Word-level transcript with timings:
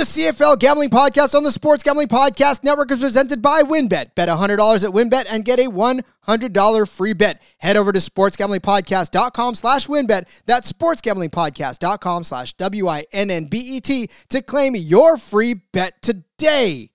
The 0.00 0.06
CFL 0.06 0.58
Gambling 0.58 0.88
Podcast 0.88 1.34
on 1.34 1.44
the 1.44 1.52
Sports 1.52 1.82
Gambling 1.82 2.08
Podcast 2.08 2.64
Network 2.64 2.90
is 2.90 3.00
presented 3.00 3.42
by 3.42 3.60
WynnBET. 3.60 4.14
Bet 4.14 4.30
$100 4.30 4.82
at 4.82 4.94
WynnBET 4.94 5.26
and 5.28 5.44
get 5.44 5.60
a 5.60 5.66
$100 5.66 6.88
free 6.88 7.12
bet. 7.12 7.42
Head 7.58 7.76
over 7.76 7.92
to 7.92 7.98
sportsgamblingpodcast.com 7.98 9.56
slash 9.56 9.88
wynnbet. 9.88 10.26
That's 10.46 10.72
sportsgamblingpodcast.com 10.72 12.24
slash 12.24 12.54
W-I-N-N-B-E-T 12.54 14.10
to 14.30 14.40
claim 14.40 14.74
your 14.74 15.18
free 15.18 15.52
bet 15.70 16.00
today. 16.00 16.92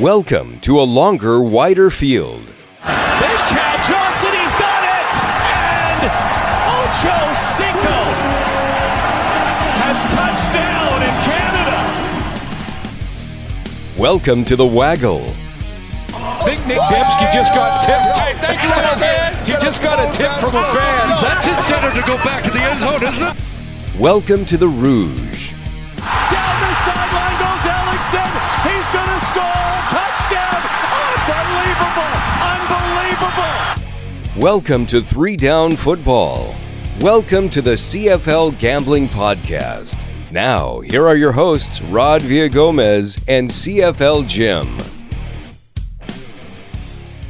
Welcome 0.00 0.60
to 0.60 0.80
a 0.80 0.84
longer, 0.84 1.42
wider 1.42 1.90
field. 1.90 2.46
There's 2.86 3.42
Chad 3.42 3.86
Johnson. 3.86 4.32
He's 4.32 4.54
got 4.54 4.82
it. 4.84 4.92
And 6.10 6.31
Welcome 14.02 14.44
to 14.46 14.56
the 14.56 14.66
Waggle. 14.66 15.22
I 16.10 16.42
think 16.42 16.66
Nick 16.66 16.80
Demski 16.90 17.32
just 17.32 17.54
got 17.54 17.84
tipped. 17.86 18.18
Hey, 18.18 18.34
thanks 18.42 18.64
for 18.64 18.74
the 18.74 18.98
fan. 18.98 19.44
He 19.46 19.52
just 19.64 19.80
got 19.80 20.02
a 20.02 20.10
tip 20.10 20.28
from 20.40 20.56
a 20.58 20.64
fan. 20.74 21.08
That's 21.22 21.46
incentive 21.46 21.94
to 21.94 22.02
go 22.04 22.16
back 22.24 22.42
to 22.42 22.50
the 22.50 22.58
end 22.58 22.80
zone, 22.80 23.00
isn't 23.00 23.22
it? 23.22 23.36
Welcome 24.00 24.44
to 24.46 24.56
the 24.56 24.66
Rouge. 24.66 25.52
Down 25.54 26.54
the 26.58 26.74
sideline 26.82 27.38
goes 27.38 27.62
Ellingson. 27.62 28.26
He's 28.66 28.88
going 28.90 29.06
to 29.06 29.22
score. 29.22 29.70
Touchdown. 29.94 30.66
Unbelievable. 31.38 32.10
Unbelievable. 34.34 34.42
Welcome 34.42 34.84
to 34.86 35.00
Three 35.00 35.36
Down 35.36 35.76
Football. 35.76 36.52
Welcome 37.00 37.48
to 37.50 37.62
the 37.62 37.74
CFL 37.74 38.58
Gambling 38.58 39.06
Podcast. 39.06 40.11
Now, 40.32 40.80
here 40.80 41.06
are 41.06 41.14
your 41.14 41.32
hosts, 41.32 41.82
Rod 41.82 42.22
Villagomez 42.22 43.22
and 43.28 43.50
CFL 43.50 44.26
Jim. 44.26 44.78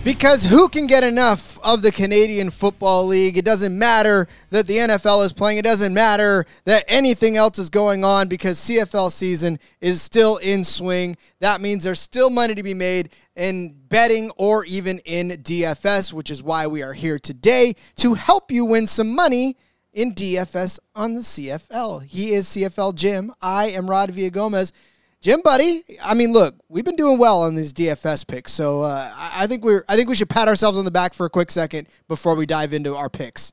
Because 0.04 0.44
who 0.44 0.68
can 0.68 0.86
get 0.86 1.02
enough 1.02 1.58
of 1.64 1.82
the 1.82 1.90
Canadian 1.90 2.50
Football 2.50 3.08
League? 3.08 3.36
It 3.36 3.44
doesn't 3.44 3.76
matter 3.76 4.28
that 4.50 4.68
the 4.68 4.76
NFL 4.76 5.24
is 5.24 5.32
playing. 5.32 5.58
It 5.58 5.64
doesn't 5.64 5.92
matter 5.92 6.46
that 6.64 6.84
anything 6.86 7.36
else 7.36 7.58
is 7.58 7.70
going 7.70 8.04
on 8.04 8.28
because 8.28 8.60
CFL 8.60 9.10
season 9.10 9.58
is 9.80 10.00
still 10.00 10.36
in 10.36 10.62
swing. 10.62 11.16
That 11.40 11.60
means 11.60 11.82
there's 11.82 11.98
still 11.98 12.30
money 12.30 12.54
to 12.54 12.62
be 12.62 12.74
made 12.74 13.10
in 13.34 13.74
betting 13.88 14.30
or 14.36 14.64
even 14.64 15.00
in 15.00 15.30
DFS, 15.30 16.12
which 16.12 16.30
is 16.30 16.40
why 16.40 16.68
we 16.68 16.82
are 16.82 16.92
here 16.92 17.18
today 17.18 17.74
to 17.96 18.14
help 18.14 18.52
you 18.52 18.64
win 18.64 18.86
some 18.86 19.12
money 19.12 19.56
in 19.92 20.14
DFS 20.14 20.78
on 20.94 21.14
the 21.14 21.20
CFL. 21.20 22.04
He 22.04 22.32
is 22.32 22.46
CFL 22.48 22.94
Jim. 22.94 23.32
I 23.40 23.66
am 23.70 23.88
Rod 23.88 24.10
Villagomez. 24.10 24.72
Jim, 25.20 25.40
buddy. 25.42 25.84
I 26.02 26.14
mean, 26.14 26.32
look, 26.32 26.56
we've 26.68 26.84
been 26.84 26.96
doing 26.96 27.18
well 27.18 27.42
on 27.42 27.54
these 27.54 27.72
DFS 27.72 28.26
picks, 28.26 28.52
so 28.52 28.80
uh, 28.82 29.10
I 29.14 29.44
I 29.44 29.46
think 29.46 29.64
we're. 29.64 29.84
I 29.88 29.94
think 29.94 30.08
we 30.08 30.16
should 30.16 30.28
pat 30.28 30.48
ourselves 30.48 30.76
on 30.76 30.84
the 30.84 30.90
back 30.90 31.14
for 31.14 31.26
a 31.26 31.30
quick 31.30 31.50
second 31.52 31.86
before 32.08 32.34
we 32.34 32.44
dive 32.44 32.72
into 32.72 32.96
our 32.96 33.08
picks. 33.08 33.52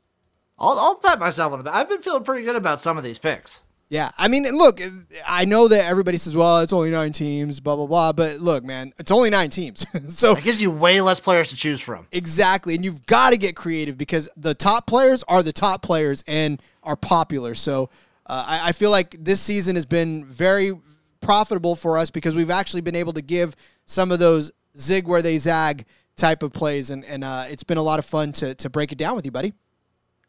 I'll, 0.57 0.77
I'll 0.77 0.95
pat 0.95 1.19
myself 1.19 1.53
on 1.53 1.59
the 1.59 1.63
back. 1.63 1.75
I've 1.75 1.89
been 1.89 2.01
feeling 2.01 2.23
pretty 2.23 2.43
good 2.43 2.55
about 2.55 2.81
some 2.81 2.97
of 2.97 3.03
these 3.03 3.19
picks. 3.19 3.61
Yeah, 3.89 4.11
I 4.19 4.27
mean, 4.27 4.43
look, 4.43 4.79
I 5.25 5.45
know 5.45 5.67
that 5.67 5.85
everybody 5.85 6.17
says, 6.17 6.35
"Well, 6.35 6.59
it's 6.59 6.71
only 6.71 6.91
nine 6.91 7.11
teams," 7.11 7.59
blah 7.59 7.75
blah 7.75 7.87
blah. 7.87 8.13
But 8.13 8.39
look, 8.39 8.63
man, 8.63 8.93
it's 8.99 9.09
only 9.09 9.31
nine 9.31 9.49
teams, 9.49 9.83
so 10.09 10.33
It 10.33 10.43
gives 10.43 10.61
you 10.61 10.69
way 10.69 11.01
less 11.01 11.19
players 11.19 11.49
to 11.49 11.55
choose 11.55 11.81
from. 11.81 12.07
Exactly. 12.11 12.75
And 12.75 12.85
you've 12.85 13.07
got 13.07 13.31
to 13.31 13.37
get 13.37 13.55
creative 13.55 13.97
because 13.97 14.29
the 14.37 14.53
top 14.53 14.85
players 14.85 15.23
are 15.23 15.41
the 15.41 15.51
top 15.53 15.81
players 15.81 16.23
and 16.27 16.61
are 16.83 16.95
popular. 16.95 17.55
So 17.55 17.89
uh, 18.27 18.45
I, 18.47 18.69
I 18.69 18.71
feel 18.73 18.91
like 18.91 19.15
this 19.19 19.41
season 19.41 19.75
has 19.75 19.87
been 19.87 20.23
very 20.23 20.71
profitable 21.19 21.75
for 21.75 21.97
us 21.97 22.11
because 22.11 22.35
we've 22.35 22.51
actually 22.51 22.81
been 22.81 22.95
able 22.95 23.13
to 23.13 23.23
give 23.23 23.55
some 23.87 24.11
of 24.11 24.19
those 24.19 24.51
zig 24.77 25.07
where 25.07 25.23
they 25.23 25.39
zag 25.39 25.85
type 26.15 26.43
of 26.43 26.53
plays. 26.53 26.91
And, 26.91 27.03
and 27.05 27.23
uh, 27.23 27.45
it's 27.49 27.63
been 27.63 27.77
a 27.77 27.81
lot 27.81 27.97
of 27.97 28.05
fun 28.05 28.33
to, 28.33 28.53
to 28.55 28.69
break 28.69 28.91
it 28.91 28.99
down 28.99 29.15
with 29.15 29.25
you, 29.25 29.31
buddy. 29.31 29.53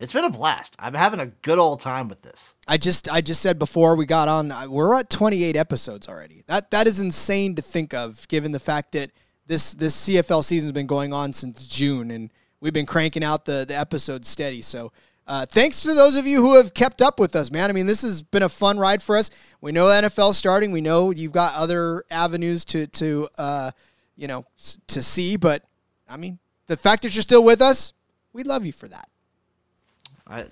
It's 0.01 0.15
been 0.15 0.25
a 0.25 0.31
blast. 0.31 0.77
I'm 0.79 0.95
having 0.95 1.21
a 1.21 1.27
good 1.27 1.59
old 1.59 1.81
time 1.81 2.09
with 2.09 2.23
this. 2.23 2.55
I 2.67 2.79
just 2.79 3.13
I 3.13 3.21
just 3.21 3.43
said 3.43 3.59
before 3.59 3.97
we 3.97 4.07
got 4.07 4.29
on 4.29 4.71
we're 4.71 4.95
at 4.99 5.11
28 5.11 5.57
episodes 5.57 6.09
already. 6.09 6.43
That 6.47 6.71
that 6.71 6.87
is 6.87 7.01
insane 7.01 7.55
to 7.57 7.63
think 7.63 7.93
of 7.93 8.27
given 8.29 8.53
the 8.53 8.61
fact 8.61 8.93
that 8.93 9.11
this 9.47 9.75
this 9.75 10.09
CFL 10.09 10.43
season's 10.43 10.73
been 10.73 10.87
going 10.87 11.13
on 11.13 11.35
since 11.35 11.69
June 11.69 12.11
and 12.11 12.33
we've 12.61 12.73
been 12.73 12.87
cranking 12.87 13.23
out 13.23 13.45
the 13.45 13.67
the 13.69 13.79
episodes 13.79 14.27
steady. 14.27 14.63
So 14.63 14.91
uh, 15.27 15.45
thanks 15.45 15.83
to 15.83 15.93
those 15.93 16.17
of 16.17 16.27
you 16.27 16.41
who 16.41 16.57
have 16.57 16.73
kept 16.73 17.03
up 17.03 17.21
with 17.21 17.37
us, 17.37 17.51
man. 17.51 17.69
I 17.69 17.75
mean, 17.75 17.87
this 17.87 18.01
has 18.01 18.23
been 18.23 18.43
a 18.43 18.49
fun 18.49 18.79
ride 18.79 19.03
for 19.03 19.19
us. 19.19 19.31
We 19.61 19.71
know 19.71 19.85
NFL 19.85 20.33
starting. 20.33 20.73
We 20.73 20.81
know 20.81 21.11
you've 21.11 21.33
got 21.33 21.55
other 21.55 22.05
avenues 22.11 22.65
to 22.67 22.87
to 22.87 23.29
uh, 23.37 23.71
you 24.17 24.29
know 24.29 24.47
to 24.87 25.03
see, 25.03 25.37
but 25.37 25.63
I 26.09 26.17
mean, 26.17 26.39
the 26.69 26.79
fact 26.79 27.03
that 27.03 27.15
you're 27.15 27.23
still 27.23 27.45
with 27.45 27.61
us, 27.61 27.93
we 28.33 28.45
love 28.45 28.65
you 28.65 28.73
for 28.73 28.89
that. 28.89 29.10
I, 30.31 30.47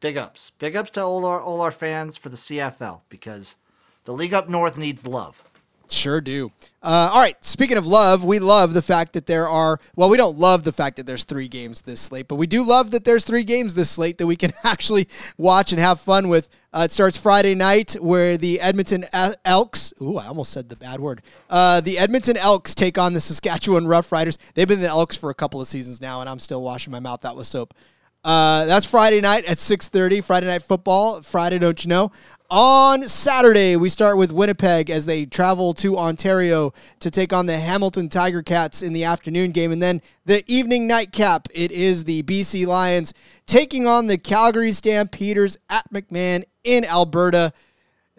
big 0.00 0.16
ups. 0.16 0.50
Big 0.58 0.74
ups 0.74 0.90
to 0.92 1.04
all 1.04 1.24
our, 1.24 1.40
all 1.40 1.60
our 1.60 1.70
fans 1.70 2.16
for 2.16 2.30
the 2.30 2.36
CFL 2.36 3.02
because 3.08 3.56
the 4.04 4.12
league 4.12 4.34
up 4.34 4.48
north 4.48 4.78
needs 4.78 5.06
love. 5.06 5.44
Sure 5.90 6.20
do. 6.20 6.52
Uh, 6.82 7.10
all 7.12 7.20
right. 7.20 7.42
Speaking 7.42 7.76
of 7.76 7.84
love, 7.84 8.24
we 8.24 8.38
love 8.38 8.74
the 8.74 8.82
fact 8.82 9.12
that 9.14 9.26
there 9.26 9.48
are. 9.48 9.80
Well, 9.96 10.08
we 10.08 10.16
don't 10.16 10.38
love 10.38 10.62
the 10.62 10.72
fact 10.72 10.96
that 10.96 11.06
there's 11.06 11.24
three 11.24 11.48
games 11.48 11.82
this 11.82 12.00
slate, 12.00 12.28
but 12.28 12.36
we 12.36 12.46
do 12.46 12.62
love 12.62 12.92
that 12.92 13.04
there's 13.04 13.24
three 13.24 13.42
games 13.42 13.74
this 13.74 13.90
slate 13.90 14.18
that 14.18 14.26
we 14.26 14.36
can 14.36 14.52
actually 14.64 15.08
watch 15.36 15.72
and 15.72 15.80
have 15.80 16.00
fun 16.00 16.28
with. 16.28 16.48
Uh, 16.72 16.82
it 16.84 16.92
starts 16.92 17.16
Friday 17.18 17.56
night, 17.56 17.94
where 17.94 18.36
the 18.36 18.60
Edmonton 18.60 19.04
Elks. 19.44 19.92
Ooh, 20.00 20.16
I 20.16 20.28
almost 20.28 20.52
said 20.52 20.68
the 20.68 20.76
bad 20.76 21.00
word. 21.00 21.22
Uh, 21.50 21.80
the 21.80 21.98
Edmonton 21.98 22.36
Elks 22.36 22.76
take 22.76 22.96
on 22.96 23.12
the 23.12 23.20
Saskatchewan 23.20 23.84
Roughriders. 23.86 24.38
They've 24.54 24.68
been 24.68 24.80
the 24.80 24.86
Elks 24.86 25.16
for 25.16 25.30
a 25.30 25.34
couple 25.34 25.60
of 25.60 25.66
seasons 25.66 26.00
now, 26.00 26.20
and 26.20 26.30
I'm 26.30 26.38
still 26.38 26.62
washing 26.62 26.92
my 26.92 27.00
mouth 27.00 27.24
out 27.24 27.36
with 27.36 27.48
soap. 27.48 27.74
Uh, 28.22 28.66
that's 28.66 28.84
Friday 28.84 29.20
night 29.20 29.44
at 29.46 29.58
6:30. 29.58 30.20
Friday 30.20 30.46
night 30.46 30.62
football. 30.62 31.22
Friday, 31.22 31.58
don't 31.58 31.82
you 31.82 31.88
know? 31.88 32.12
On 32.50 33.06
Saturday, 33.08 33.76
we 33.76 33.88
start 33.88 34.16
with 34.18 34.32
Winnipeg 34.32 34.90
as 34.90 35.06
they 35.06 35.24
travel 35.24 35.72
to 35.74 35.96
Ontario 35.96 36.74
to 36.98 37.10
take 37.10 37.32
on 37.32 37.46
the 37.46 37.56
Hamilton 37.56 38.08
Tiger 38.08 38.42
Cats 38.42 38.82
in 38.82 38.92
the 38.92 39.04
afternoon 39.04 39.52
game, 39.52 39.72
and 39.72 39.80
then 39.80 40.02
the 40.26 40.44
evening 40.52 40.86
nightcap. 40.86 41.48
It 41.54 41.72
is 41.72 42.04
the 42.04 42.22
BC 42.24 42.66
Lions 42.66 43.14
taking 43.46 43.86
on 43.86 44.06
the 44.06 44.18
Calgary 44.18 44.72
Stampeders 44.72 45.56
at 45.70 45.90
McMahon 45.92 46.44
in 46.64 46.84
Alberta. 46.84 47.52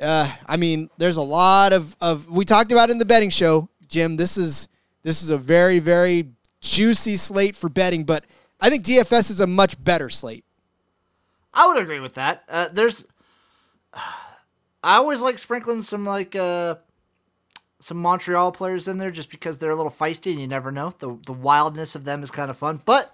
Uh, 0.01 0.31
I 0.47 0.57
mean, 0.57 0.89
there's 0.97 1.17
a 1.17 1.21
lot 1.21 1.73
of, 1.73 1.95
of 2.01 2.27
we 2.27 2.43
talked 2.45 2.71
about 2.71 2.89
in 2.89 2.97
the 2.97 3.05
betting 3.05 3.29
show, 3.29 3.69
Jim. 3.87 4.15
This 4.15 4.35
is 4.37 4.67
this 5.03 5.21
is 5.21 5.29
a 5.29 5.37
very 5.37 5.77
very 5.77 6.29
juicy 6.61 7.17
slate 7.17 7.55
for 7.55 7.69
betting, 7.69 8.03
but 8.03 8.25
I 8.61 8.69
think 8.69 8.85
DFS 8.85 9.31
is 9.31 9.39
a 9.39 9.47
much 9.47 9.81
better 9.83 10.09
slate. 10.09 10.45
I 11.53 11.67
would 11.67 11.81
agree 11.81 11.99
with 11.99 12.13
that. 12.13 12.43
Uh, 12.47 12.67
there's, 12.71 13.05
I 13.93 14.95
always 14.95 15.21
like 15.21 15.37
sprinkling 15.37 15.81
some 15.81 16.05
like 16.05 16.35
uh, 16.35 16.75
some 17.79 17.97
Montreal 17.97 18.51
players 18.51 18.87
in 18.87 18.97
there 18.97 19.11
just 19.11 19.29
because 19.29 19.57
they're 19.57 19.71
a 19.71 19.75
little 19.75 19.91
feisty 19.91 20.31
and 20.31 20.39
you 20.39 20.47
never 20.47 20.71
know. 20.71 20.93
The 20.97 21.17
the 21.25 21.33
wildness 21.33 21.95
of 21.95 22.03
them 22.03 22.23
is 22.23 22.31
kind 22.31 22.49
of 22.49 22.57
fun. 22.57 22.81
But 22.85 23.13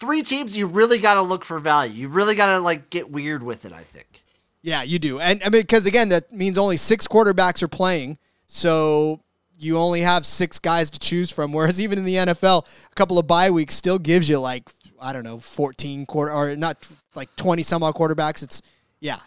three 0.00 0.22
teams, 0.22 0.56
you 0.56 0.66
really 0.66 0.98
got 0.98 1.14
to 1.14 1.22
look 1.22 1.44
for 1.44 1.58
value. 1.58 1.92
You 2.02 2.08
really 2.08 2.34
got 2.34 2.46
to 2.46 2.58
like 2.58 2.90
get 2.90 3.10
weird 3.10 3.42
with 3.42 3.64
it. 3.64 3.72
I 3.72 3.82
think. 3.82 4.22
Yeah, 4.62 4.82
you 4.82 4.98
do. 4.98 5.20
And 5.20 5.42
I 5.44 5.50
mean, 5.50 5.62
because 5.62 5.86
again, 5.86 6.08
that 6.08 6.32
means 6.32 6.58
only 6.58 6.76
six 6.76 7.06
quarterbacks 7.06 7.62
are 7.62 7.68
playing. 7.68 8.18
So 8.46 9.20
you 9.58 9.76
only 9.76 10.00
have 10.00 10.24
six 10.24 10.58
guys 10.58 10.90
to 10.90 10.98
choose 10.98 11.30
from. 11.30 11.52
Whereas 11.52 11.80
even 11.80 11.98
in 11.98 12.04
the 12.04 12.14
NFL, 12.14 12.66
a 12.90 12.94
couple 12.94 13.18
of 13.18 13.26
bye 13.26 13.50
weeks 13.50 13.74
still 13.74 13.98
gives 13.98 14.28
you 14.28 14.38
like, 14.38 14.70
I 15.00 15.12
don't 15.12 15.24
know, 15.24 15.38
14 15.38 16.06
quarter 16.06 16.32
or 16.32 16.56
not 16.56 16.86
like 17.14 17.34
20 17.36 17.62
some 17.62 17.82
odd 17.82 17.94
quarterbacks. 17.94 18.42
It's, 18.42 18.62
yeah. 19.00 19.18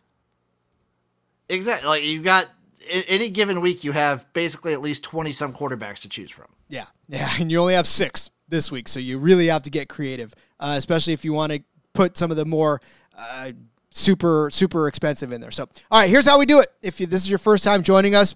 Exactly. 1.50 1.88
Like 1.88 2.04
you 2.06 2.22
got 2.22 2.48
any 2.90 3.30
given 3.30 3.62
week, 3.62 3.84
you 3.84 3.92
have 3.92 4.32
basically 4.34 4.74
at 4.74 4.82
least 4.82 5.04
twenty 5.04 5.32
some 5.32 5.54
quarterbacks 5.54 6.00
to 6.02 6.10
choose 6.10 6.32
from. 6.32 6.48
Yeah. 6.70 6.86
Yeah. 7.08 7.30
And 7.40 7.52
you 7.52 7.60
only 7.60 7.74
have 7.74 7.88
six 7.88 8.30
this 8.48 8.72
week. 8.72 8.88
So 8.88 9.00
you 9.00 9.20
really 9.20 9.48
have 9.48 9.64
to 9.64 9.70
get 9.70 9.90
creative, 9.90 10.34
uh, 10.60 10.76
especially 10.78 11.14
if 11.14 11.26
you 11.26 11.34
want 11.34 11.52
to 11.52 11.62
put 11.94 12.18
some 12.18 12.32
of 12.32 12.38
the 12.38 12.46
more, 12.46 12.82
uh, 13.18 13.52
super 13.92 14.50
super 14.52 14.88
expensive 14.88 15.32
in 15.32 15.42
there. 15.42 15.52
So, 15.52 15.68
all 15.92 16.00
right, 16.00 16.10
here's 16.10 16.26
how 16.26 16.40
we 16.40 16.46
do 16.46 16.60
it. 16.62 16.72
If 16.82 17.00
you, 17.00 17.06
this 17.06 17.24
is 17.24 17.30
your 17.30 17.40
first 17.40 17.64
time 17.64 17.84
joining 17.84 18.16
us, 18.16 18.36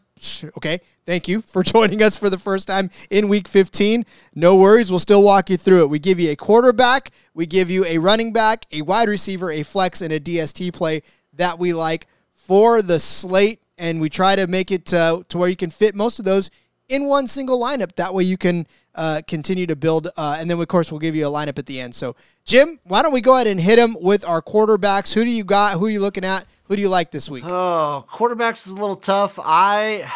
okay, 0.57 0.79
thank 1.05 1.27
you 1.27 1.41
for 1.41 1.63
joining 1.75 2.03
us 2.03 2.15
for 2.15 2.29
the 2.29 2.37
first 2.37 2.67
time 2.67 2.89
in 3.09 3.29
week 3.29 3.47
15. 3.47 4.05
No 4.35 4.55
worries, 4.57 4.89
we'll 4.89 4.99
still 4.99 5.23
walk 5.23 5.49
you 5.49 5.57
through 5.57 5.83
it. 5.83 5.89
We 5.89 5.99
give 5.99 6.19
you 6.19 6.31
a 6.31 6.35
quarterback, 6.35 7.11
we 7.33 7.45
give 7.45 7.69
you 7.69 7.85
a 7.85 7.97
running 7.97 8.33
back, 8.33 8.65
a 8.71 8.81
wide 8.81 9.09
receiver, 9.09 9.49
a 9.49 9.63
flex, 9.63 10.01
and 10.01 10.13
a 10.13 10.19
DST 10.19 10.73
play 10.73 11.01
that 11.33 11.57
we 11.57 11.73
like 11.73 12.07
for 12.33 12.81
the 12.81 12.99
slate, 12.99 13.61
and 13.77 13.99
we 13.99 14.09
try 14.09 14.35
to 14.35 14.47
make 14.47 14.71
it 14.71 14.93
uh, 14.93 15.23
to 15.29 15.37
where 15.37 15.49
you 15.49 15.55
can 15.55 15.69
fit 15.69 15.95
most 15.95 16.19
of 16.19 16.25
those 16.25 16.49
in 16.89 17.05
one 17.05 17.27
single 17.27 17.59
lineup. 17.59 17.95
That 17.95 18.13
way 18.13 18.23
you 18.23 18.37
can 18.37 18.67
uh, 18.93 19.21
continue 19.27 19.67
to 19.67 19.75
build. 19.75 20.07
Uh, 20.15 20.37
and 20.39 20.49
then, 20.49 20.59
of 20.59 20.67
course, 20.67 20.91
we'll 20.91 20.99
give 20.99 21.15
you 21.15 21.27
a 21.27 21.31
lineup 21.31 21.59
at 21.59 21.65
the 21.65 21.79
end. 21.79 21.95
So, 21.95 22.15
Jim, 22.45 22.79
why 22.83 23.01
don't 23.01 23.13
we 23.13 23.21
go 23.21 23.35
ahead 23.35 23.47
and 23.47 23.59
hit 23.59 23.79
him 23.79 23.97
with 23.99 24.25
our 24.25 24.41
quarterbacks? 24.41 25.13
Who 25.13 25.23
do 25.23 25.29
you 25.29 25.43
got? 25.43 25.77
Who 25.77 25.85
are 25.85 25.89
you 25.89 25.99
looking 25.99 26.23
at? 26.23 26.45
Who 26.65 26.75
do 26.75 26.81
you 26.81 26.89
like 26.89 27.11
this 27.11 27.29
week? 27.29 27.43
Oh, 27.45 28.05
quarterbacks 28.09 28.65
is 28.65 28.73
a 28.73 28.75
little 28.75 28.95
tough. 28.95 29.39
I, 29.41 30.11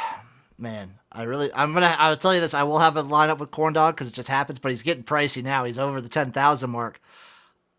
man, 0.57 0.93
I 1.11 1.23
really, 1.23 1.49
I'm 1.53 1.73
gonna, 1.73 1.95
I'll 1.97 2.17
tell 2.17 2.33
you 2.33 2.41
this. 2.41 2.53
I 2.53 2.63
will 2.63 2.79
have 2.79 2.97
a 2.97 3.03
lineup 3.03 3.39
with 3.39 3.51
Corn 3.51 3.73
Dog 3.73 3.95
because 3.95 4.09
it 4.09 4.13
just 4.13 4.27
happens, 4.29 4.59
but 4.59 4.71
he's 4.71 4.81
getting 4.83 5.03
pricey 5.03 5.43
now. 5.43 5.63
He's 5.63 5.79
over 5.79 6.01
the 6.01 6.09
ten 6.09 6.31
thousand 6.31 6.69
mark. 6.69 6.99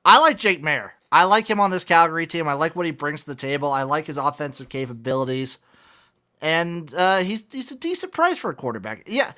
I 0.05 0.21
like 0.21 0.39
Jake 0.39 0.63
Maier. 0.63 0.91
I 1.13 1.25
like 1.25 1.49
him 1.49 1.59
on 1.59 1.71
this 1.71 1.85
Calgary 1.85 2.27
team. 2.27 2.47
I 2.47 2.53
like 2.53 2.77
what 2.77 2.87
he 2.87 2.93
brings 2.93 3.25
to 3.25 3.31
the 3.31 3.35
table. 3.35 3.73
I 3.73 3.83
like 3.83 4.07
his 4.07 4.17
offensive 4.17 4.69
capabilities, 4.69 5.59
and 6.43 6.93
uh, 6.95 7.19
he's 7.19 7.45
he's 7.51 7.71
a 7.71 7.77
decent 7.77 8.13
price 8.13 8.39
for 8.39 8.51
a 8.51 8.55
quarterback. 8.55 9.05
Yeah, 9.07 9.33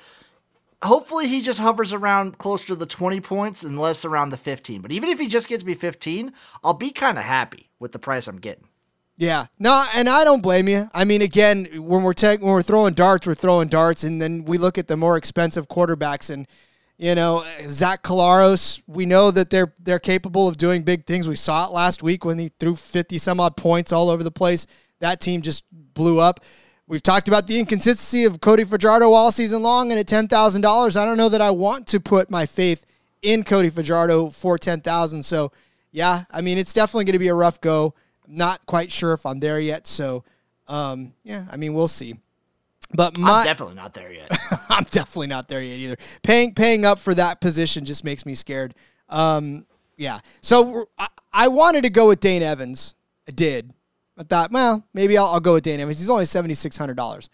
hopefully 0.83 1.27
he 1.27 1.41
just 1.41 1.59
hovers 1.59 1.93
around 1.93 2.37
closer 2.37 2.67
to 2.67 2.75
the 2.75 2.85
20 2.85 3.19
points 3.21 3.63
and 3.63 3.79
less 3.79 4.05
around 4.05 4.29
the 4.29 4.37
15. 4.37 4.81
But 4.81 4.91
even 4.91 5.09
if 5.09 5.19
he 5.19 5.27
just 5.27 5.47
gets 5.47 5.63
me 5.63 5.73
15, 5.73 6.33
I'll 6.63 6.73
be 6.73 6.91
kind 6.91 7.17
of 7.17 7.23
happy 7.23 7.69
with 7.79 7.91
the 7.91 7.99
price 7.99 8.27
I'm 8.27 8.39
getting. 8.39 8.67
Yeah, 9.15 9.45
no, 9.59 9.85
and 9.93 10.09
I 10.09 10.23
don't 10.23 10.41
blame 10.41 10.67
you. 10.67 10.89
I 10.93 11.05
mean, 11.05 11.21
again, 11.21 11.65
when 11.73 12.03
we're 12.03 12.13
when 12.15 12.41
we're 12.41 12.63
throwing 12.63 12.95
darts, 12.95 13.27
we're 13.27 13.35
throwing 13.35 13.67
darts, 13.67 14.03
and 14.03 14.19
then 14.19 14.43
we 14.45 14.57
look 14.57 14.77
at 14.77 14.87
the 14.87 14.97
more 14.97 15.17
expensive 15.17 15.67
quarterbacks, 15.67 16.31
and 16.31 16.47
you 16.97 17.13
know, 17.13 17.45
Zach 17.67 18.01
Collaros. 18.01 18.81
We 18.87 19.05
know 19.05 19.29
that 19.29 19.51
they're 19.51 19.75
they're 19.77 19.99
capable 19.99 20.47
of 20.47 20.57
doing 20.57 20.81
big 20.81 21.05
things. 21.05 21.27
We 21.27 21.35
saw 21.35 21.67
it 21.67 21.71
last 21.71 22.01
week 22.01 22.25
when 22.25 22.39
he 22.39 22.49
threw 22.59 22.75
fifty 22.75 23.19
some 23.19 23.39
odd 23.39 23.55
points 23.55 23.91
all 23.91 24.09
over 24.09 24.23
the 24.23 24.31
place. 24.31 24.65
That 24.99 25.21
team 25.21 25.41
just 25.41 25.63
blew 25.71 26.19
up. 26.19 26.39
We've 26.87 27.03
talked 27.03 27.27
about 27.27 27.47
the 27.47 27.59
inconsistency 27.59 28.25
of 28.25 28.41
Cody 28.41 28.65
Fajardo 28.65 29.11
all 29.13 29.31
season 29.31 29.63
long, 29.63 29.91
and 29.91 29.99
at 29.99 30.07
ten 30.07 30.27
thousand 30.27 30.61
dollars, 30.61 30.97
I 30.97 31.05
don't 31.05 31.17
know 31.17 31.29
that 31.29 31.41
I 31.41 31.51
want 31.51 31.87
to 31.87 31.99
put 31.99 32.29
my 32.29 32.45
faith 32.45 32.85
in 33.21 33.43
Cody 33.43 33.69
Fajardo 33.69 34.29
for 34.29 34.57
ten 34.57 34.81
thousand. 34.81 35.23
So, 35.23 35.51
yeah, 35.91 36.23
I 36.29 36.41
mean, 36.41 36.57
it's 36.57 36.73
definitely 36.73 37.05
going 37.05 37.13
to 37.13 37.19
be 37.19 37.29
a 37.29 37.33
rough 37.33 37.61
go. 37.61 37.93
Not 38.27 38.65
quite 38.65 38.91
sure 38.91 39.13
if 39.13 39.25
I'm 39.25 39.39
there 39.39 39.59
yet. 39.59 39.87
So, 39.87 40.23
um, 40.67 41.13
yeah, 41.23 41.45
I 41.51 41.55
mean, 41.55 41.73
we'll 41.73 41.87
see. 41.87 42.15
But 42.93 43.17
my, 43.17 43.39
I'm 43.39 43.45
definitely 43.45 43.75
not 43.75 43.93
there 43.93 44.11
yet. 44.11 44.29
I'm 44.69 44.83
definitely 44.91 45.27
not 45.27 45.47
there 45.47 45.61
yet 45.61 45.79
either. 45.79 45.97
Paying 46.21 46.53
paying 46.53 46.85
up 46.85 46.99
for 46.99 47.13
that 47.15 47.41
position 47.41 47.85
just 47.85 48.03
makes 48.03 48.25
me 48.25 48.35
scared. 48.35 48.75
Um, 49.09 49.65
yeah. 49.97 50.19
So 50.41 50.89
I, 50.97 51.07
I 51.31 51.47
wanted 51.47 51.83
to 51.83 51.89
go 51.89 52.09
with 52.09 52.19
Dane 52.19 52.43
Evans. 52.43 52.95
I 53.27 53.31
did. 53.31 53.73
I 54.17 54.23
thought, 54.23 54.51
well, 54.51 54.85
maybe 54.93 55.17
I'll, 55.17 55.25
I'll 55.25 55.39
go 55.39 55.53
with 55.53 55.63
Dane 55.63 55.79
Evans. 55.79 55.99
He's 55.99 56.09
only 56.09 56.25
seventy 56.25 56.53
six 56.53 56.77
hundred 56.77 56.97
dollars. 56.97 57.29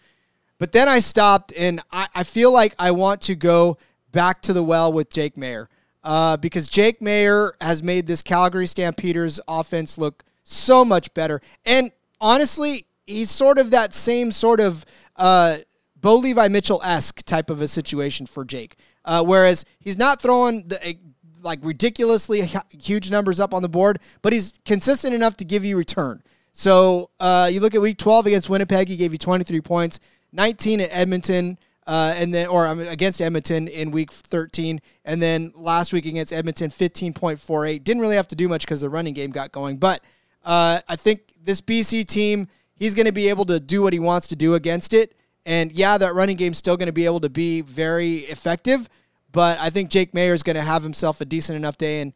But 0.58 0.72
then 0.72 0.88
I 0.88 0.98
stopped, 0.98 1.52
and 1.56 1.80
I, 1.90 2.08
I 2.14 2.22
feel 2.22 2.52
like 2.52 2.74
I 2.78 2.90
want 2.90 3.22
to 3.22 3.34
go 3.34 3.78
back 4.12 4.42
to 4.42 4.52
the 4.52 4.62
well 4.62 4.92
with 4.92 5.10
Jake 5.10 5.36
Maier 5.36 5.68
uh, 6.04 6.36
because 6.36 6.68
Jake 6.68 7.00
Maier 7.00 7.52
has 7.60 7.82
made 7.82 8.06
this 8.06 8.22
Calgary 8.22 8.66
Stampeders 8.66 9.40
offense 9.48 9.96
look 9.96 10.24
so 10.42 10.84
much 10.84 11.12
better. 11.14 11.40
And 11.64 11.92
honestly, 12.20 12.86
he's 13.06 13.30
sort 13.30 13.58
of 13.58 13.70
that 13.70 13.94
same 13.94 14.32
sort 14.32 14.60
of 14.60 14.84
uh, 15.16 15.58
Bo 15.96 16.16
Levi 16.16 16.48
Mitchell 16.48 16.82
esque 16.82 17.22
type 17.22 17.50
of 17.50 17.60
a 17.60 17.68
situation 17.68 18.26
for 18.26 18.44
Jake. 18.44 18.76
Uh, 19.04 19.24
whereas 19.24 19.64
he's 19.78 19.96
not 19.96 20.20
throwing 20.20 20.68
the, 20.68 20.96
like 21.42 21.58
ridiculously 21.62 22.50
huge 22.78 23.10
numbers 23.10 23.40
up 23.40 23.54
on 23.54 23.62
the 23.62 23.68
board, 23.68 23.98
but 24.20 24.32
he's 24.32 24.60
consistent 24.64 25.14
enough 25.14 25.36
to 25.38 25.44
give 25.44 25.64
you 25.64 25.76
return. 25.76 26.22
So 26.52 27.10
uh, 27.20 27.48
you 27.52 27.60
look 27.60 27.74
at 27.74 27.80
week 27.80 27.98
12 27.98 28.26
against 28.26 28.48
Winnipeg, 28.48 28.88
he 28.88 28.96
gave 28.96 29.12
you 29.12 29.18
23 29.18 29.60
points, 29.60 30.00
19 30.32 30.80
at 30.80 30.88
Edmonton. 30.92 31.58
Uh, 31.86 32.14
and 32.14 32.32
then, 32.32 32.46
or 32.46 32.68
against 32.68 33.20
Edmonton 33.20 33.66
in 33.66 33.90
week 33.90 34.12
13, 34.12 34.80
and 35.04 35.20
then 35.20 35.50
last 35.56 35.92
week 35.92 36.06
against 36.06 36.32
Edmonton, 36.32 36.70
15.48. 36.70 37.82
Didn't 37.82 38.00
really 38.00 38.14
have 38.14 38.28
to 38.28 38.36
do 38.36 38.48
much 38.48 38.60
because 38.60 38.82
the 38.82 38.90
running 38.90 39.12
game 39.12 39.30
got 39.30 39.50
going, 39.50 39.76
but 39.76 40.00
uh, 40.44 40.80
I 40.88 40.94
think 40.94 41.22
this 41.42 41.60
BC 41.60 42.06
team, 42.06 42.48
he's 42.76 42.94
going 42.94 43.06
to 43.06 43.12
be 43.12 43.28
able 43.28 43.44
to 43.46 43.58
do 43.58 43.82
what 43.82 43.92
he 43.92 43.98
wants 43.98 44.28
to 44.28 44.36
do 44.36 44.54
against 44.54 44.92
it. 44.92 45.16
And 45.46 45.72
yeah, 45.72 45.98
that 45.98 46.14
running 46.14 46.36
game's 46.36 46.58
still 46.58 46.76
going 46.76 46.86
to 46.86 46.92
be 46.92 47.06
able 47.06 47.20
to 47.20 47.30
be 47.30 47.62
very 47.62 48.18
effective, 48.18 48.88
but 49.32 49.58
I 49.58 49.70
think 49.70 49.90
Jake 49.90 50.12
Maier 50.12 50.34
is 50.34 50.42
going 50.42 50.56
to 50.56 50.62
have 50.62 50.82
himself 50.82 51.20
a 51.20 51.24
decent 51.24 51.56
enough 51.56 51.78
day, 51.78 52.02
and 52.02 52.12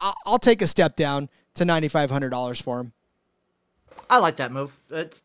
I'll, 0.00 0.16
I'll 0.26 0.38
take 0.38 0.60
a 0.60 0.66
step 0.66 0.96
down 0.96 1.28
to 1.54 1.64
$9,500 1.64 2.60
for 2.60 2.80
him. 2.80 2.92
I 4.10 4.18
like 4.18 4.36
that 4.36 4.52
move. 4.52 4.78
It's 4.90 5.22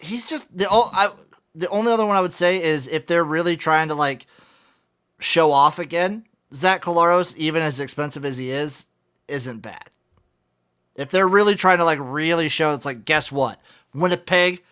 he's 0.00 0.28
just 0.28 0.46
the 0.56 0.66
I, 0.70 1.10
the 1.54 1.68
only 1.68 1.92
other 1.92 2.06
one 2.06 2.16
I 2.16 2.20
would 2.20 2.32
say 2.32 2.62
is 2.62 2.88
if 2.88 3.06
they're 3.06 3.24
really 3.24 3.56
trying 3.56 3.88
to 3.88 3.94
like 3.94 4.26
show 5.20 5.52
off 5.52 5.78
again, 5.78 6.24
Zach 6.52 6.82
Collaros, 6.82 7.36
even 7.36 7.62
as 7.62 7.80
expensive 7.80 8.24
as 8.24 8.36
he 8.36 8.50
is, 8.50 8.88
isn't 9.28 9.60
bad. 9.60 9.90
If 10.96 11.10
they're 11.10 11.28
really 11.28 11.54
trying 11.54 11.78
to 11.78 11.84
like 11.84 11.98
really 12.00 12.48
show, 12.48 12.74
it's 12.74 12.84
like, 12.84 13.04
guess 13.04 13.32
what? 13.32 13.60
Winnipeg, 13.94 14.62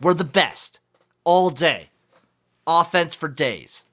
we're 0.00 0.14
the 0.14 0.24
best 0.24 0.80
all 1.24 1.50
day. 1.50 1.90
Offense 2.66 3.14
for 3.14 3.28
days. 3.28 3.84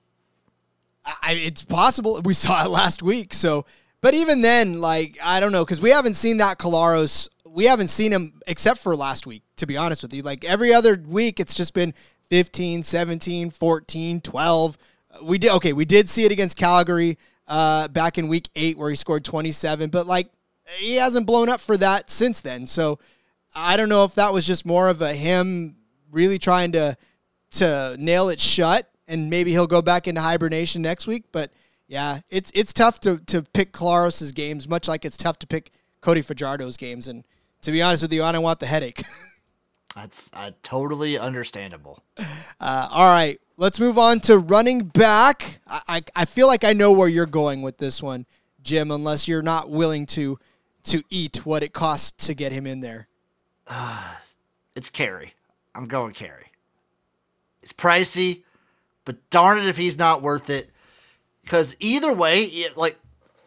I, 1.06 1.34
it's 1.34 1.64
possible. 1.64 2.22
We 2.24 2.34
saw 2.34 2.66
it 2.66 2.70
last 2.70 3.02
week. 3.02 3.34
So, 3.34 3.66
but 4.02 4.14
even 4.14 4.42
then, 4.42 4.82
like, 4.82 5.18
I 5.24 5.40
don't 5.40 5.54
know, 5.54 5.64
because 5.64 5.80
we 5.80 5.90
haven't 5.90 6.16
seen 6.16 6.38
that 6.38 6.58
Collaros. 6.58 7.30
We 7.58 7.66
haven't 7.66 7.88
seen 7.88 8.12
him 8.12 8.40
except 8.46 8.78
for 8.82 8.96
last 8.96 9.26
week, 9.26 9.42
to 9.56 9.66
be 9.66 9.78
honest 9.78 10.04
with 10.04 10.14
you. 10.14 10.22
Like, 10.22 10.46
every 10.46 10.76
other 10.76 10.96
week, 11.08 11.40
it's 11.40 11.56
just 11.56 11.74
been 11.74 11.96
15, 12.30 12.84
17, 12.84 13.50
14, 13.50 14.22
12. 14.22 14.78
We 15.24 15.40
did, 15.40 15.52
okay, 15.54 15.74
we 15.74 15.84
did 15.84 16.08
see 16.08 16.24
it 16.24 16.32
against 16.32 16.56
Calgary 16.56 17.18
uh, 17.48 17.88
back 17.88 18.20
in 18.20 18.28
week 18.28 18.50
eight 18.56 18.78
where 18.78 18.92
he 18.92 18.96
scored 18.96 19.26
27, 19.26 19.90
but 19.90 20.06
like, 20.06 20.30
he 20.76 20.98
hasn't 20.98 21.26
blown 21.26 21.50
up 21.50 21.60
for 21.60 21.76
that 21.78 22.12
since 22.12 22.42
then. 22.42 22.68
So 22.68 23.00
I 23.56 23.76
don't 23.76 23.90
know 23.90 24.04
if 24.04 24.14
that 24.14 24.32
was 24.32 24.46
just 24.46 24.64
more 24.64 24.88
of 24.88 25.02
a 25.02 25.16
him 25.16 25.78
really 26.12 26.38
trying 26.38 26.74
to 26.74 26.96
to 27.50 27.96
nail 27.98 28.30
it 28.30 28.40
shut, 28.40 28.88
and 29.08 29.32
maybe 29.32 29.50
he'll 29.50 29.66
go 29.66 29.82
back 29.82 30.08
into 30.08 30.22
hibernation 30.22 30.84
next 30.84 31.08
week. 31.08 31.24
But 31.32 31.52
yeah, 31.88 32.20
it's 32.30 32.52
it's 32.54 32.72
tough 32.72 33.00
to 33.02 33.18
to 33.26 33.42
pick 33.42 33.74
Collaros' 33.74 34.32
games, 34.32 34.68
much 34.68 34.88
like 34.88 35.06
it's 35.06 35.18
tough 35.18 35.40
to 35.40 35.48
pick 35.48 35.72
Cody 36.02 36.22
Fajardo's 36.22 36.78
games. 36.78 37.08
And 37.08 37.24
to 37.68 37.72
be 37.74 37.82
honest 37.82 38.02
with 38.02 38.14
you, 38.14 38.24
I 38.24 38.32
don't 38.32 38.44
want 38.44 38.62
the 38.62 38.66
headache. 38.66 39.04
That's 39.96 40.30
uh, 40.32 40.52
totally 40.64 41.20
understandable. 41.20 42.02
Uh, 42.62 42.88
all 42.90 43.12
right, 43.12 43.42
let's 43.58 43.78
move 43.78 43.98
on 43.98 44.22
to 44.22 44.38
running 44.38 44.86
back. 44.86 45.60
I, 45.68 45.82
I 45.90 46.02
I 46.16 46.26
feel 46.26 46.48
like 46.48 46.64
I 46.64 46.72
know 46.72 46.94
where 46.94 47.10
you're 47.10 47.26
going 47.26 47.62
with 47.62 47.78
this 47.78 48.02
one, 48.02 48.26
Jim. 48.64 48.90
Unless 48.90 49.28
you're 49.28 49.42
not 49.42 49.70
willing 49.70 50.06
to 50.08 50.40
to 50.86 51.04
eat 51.10 51.46
what 51.46 51.62
it 51.62 51.74
costs 51.74 52.28
to 52.28 52.34
get 52.34 52.54
him 52.54 52.66
in 52.66 52.80
there. 52.80 53.10
Uh, 53.68 54.16
it's 54.78 54.90
Carey. 54.90 55.34
I'm 55.76 55.88
going 55.88 56.14
Carey. 56.14 56.54
It's 57.62 57.74
pricey, 57.74 58.44
but 59.04 59.30
darn 59.30 59.58
it 59.58 59.68
if 59.68 59.76
he's 59.76 59.98
not 59.98 60.22
worth 60.22 60.50
it. 60.50 60.70
Because 61.44 61.76
either 61.82 62.14
way, 62.14 62.44
it, 62.44 62.78
like 62.78 62.98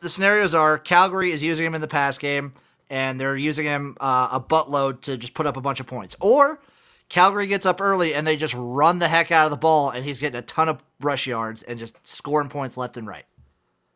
the 0.03 0.11
scenarios 0.11 0.55
are 0.55 0.77
Calgary 0.77 1.33
is 1.33 1.43
using 1.43 1.65
him 1.65 1.75
in 1.75 1.81
the 1.81 1.89
pass 1.89 2.19
game, 2.19 2.53
and 2.91 3.19
they're 3.19 3.37
using 3.37 3.65
him 3.65 3.97
uh, 4.01 4.29
a 4.33 4.41
buttload 4.41 5.01
to 5.03 5.17
just 5.17 5.33
put 5.33 5.47
up 5.47 5.57
a 5.57 5.61
bunch 5.61 5.81
of 5.81 5.87
points. 5.87 6.17
Or 6.21 6.61
Calgary 7.09 7.47
gets 7.47 7.65
up 7.65 7.81
early 7.81 8.15
and 8.15 8.27
they 8.27 8.37
just 8.37 8.55
run 8.55 8.99
the 8.99 9.09
heck 9.09 9.33
out 9.33 9.47
of 9.47 9.51
the 9.51 9.57
ball, 9.57 9.91
and 9.91 10.05
he's 10.05 10.19
getting 10.19 10.39
a 10.39 10.43
ton 10.43 10.69
of 10.69 10.83
rush 11.01 11.27
yards 11.27 11.63
and 11.63 11.79
just 11.79 11.97
scoring 12.07 12.49
points 12.49 12.77
left 12.77 12.97
and 12.97 13.07
right. 13.07 13.25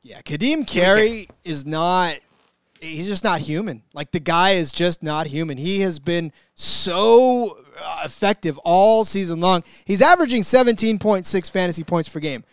Yeah, 0.02 0.20
Ka'Deem 0.22 0.66
Carey 0.66 1.28
is 1.44 1.66
not 1.66 2.18
he's 2.80 3.06
just 3.06 3.24
not 3.24 3.40
human. 3.40 3.82
Like 3.92 4.10
the 4.10 4.20
guy 4.20 4.50
is 4.50 4.70
just 4.70 5.02
not 5.02 5.26
human. 5.26 5.58
He 5.58 5.80
has 5.80 5.98
been 5.98 6.32
so 6.54 7.58
uh, 7.78 8.02
effective 8.04 8.58
all 8.58 9.04
season 9.04 9.40
long. 9.40 9.64
He's 9.84 10.02
averaging 10.02 10.42
17.6 10.42 11.50
fantasy 11.50 11.84
points 11.84 12.08
per 12.08 12.20
game. 12.20 12.44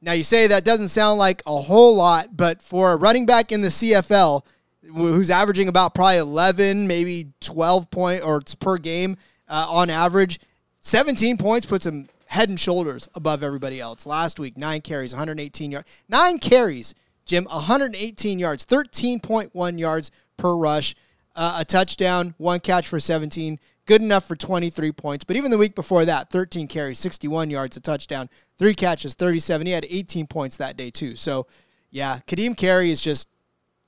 Now 0.00 0.12
you 0.12 0.22
say 0.22 0.46
that 0.46 0.64
doesn't 0.64 0.88
sound 0.88 1.18
like 1.18 1.42
a 1.46 1.60
whole 1.62 1.96
lot, 1.96 2.36
but 2.36 2.62
for 2.62 2.92
a 2.92 2.96
running 2.96 3.26
back 3.26 3.50
in 3.50 3.62
the 3.62 3.68
CFL 3.68 4.44
who's 4.92 5.30
averaging 5.30 5.68
about 5.68 5.94
probably 5.94 6.18
11, 6.18 6.86
maybe 6.86 7.32
12 7.40 7.90
point 7.90 8.24
or 8.24 8.40
per 8.60 8.78
game 8.78 9.16
uh, 9.48 9.66
on 9.68 9.90
average, 9.90 10.40
17 10.80 11.36
points 11.36 11.66
puts 11.66 11.86
him 11.86 12.08
head 12.26 12.48
and 12.48 12.60
shoulders 12.60 13.08
above 13.14 13.42
everybody 13.42 13.80
else. 13.80 14.06
Last 14.06 14.38
week, 14.38 14.56
nine 14.56 14.80
carries, 14.80 15.12
118 15.12 15.72
yards, 15.72 15.88
nine 16.08 16.38
carries 16.38 16.94
Jim, 17.28 17.44
118 17.44 18.38
yards, 18.38 18.64
13.1 18.64 19.78
yards 19.78 20.10
per 20.38 20.56
rush, 20.56 20.96
uh, 21.36 21.58
a 21.60 21.64
touchdown, 21.64 22.34
one 22.38 22.58
catch 22.58 22.88
for 22.88 22.98
17. 22.98 23.60
Good 23.86 24.02
enough 24.02 24.26
for 24.26 24.34
23 24.34 24.92
points. 24.92 25.24
But 25.24 25.36
even 25.36 25.50
the 25.50 25.58
week 25.58 25.74
before 25.74 26.04
that, 26.06 26.30
13 26.30 26.66
carries, 26.66 26.98
61 26.98 27.50
yards, 27.50 27.76
a 27.76 27.80
touchdown, 27.80 28.28
three 28.58 28.74
catches, 28.74 29.14
37. 29.14 29.66
He 29.66 29.72
had 29.72 29.86
18 29.88 30.26
points 30.26 30.56
that 30.56 30.76
day, 30.76 30.90
too. 30.90 31.16
So, 31.16 31.46
yeah, 31.90 32.18
Ka'Deem 32.26 32.56
Carey 32.56 32.90
is 32.90 33.00
just. 33.00 33.28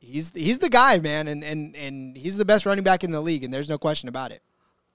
He's 0.01 0.33
he's 0.35 0.59
the 0.59 0.71
guy, 0.71 0.99
man, 0.99 1.29
and, 1.29 1.45
and 1.45 1.77
and 1.77 2.17
he's 2.17 2.37
the 2.37 2.45
best 2.45 2.67
running 2.67 2.85
back 2.85 3.05
in 3.05 3.11
the 3.11 3.21
league, 3.21 3.45
and 3.45 3.53
there's 3.53 3.69
no 3.69 3.79
question 3.79 4.09
about 4.09 4.33
it. 4.33 4.43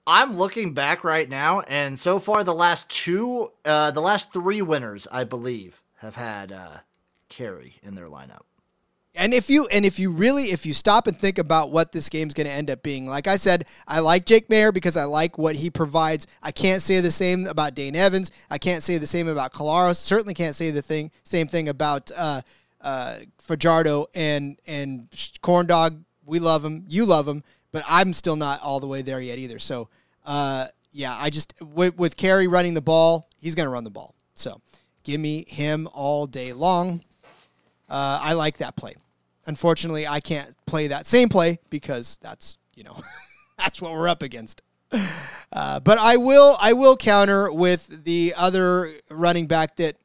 I'm 0.06 0.36
looking 0.36 0.74
back 0.74 1.02
right 1.04 1.28
now, 1.28 1.60
and 1.60 1.98
so 1.98 2.18
far 2.18 2.44
the 2.44 2.54
last 2.54 2.88
two, 2.90 3.50
uh, 3.64 3.90
the 3.90 4.00
last 4.00 4.32
three 4.32 4.62
winners, 4.62 5.08
I 5.10 5.24
believe, 5.24 5.82
have 5.98 6.14
had 6.14 6.52
uh, 6.52 6.78
Carey 7.28 7.74
in 7.82 7.94
their 7.94 8.06
lineup. 8.06 8.42
And 9.16 9.32
if 9.32 9.48
you 9.48 9.66
and 9.68 9.86
if 9.86 9.98
you 9.98 10.12
really 10.12 10.44
if 10.52 10.66
you 10.66 10.74
stop 10.74 11.06
and 11.06 11.18
think 11.18 11.38
about 11.38 11.70
what 11.70 11.92
this 11.92 12.08
game's 12.08 12.34
going 12.34 12.46
to 12.46 12.52
end 12.52 12.70
up 12.70 12.82
being, 12.82 13.06
like 13.06 13.26
I 13.26 13.36
said, 13.36 13.64
I 13.88 14.00
like 14.00 14.26
Jake 14.26 14.48
Maier 14.48 14.72
because 14.72 14.96
I 14.96 15.04
like 15.04 15.38
what 15.38 15.56
he 15.56 15.70
provides. 15.70 16.26
I 16.42 16.52
can't 16.52 16.82
say 16.82 17.00
the 17.00 17.10
same 17.10 17.46
about 17.46 17.74
Dane 17.74 17.96
Evans. 17.96 18.30
I 18.50 18.58
can't 18.58 18.82
say 18.82 18.98
the 18.98 19.06
same 19.06 19.26
about 19.26 19.54
Collaros. 19.54 19.96
Certainly 19.96 20.34
can't 20.34 20.54
say 20.54 20.70
the 20.70 20.82
thing 20.82 21.10
same 21.24 21.46
thing 21.46 21.68
about 21.68 22.10
uh, 22.14 22.42
uh, 22.80 23.18
Fajardo 23.38 24.06
and 24.14 24.58
and 24.66 25.08
Corn 25.42 25.66
Dog. 25.66 26.02
We 26.24 26.38
love 26.38 26.64
him. 26.64 26.84
You 26.88 27.04
love 27.04 27.26
him, 27.28 27.44
but 27.72 27.84
I'm 27.88 28.12
still 28.12 28.36
not 28.36 28.62
all 28.62 28.80
the 28.80 28.86
way 28.86 29.02
there 29.02 29.20
yet 29.20 29.38
either. 29.38 29.58
So 29.58 29.88
uh, 30.24 30.66
yeah, 30.92 31.16
I 31.18 31.30
just 31.30 31.54
with, 31.60 31.96
with 31.96 32.16
Carey 32.16 32.46
running 32.46 32.74
the 32.74 32.80
ball, 32.80 33.28
he's 33.40 33.54
going 33.54 33.66
to 33.66 33.70
run 33.70 33.84
the 33.84 33.90
ball. 33.90 34.14
So 34.34 34.60
give 35.04 35.20
me 35.20 35.44
him 35.46 35.88
all 35.92 36.26
day 36.26 36.52
long. 36.52 37.02
Uh, 37.88 38.18
I 38.20 38.32
like 38.32 38.58
that 38.58 38.76
play. 38.76 38.94
Unfortunately, 39.46 40.06
I 40.06 40.20
can't 40.20 40.52
play 40.66 40.88
that 40.88 41.06
same 41.06 41.28
play 41.28 41.60
because 41.70 42.18
that's 42.20 42.58
you 42.74 42.82
know 42.82 42.96
that's 43.58 43.80
what 43.80 43.92
we're 43.92 44.08
up 44.08 44.22
against. 44.22 44.62
Uh, 45.52 45.80
but 45.80 45.98
I 45.98 46.16
will 46.16 46.56
I 46.60 46.72
will 46.72 46.96
counter 46.96 47.52
with 47.52 48.04
the 48.04 48.34
other 48.36 48.94
running 49.10 49.46
back 49.46 49.76
that 49.76 49.96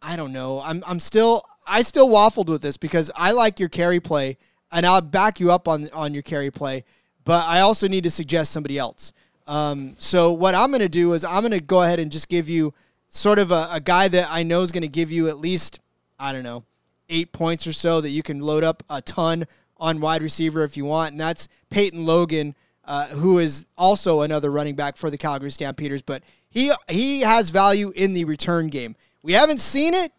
I 0.00 0.16
don't 0.16 0.32
know. 0.32 0.60
I'm 0.60 0.84
I'm 0.86 1.00
still 1.00 1.42
I 1.68 1.82
still 1.82 2.08
waffled 2.08 2.46
with 2.46 2.62
this 2.62 2.76
because 2.76 3.10
I 3.14 3.32
like 3.32 3.60
your 3.60 3.68
Carey 3.68 4.00
play 4.00 4.36
and 4.72 4.86
I'll 4.86 5.00
back 5.00 5.40
you 5.40 5.50
up 5.52 5.68
on 5.68 5.88
on 5.92 6.14
your 6.14 6.22
Carey 6.22 6.50
play, 6.50 6.84
but 7.24 7.44
I 7.46 7.60
also 7.60 7.88
need 7.88 8.04
to 8.04 8.10
suggest 8.10 8.52
somebody 8.52 8.78
else. 8.78 9.12
Um, 9.46 9.96
so 9.98 10.32
what 10.32 10.54
I'm 10.54 10.70
going 10.70 10.80
to 10.80 10.88
do 10.88 11.14
is 11.14 11.24
I'm 11.24 11.40
going 11.40 11.52
to 11.52 11.60
go 11.60 11.82
ahead 11.82 12.00
and 12.00 12.10
just 12.10 12.28
give 12.28 12.48
you 12.48 12.74
sort 13.08 13.38
of 13.38 13.50
a, 13.50 13.68
a 13.72 13.80
guy 13.80 14.08
that 14.08 14.28
I 14.30 14.42
know 14.42 14.60
is 14.62 14.72
going 14.72 14.82
to 14.82 14.88
give 14.88 15.10
you 15.10 15.28
at 15.28 15.38
least 15.38 15.80
I 16.18 16.32
don't 16.32 16.42
know 16.42 16.64
eight 17.08 17.32
points 17.32 17.66
or 17.66 17.72
so 17.72 18.00
that 18.00 18.10
you 18.10 18.22
can 18.22 18.40
load 18.40 18.64
up 18.64 18.82
a 18.90 19.00
ton 19.00 19.46
on 19.78 20.00
wide 20.00 20.22
receiver 20.22 20.64
if 20.64 20.76
you 20.76 20.84
want, 20.84 21.12
and 21.12 21.20
that's 21.20 21.48
Peyton 21.70 22.04
Logan, 22.04 22.54
uh, 22.84 23.06
who 23.08 23.38
is 23.38 23.64
also 23.76 24.22
another 24.22 24.50
running 24.50 24.74
back 24.74 24.96
for 24.96 25.08
the 25.08 25.18
Calgary 25.18 25.50
Stampeders, 25.50 26.02
but 26.02 26.22
he 26.50 26.72
he 26.88 27.20
has 27.20 27.50
value 27.50 27.92
in 27.94 28.14
the 28.14 28.24
return 28.24 28.68
game. 28.68 28.96
We 29.22 29.32
haven't 29.32 29.60
seen 29.60 29.94
it 29.94 30.12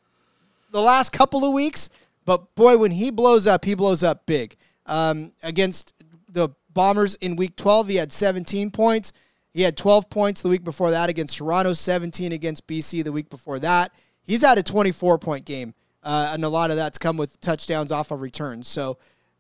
the 0.72 0.82
last 0.82 1.12
couple 1.12 1.46
of 1.46 1.54
weeks, 1.54 1.90
but 2.26 2.54
boy, 2.56 2.78
when 2.78 2.92
he 2.92 3.12
blows 3.12 3.48
up, 3.48 3.66
he 3.66 3.74
blows 3.74 4.04
up 4.04 4.26
big. 4.26 4.56
Um, 4.86 5.34
against 5.44 5.94
the 6.32 6.50
Bombers 6.74 7.16
in 7.16 7.36
Week 7.36 7.56
12, 7.56 7.88
he 7.88 7.96
had 7.96 8.12
17 8.12 8.72
points. 8.72 9.14
He 9.54 9.64
had 9.64 9.76
12 9.76 10.10
points 10.10 10.42
the 10.42 10.50
week 10.50 10.64
before 10.64 10.92
that 10.92 11.10
against 11.10 11.38
Toronto, 11.38 11.74
17 11.74 12.32
against 12.32 12.68
BC 12.68 13.04
the 13.04 13.12
week 13.12 13.30
before 13.30 13.60
that. 13.60 13.92
He's 14.22 14.42
had 14.42 14.58
a 14.58 14.64
24 14.64 15.18
point 15.18 15.46
game 15.46 15.74
uh, 16.04 16.32
and 16.34 16.44
a 16.44 16.50
lot 16.50 16.72
of 16.72 16.78
that's 16.78 16.98
come 16.98 17.18
with 17.18 17.40
touchdowns 17.42 17.92
off 17.92 18.12
of 18.12 18.22
returns. 18.22 18.68
So, 18.68 18.98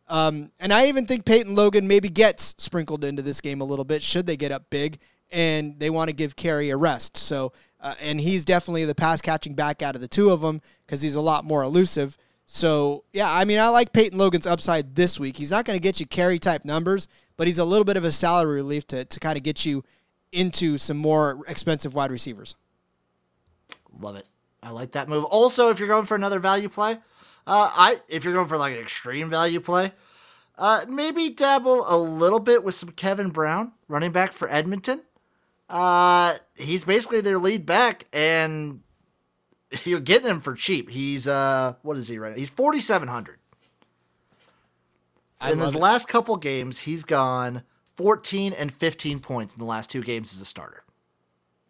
um, 0.07 0.51
and 0.59 0.73
I 0.73 0.87
even 0.87 1.05
think 1.05 1.25
Peyton 1.25 1.55
Logan 1.55 1.87
maybe 1.87 2.09
gets 2.09 2.55
sprinkled 2.57 3.03
into 3.03 3.21
this 3.21 3.41
game 3.41 3.61
a 3.61 3.65
little 3.65 3.85
bit 3.85 4.01
should 4.01 4.25
they 4.25 4.37
get 4.37 4.51
up 4.51 4.69
big 4.69 4.99
and 5.31 5.79
they 5.79 5.89
want 5.89 6.09
to 6.09 6.15
give 6.15 6.35
Carey 6.35 6.71
a 6.71 6.77
rest. 6.77 7.17
So, 7.17 7.53
uh, 7.81 7.95
and 8.01 8.19
he's 8.19 8.45
definitely 8.45 8.85
the 8.85 8.95
pass 8.95 9.21
catching 9.21 9.53
back 9.53 9.81
out 9.81 9.95
of 9.95 10.01
the 10.01 10.07
two 10.07 10.29
of 10.29 10.41
them 10.41 10.61
because 10.85 11.01
he's 11.01 11.15
a 11.15 11.21
lot 11.21 11.45
more 11.45 11.63
elusive. 11.63 12.17
So, 12.45 13.03
yeah, 13.13 13.31
I 13.31 13.45
mean, 13.45 13.59
I 13.59 13.69
like 13.69 13.93
Peyton 13.93 14.17
Logan's 14.17 14.47
upside 14.47 14.95
this 14.95 15.19
week. 15.19 15.37
He's 15.37 15.51
not 15.51 15.65
going 15.65 15.77
to 15.77 15.81
get 15.81 15.99
you 15.99 16.07
Carey 16.07 16.39
type 16.39 16.65
numbers, 16.65 17.07
but 17.37 17.47
he's 17.47 17.59
a 17.59 17.65
little 17.65 17.85
bit 17.85 17.95
of 17.95 18.03
a 18.03 18.11
salary 18.11 18.55
relief 18.55 18.87
to, 18.87 19.05
to 19.05 19.19
kind 19.19 19.37
of 19.37 19.43
get 19.43 19.65
you 19.65 19.83
into 20.31 20.77
some 20.77 20.97
more 20.97 21.41
expensive 21.47 21.93
wide 21.95 22.11
receivers. 22.11 22.55
Love 23.99 24.15
it. 24.15 24.25
I 24.61 24.71
like 24.71 24.91
that 24.91 25.07
move. 25.07 25.25
Also, 25.25 25.69
if 25.69 25.79
you're 25.79 25.87
going 25.87 26.05
for 26.05 26.15
another 26.15 26.39
value 26.39 26.69
play, 26.69 26.97
uh, 27.47 27.71
I 27.73 27.97
if 28.07 28.23
you're 28.23 28.33
going 28.33 28.47
for 28.47 28.57
like 28.57 28.73
an 28.73 28.79
extreme 28.79 29.29
value 29.29 29.59
play, 29.59 29.91
uh, 30.57 30.85
maybe 30.87 31.29
dabble 31.29 31.85
a 31.87 31.97
little 31.97 32.39
bit 32.39 32.63
with 32.63 32.75
some 32.75 32.89
Kevin 32.89 33.29
Brown, 33.29 33.71
running 33.87 34.11
back 34.11 34.33
for 34.33 34.49
Edmonton. 34.51 35.01
Uh, 35.69 36.35
he's 36.55 36.83
basically 36.83 37.21
their 37.21 37.37
lead 37.37 37.65
back, 37.65 38.05
and 38.11 38.81
you're 39.83 39.99
getting 39.99 40.27
him 40.27 40.41
for 40.41 40.55
cheap. 40.55 40.89
He's 40.89 41.27
uh, 41.27 41.75
what 41.83 41.97
is 41.97 42.07
he 42.07 42.17
right? 42.17 42.31
Now? 42.31 42.37
He's 42.37 42.49
forty 42.49 42.79
seven 42.79 43.07
hundred. 43.07 43.37
In 45.47 45.59
his 45.59 45.73
it. 45.73 45.79
last 45.79 46.07
couple 46.09 46.35
games, 46.37 46.79
he's 46.79 47.03
gone 47.03 47.63
fourteen 47.95 48.51
and 48.53 48.71
fifteen 48.71 49.19
points 49.19 49.53
in 49.53 49.59
the 49.59 49.65
last 49.65 49.89
two 49.89 50.01
games 50.01 50.33
as 50.33 50.41
a 50.41 50.45
starter. 50.45 50.83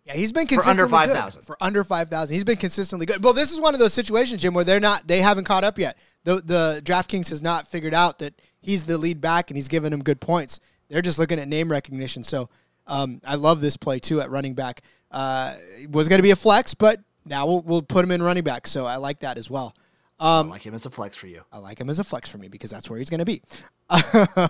Yeah, 0.06 0.14
he's 0.14 0.32
been 0.32 0.48
consistently 0.48 0.90
for 0.90 0.96
under 0.96 1.08
five 1.08 1.16
thousand. 1.16 1.42
For 1.44 1.58
under 1.62 1.84
five 1.84 2.10
thousand, 2.10 2.34
he's 2.34 2.44
been 2.44 2.58
consistently 2.58 3.06
good. 3.06 3.24
Well, 3.24 3.34
this 3.34 3.52
is 3.52 3.60
one 3.60 3.76
of 3.76 3.80
those 3.80 3.94
situations, 3.94 4.42
Jim, 4.42 4.54
where 4.54 4.64
they're 4.64 4.80
not, 4.80 5.08
they 5.08 5.20
haven't 5.20 5.44
caught 5.44 5.64
up 5.64 5.78
yet. 5.78 5.98
The 6.24 6.36
the 6.38 6.82
DraftKings 6.84 7.30
has 7.30 7.44
not 7.44 7.68
figured 7.68 7.94
out 7.94 8.20
that 8.20 8.34
he's 8.62 8.86
the 8.86 8.98
lead 8.98 9.22
back 9.22 9.52
and 9.52 9.58
he's 9.58 9.68
giving 9.68 9.94
him 9.94 10.02
good 10.02 10.20
points. 10.20 10.60
They're 10.88 11.04
just 11.04 11.20
looking 11.20 11.38
at 11.38 11.48
name 11.48 11.70
recognition. 11.70 12.24
So 12.24 12.50
um, 12.90 13.22
I 13.26 13.36
love 13.36 13.62
this 13.62 13.78
play 13.78 14.00
too 14.00 14.20
at 14.22 14.30
running 14.30 14.54
back. 14.54 14.82
Uh, 15.12 15.56
was 15.90 16.10
going 16.10 16.20
to 16.20 16.24
be 16.24 16.32
a 16.32 16.36
flex, 16.36 16.74
but 16.74 17.00
now 17.26 17.46
we'll, 17.46 17.62
we'll 17.62 17.82
put 17.82 18.04
him 18.04 18.12
in 18.12 18.22
running 18.22 18.44
back. 18.44 18.68
So 18.68 18.86
I 18.86 18.98
like 18.98 19.22
that 19.22 19.38
as 19.38 19.50
well. 19.50 19.74
Um, 20.20 20.48
I 20.48 20.50
like 20.52 20.66
him 20.66 20.74
as 20.74 20.86
a 20.86 20.90
flex 20.90 21.16
for 21.16 21.28
you. 21.28 21.44
I 21.52 21.60
like 21.60 21.80
him 21.80 21.90
as 21.90 22.00
a 22.00 22.04
flex 22.04 22.30
for 22.30 22.38
me 22.38 22.50
because 22.50 22.70
that's 22.70 22.90
where 22.90 23.00
he's 23.00 23.10
going 23.10 23.20
to 23.20 23.26
be. 23.26 23.42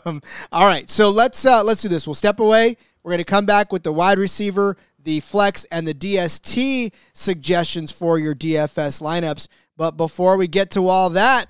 um, 0.05 0.21
all 0.51 0.65
right, 0.65 0.89
so 0.89 1.11
let's 1.11 1.45
uh, 1.45 1.63
let's 1.63 1.83
do 1.83 1.87
this. 1.87 2.07
We'll 2.07 2.15
step 2.15 2.39
away. 2.39 2.75
We're 3.03 3.11
going 3.11 3.19
to 3.19 3.23
come 3.23 3.45
back 3.45 3.71
with 3.71 3.83
the 3.83 3.93
wide 3.93 4.17
receiver 4.17 4.75
the 5.03 5.19
flex 5.21 5.65
and 5.65 5.87
the 5.87 5.93
DST 5.93 6.91
suggestions 7.13 7.91
for 7.91 8.19
your 8.19 8.35
DFS 8.35 9.01
lineups. 9.01 9.47
But 9.77 9.91
before 9.91 10.37
we 10.37 10.47
get 10.47 10.71
to 10.71 10.87
all 10.87 11.09
that, 11.11 11.47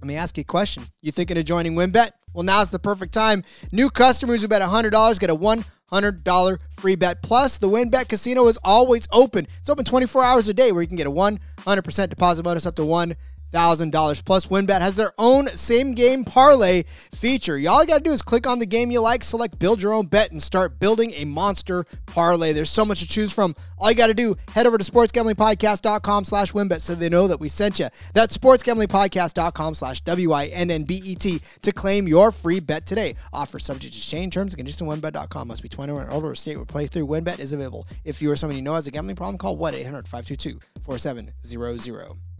let 0.00 0.06
me 0.06 0.16
ask 0.16 0.36
you 0.36 0.42
a 0.42 0.44
question. 0.44 0.84
You 1.00 1.12
thinking 1.12 1.36
of 1.36 1.44
joining 1.44 1.74
WynnBET? 1.74 2.10
Well, 2.32 2.44
now's 2.44 2.70
the 2.70 2.78
perfect 2.78 3.12
time. 3.12 3.44
New 3.70 3.90
customers 3.90 4.42
who 4.42 4.48
bet 4.48 4.62
$100 4.62 5.20
get 5.20 5.30
a 5.30 5.36
$100 5.36 6.58
free 6.70 6.96
bet. 6.96 7.22
Plus, 7.22 7.58
the 7.58 7.68
WynnBET 7.68 8.08
Casino 8.08 8.46
is 8.48 8.58
always 8.64 9.06
open. 9.12 9.46
It's 9.60 9.68
open 9.68 9.84
24 9.84 10.24
hours 10.24 10.48
a 10.48 10.54
day 10.54 10.72
where 10.72 10.82
you 10.82 10.88
can 10.88 10.96
get 10.96 11.06
a 11.06 11.10
100% 11.10 12.08
deposit 12.08 12.42
bonus 12.42 12.66
up 12.66 12.76
to 12.76 12.84
one 12.84 13.14
$1,000. 13.52 14.24
Plus, 14.24 14.46
WynnBET 14.46 14.80
has 14.80 14.96
their 14.96 15.12
own 15.18 15.48
same 15.48 15.92
game 15.92 16.24
parlay 16.24 16.84
feature. 17.14 17.58
Y'all 17.58 17.84
got 17.84 17.98
to 17.98 18.04
do 18.04 18.12
is 18.12 18.22
click 18.22 18.46
on 18.46 18.58
the 18.58 18.66
game 18.66 18.90
you 18.90 19.00
like, 19.00 19.24
select 19.24 19.58
build 19.58 19.82
your 19.82 19.92
own 19.92 20.06
bet, 20.06 20.32
and 20.32 20.42
start 20.42 20.78
building 20.78 21.12
a 21.12 21.24
monster 21.24 21.84
parlay. 22.06 22.52
There's 22.52 22.70
so 22.70 22.84
much 22.84 23.00
to 23.00 23.08
choose 23.08 23.32
from. 23.32 23.54
All 23.78 23.90
you 23.90 23.96
got 23.96 24.08
to 24.08 24.14
do, 24.14 24.36
head 24.48 24.66
over 24.66 24.78
to 24.78 24.84
sportsgamblingpodcast.com 24.84 26.24
slash 26.24 26.52
wynnbet 26.52 26.80
so 26.80 26.94
they 26.94 27.08
know 27.08 27.28
that 27.28 27.40
we 27.40 27.48
sent 27.48 27.78
you. 27.78 27.88
That's 28.14 28.36
sportsgamblingpodcast.com 28.36 29.74
slash 29.74 30.00
W-I-N-N-B-E-T 30.02 31.40
to 31.62 31.72
claim 31.72 32.08
your 32.08 32.32
free 32.32 32.60
bet 32.60 32.86
today. 32.86 33.16
Offer 33.32 33.58
subject 33.58 33.94
to 33.94 34.00
change 34.00 34.34
terms 34.34 34.54
and 34.54 34.58
conditions 34.58 34.88
wynnbet.com. 34.88 35.48
Must 35.48 35.62
be 35.62 35.68
21 35.68 36.06
or 36.06 36.10
older. 36.10 36.34
State 36.34 36.56
where 36.56 36.64
playthrough 36.64 37.06
WynnBET 37.06 37.38
is 37.38 37.52
available. 37.52 37.86
If 38.04 38.22
you 38.22 38.30
or 38.30 38.36
someone 38.36 38.56
you 38.56 38.62
know 38.62 38.74
has 38.74 38.86
a 38.86 38.90
gambling 38.90 39.16
problem, 39.16 39.38
call 39.38 39.58
1-800-522-4700. 39.58 42.31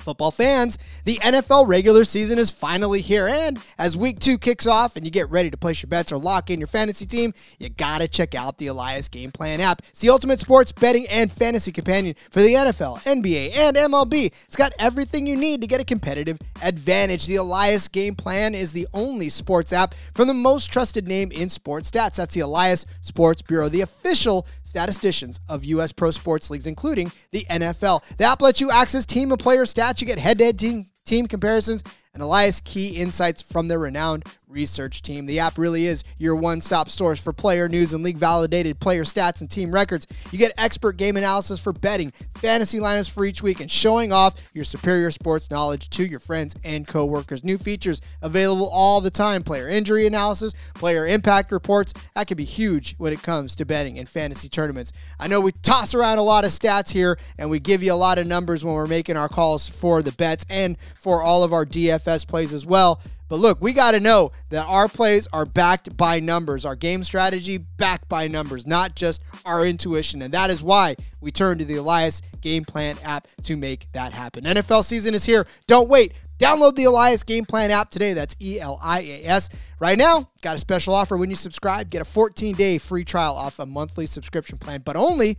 Football 0.00 0.30
fans, 0.30 0.78
the 1.04 1.16
NFL 1.16 1.66
regular 1.68 2.04
season 2.04 2.38
is 2.38 2.50
finally 2.50 3.00
here, 3.00 3.28
and 3.28 3.58
as 3.78 3.96
week 3.96 4.18
two 4.18 4.38
kicks 4.38 4.66
off 4.66 4.96
and 4.96 5.04
you 5.04 5.10
get 5.10 5.30
ready 5.30 5.50
to 5.50 5.56
place 5.56 5.82
your 5.82 5.88
bets 5.88 6.10
or 6.10 6.18
lock 6.18 6.50
in 6.50 6.58
your 6.58 6.66
fantasy 6.66 7.06
team, 7.06 7.32
you 7.58 7.68
gotta 7.68 8.08
check 8.08 8.34
out 8.34 8.58
the 8.58 8.66
Elias 8.66 9.08
Game 9.08 9.30
Plan 9.30 9.60
app. 9.60 9.82
It's 9.88 10.00
the 10.00 10.10
ultimate 10.10 10.40
sports 10.40 10.72
betting 10.72 11.06
and 11.08 11.30
fantasy 11.30 11.72
companion 11.72 12.14
for 12.30 12.40
the 12.40 12.54
NFL, 12.54 13.02
NBA, 13.04 13.54
and 13.56 13.76
MLB. 13.76 14.26
It's 14.26 14.56
got 14.56 14.72
everything 14.78 15.26
you 15.26 15.36
need 15.36 15.60
to 15.60 15.66
get 15.66 15.80
a 15.80 15.84
competitive 15.84 16.38
advantage. 16.62 17.26
The 17.26 17.36
Elias 17.36 17.88
Game 17.88 18.14
Plan 18.14 18.54
is 18.54 18.72
the 18.72 18.88
only 18.92 19.28
sports 19.28 19.72
app 19.72 19.94
from 20.14 20.28
the 20.28 20.34
most 20.34 20.72
trusted 20.72 21.06
name 21.06 21.30
in 21.32 21.48
sports 21.48 21.90
stats. 21.90 22.16
That's 22.16 22.34
the 22.34 22.40
Elias 22.40 22.86
Sports 23.00 23.42
Bureau, 23.42 23.68
the 23.68 23.82
official 23.82 24.46
statisticians 24.70 25.40
of 25.48 25.64
U.S. 25.64 25.92
pro 25.92 26.10
sports 26.10 26.48
leagues, 26.48 26.66
including 26.66 27.12
the 27.32 27.44
NFL. 27.50 28.02
The 28.16 28.24
app 28.24 28.40
lets 28.40 28.60
you 28.60 28.70
access 28.70 29.04
team 29.04 29.32
and 29.32 29.40
player 29.40 29.64
stats. 29.64 30.00
You 30.00 30.06
get 30.06 30.18
head 30.18 30.38
to 30.38 30.44
head 30.44 30.58
team, 30.58 30.86
team 31.04 31.26
comparisons 31.26 31.82
and 32.14 32.22
Elias 32.22 32.60
key 32.60 32.88
insights 32.96 33.40
from 33.40 33.68
their 33.68 33.78
renowned 33.78 34.24
research 34.50 35.00
team. 35.02 35.26
The 35.26 35.38
app 35.38 35.56
really 35.56 35.86
is 35.86 36.04
your 36.18 36.34
one 36.34 36.60
stop 36.60 36.88
source 36.88 37.22
for 37.22 37.32
player 37.32 37.68
news 37.68 37.92
and 37.92 38.02
league 38.02 38.18
validated 38.18 38.80
player 38.80 39.04
stats 39.04 39.40
and 39.40 39.50
team 39.50 39.72
records. 39.72 40.06
You 40.30 40.38
get 40.38 40.52
expert 40.58 40.96
game 40.96 41.16
analysis 41.16 41.60
for 41.60 41.72
betting, 41.72 42.12
fantasy 42.36 42.78
lineups 42.78 43.10
for 43.10 43.24
each 43.24 43.42
week, 43.42 43.60
and 43.60 43.70
showing 43.70 44.12
off 44.12 44.50
your 44.52 44.64
superior 44.64 45.10
sports 45.10 45.50
knowledge 45.50 45.88
to 45.90 46.04
your 46.04 46.20
friends 46.20 46.54
and 46.64 46.86
coworkers. 46.86 47.44
New 47.44 47.58
features 47.58 48.00
available 48.22 48.68
all 48.68 49.00
the 49.00 49.10
time 49.10 49.42
player 49.42 49.68
injury 49.68 50.06
analysis, 50.06 50.52
player 50.74 51.06
impact 51.06 51.52
reports. 51.52 51.94
That 52.14 52.26
can 52.26 52.36
be 52.36 52.44
huge 52.44 52.96
when 52.98 53.12
it 53.12 53.22
comes 53.22 53.54
to 53.56 53.64
betting 53.64 53.98
and 53.98 54.08
fantasy 54.08 54.48
tournaments. 54.48 54.92
I 55.18 55.28
know 55.28 55.40
we 55.40 55.52
toss 55.52 55.94
around 55.94 56.18
a 56.18 56.22
lot 56.22 56.44
of 56.44 56.50
stats 56.50 56.90
here 56.90 57.18
and 57.38 57.50
we 57.50 57.60
give 57.60 57.82
you 57.82 57.92
a 57.92 57.94
lot 57.94 58.18
of 58.18 58.26
numbers 58.26 58.64
when 58.64 58.74
we're 58.74 58.86
making 58.86 59.16
our 59.16 59.28
calls 59.28 59.68
for 59.68 60.02
the 60.02 60.12
bets 60.12 60.44
and 60.50 60.76
for 60.94 61.22
all 61.22 61.44
of 61.44 61.52
our 61.52 61.64
DFS 62.00 62.26
plays 62.26 62.52
as 62.52 62.66
well. 62.66 63.00
But 63.28 63.38
look, 63.38 63.62
we 63.62 63.72
got 63.72 63.92
to 63.92 64.00
know 64.00 64.32
that 64.48 64.64
our 64.66 64.88
plays 64.88 65.28
are 65.32 65.46
backed 65.46 65.96
by 65.96 66.18
numbers, 66.18 66.64
our 66.64 66.74
game 66.74 67.04
strategy 67.04 67.58
backed 67.58 68.08
by 68.08 68.26
numbers, 68.26 68.66
not 68.66 68.96
just 68.96 69.22
our 69.44 69.64
intuition. 69.64 70.20
And 70.22 70.34
that 70.34 70.50
is 70.50 70.62
why 70.62 70.96
we 71.20 71.30
turn 71.30 71.58
to 71.58 71.64
the 71.64 71.76
Elias 71.76 72.22
Game 72.40 72.64
Plan 72.64 72.96
app 73.04 73.28
to 73.44 73.56
make 73.56 73.86
that 73.92 74.12
happen. 74.12 74.44
NFL 74.44 74.84
season 74.84 75.14
is 75.14 75.24
here. 75.24 75.46
Don't 75.68 75.88
wait. 75.88 76.12
Download 76.40 76.74
the 76.74 76.84
Elias 76.84 77.22
Game 77.22 77.44
Plan 77.44 77.70
app 77.70 77.90
today. 77.90 78.14
That's 78.14 78.34
E 78.40 78.58
L 78.58 78.80
I 78.82 79.00
A 79.00 79.24
S. 79.26 79.50
Right 79.78 79.98
now, 79.98 80.28
got 80.42 80.56
a 80.56 80.58
special 80.58 80.94
offer 80.94 81.16
when 81.16 81.30
you 81.30 81.36
subscribe. 81.36 81.90
Get 81.90 82.02
a 82.02 82.06
14 82.06 82.56
day 82.56 82.78
free 82.78 83.04
trial 83.04 83.36
off 83.36 83.58
a 83.58 83.66
monthly 83.66 84.06
subscription 84.06 84.58
plan, 84.58 84.82
but 84.84 84.96
only 84.96 85.38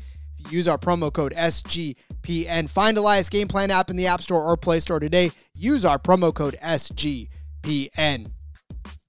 use 0.50 0.68
our 0.68 0.78
promo 0.78 1.12
code 1.12 1.34
SGPN. 1.34 2.70
Find 2.70 2.98
Elias 2.98 3.30
Game 3.30 3.48
Plan 3.48 3.72
app 3.72 3.90
in 3.90 3.96
the 3.96 4.08
App 4.08 4.22
Store 4.22 4.44
or 4.44 4.58
Play 4.58 4.80
Store 4.80 5.00
today. 5.00 5.32
Use 5.56 5.86
our 5.86 6.00
promo 6.00 6.34
code 6.34 6.58
SGPN. 6.62 8.32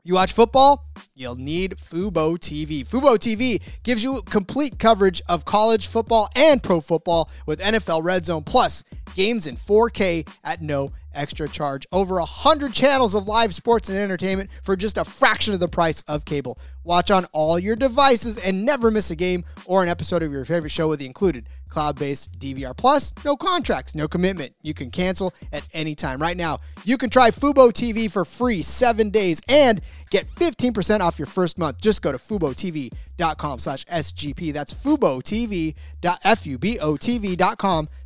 You 0.04 0.14
watch 0.14 0.32
football? 0.32 0.88
You'll 1.14 1.36
need 1.36 1.76
Fubo 1.76 2.36
TV. 2.36 2.84
Fubo 2.84 3.16
TV 3.16 3.62
gives 3.84 4.02
you 4.02 4.20
complete 4.22 4.80
coverage 4.80 5.22
of 5.28 5.44
college 5.44 5.86
football 5.86 6.28
and 6.34 6.60
pro 6.60 6.80
football 6.80 7.30
with 7.46 7.60
NFL 7.60 8.02
Red 8.02 8.26
Zone 8.26 8.42
Plus 8.42 8.82
games 9.14 9.46
in 9.46 9.56
4K 9.56 10.28
at 10.44 10.60
no 10.60 10.92
extra 11.14 11.48
charge. 11.48 11.86
Over 11.92 12.16
100 12.16 12.72
channels 12.72 13.14
of 13.14 13.28
live 13.28 13.54
sports 13.54 13.88
and 13.88 13.98
entertainment 13.98 14.50
for 14.62 14.76
just 14.76 14.98
a 14.98 15.04
fraction 15.04 15.54
of 15.54 15.60
the 15.60 15.68
price 15.68 16.02
of 16.02 16.24
cable. 16.24 16.58
Watch 16.84 17.10
on 17.10 17.26
all 17.32 17.58
your 17.58 17.76
devices 17.76 18.38
and 18.38 18.64
never 18.64 18.90
miss 18.90 19.10
a 19.10 19.16
game 19.16 19.44
or 19.66 19.82
an 19.82 19.88
episode 19.88 20.22
of 20.22 20.32
your 20.32 20.44
favorite 20.44 20.70
show 20.70 20.88
with 20.88 20.98
the 20.98 21.06
included 21.06 21.48
cloud-based 21.68 22.38
DVR 22.38 22.76
Plus. 22.76 23.14
No 23.24 23.36
contracts, 23.36 23.94
no 23.94 24.06
commitment. 24.08 24.54
You 24.62 24.74
can 24.74 24.90
cancel 24.90 25.32
at 25.52 25.64
any 25.72 25.94
time. 25.94 26.20
Right 26.20 26.36
now, 26.36 26.58
you 26.84 26.98
can 26.98 27.08
try 27.08 27.30
Fubo 27.30 27.72
TV 27.72 28.10
for 28.10 28.24
free 28.24 28.60
7 28.62 29.10
days 29.10 29.40
and 29.48 29.80
get 30.10 30.28
15% 30.28 31.00
off 31.00 31.18
your 31.18 31.26
first 31.26 31.58
month. 31.58 31.80
Just 31.80 32.02
go 32.02 32.12
to 32.12 32.18
FuboTV.com 32.18 33.58
slash 33.58 33.86
SGP. 33.86 34.52
That's 34.52 34.74
FuboTV.com 34.74 35.74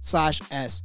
slash 0.01 0.41
SGP. 0.43 0.83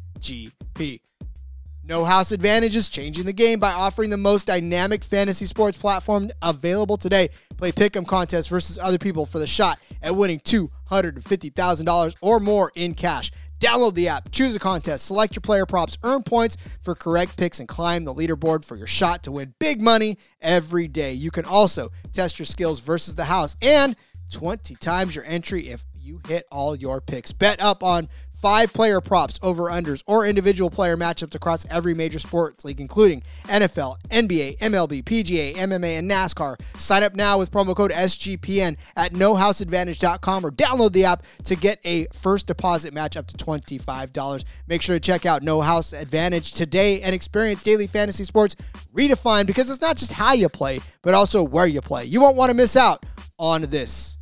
No 1.83 2.05
House 2.05 2.31
Advantage 2.31 2.75
is 2.75 2.89
changing 2.89 3.25
the 3.25 3.33
game 3.33 3.59
by 3.59 3.71
offering 3.71 4.11
the 4.11 4.17
most 4.17 4.45
dynamic 4.45 5.03
fantasy 5.03 5.45
sports 5.45 5.77
platform 5.77 6.29
available 6.41 6.95
today. 6.95 7.29
Play 7.57 7.71
pick'em 7.71 8.07
contests 8.07 8.47
versus 8.47 8.77
other 8.77 8.99
people 8.99 9.25
for 9.25 9.39
the 9.39 9.47
shot 9.47 9.79
at 10.01 10.15
winning 10.15 10.39
$250,000 10.41 12.15
or 12.21 12.39
more 12.39 12.71
in 12.75 12.93
cash. 12.93 13.31
Download 13.59 13.93
the 13.93 14.07
app, 14.07 14.31
choose 14.31 14.55
a 14.55 14.59
contest, 14.59 15.05
select 15.05 15.35
your 15.35 15.41
player 15.41 15.65
props, 15.65 15.97
earn 16.03 16.23
points 16.23 16.55
for 16.81 16.95
correct 16.95 17.35
picks, 17.35 17.59
and 17.59 17.67
climb 17.67 18.05
the 18.05 18.13
leaderboard 18.13 18.63
for 18.63 18.75
your 18.75 18.87
shot 18.87 19.23
to 19.23 19.31
win 19.31 19.53
big 19.59 19.81
money 19.81 20.17
every 20.39 20.87
day. 20.87 21.13
You 21.13 21.31
can 21.31 21.45
also 21.45 21.89
test 22.13 22.39
your 22.39 22.45
skills 22.45 22.79
versus 22.79 23.15
the 23.15 23.25
house 23.25 23.55
and 23.61 23.95
20 24.31 24.75
times 24.75 25.15
your 25.15 25.25
entry 25.25 25.67
if 25.67 25.83
you 25.99 26.21
hit 26.27 26.45
all 26.51 26.75
your 26.75 27.01
picks. 27.01 27.31
Bet 27.31 27.61
up 27.61 27.83
on 27.83 28.09
five 28.41 28.74
player 28.74 29.00
props, 29.00 29.39
over 29.41 29.63
unders, 29.63 30.03
or 30.07 30.25
individual 30.25 30.69
player 30.69 30.98
matchups 30.98 31.36
across 31.36 31.65
every 31.69 31.93
major 31.93 32.19
sports 32.19 32.65
league, 32.65 32.81
including 32.81 33.21
NFL, 33.45 33.98
NBA, 34.10 34.57
MLB, 34.57 35.03
PGA, 35.03 35.53
MMA, 35.55 36.00
and 36.00 36.10
NASCAR. 36.10 36.60
Sign 36.77 37.03
up 37.03 37.15
now 37.15 37.38
with 37.38 37.51
promo 37.51 37.75
code 37.75 37.91
SGPN 37.91 38.77
at 38.95 39.13
nohouseadvantage.com 39.13 40.45
or 40.45 40.51
download 40.51 40.91
the 40.93 41.05
app 41.05 41.24
to 41.45 41.55
get 41.55 41.79
a 41.86 42.07
first 42.13 42.48
deposit 42.48 42.93
match 42.93 43.15
up 43.15 43.27
to 43.27 43.38
$25. 43.38 44.43
Make 44.67 44.81
sure 44.81 44.95
to 44.95 45.00
check 45.00 45.25
out 45.25 45.43
No 45.43 45.62
House 45.62 45.93
Advantage 45.93 46.53
today 46.53 47.01
and 47.01 47.13
experience 47.13 47.63
daily 47.63 47.88
fantasy 47.88 48.24
sports 48.24 48.55
redefined 48.95 49.45
because 49.45 49.69
it's 49.69 49.81
not 49.81 49.98
just 49.98 50.13
how 50.13 50.33
you 50.33 50.50
play, 50.50 50.81
but 51.03 51.13
also 51.13 51.43
where 51.43 51.67
you 51.67 51.81
play. 51.81 52.05
You 52.05 52.21
won't 52.21 52.38
want 52.38 52.50
to 52.50 52.55
miss 52.55 52.75
out 52.75 53.05
on 53.38 53.63
this. 53.63 54.17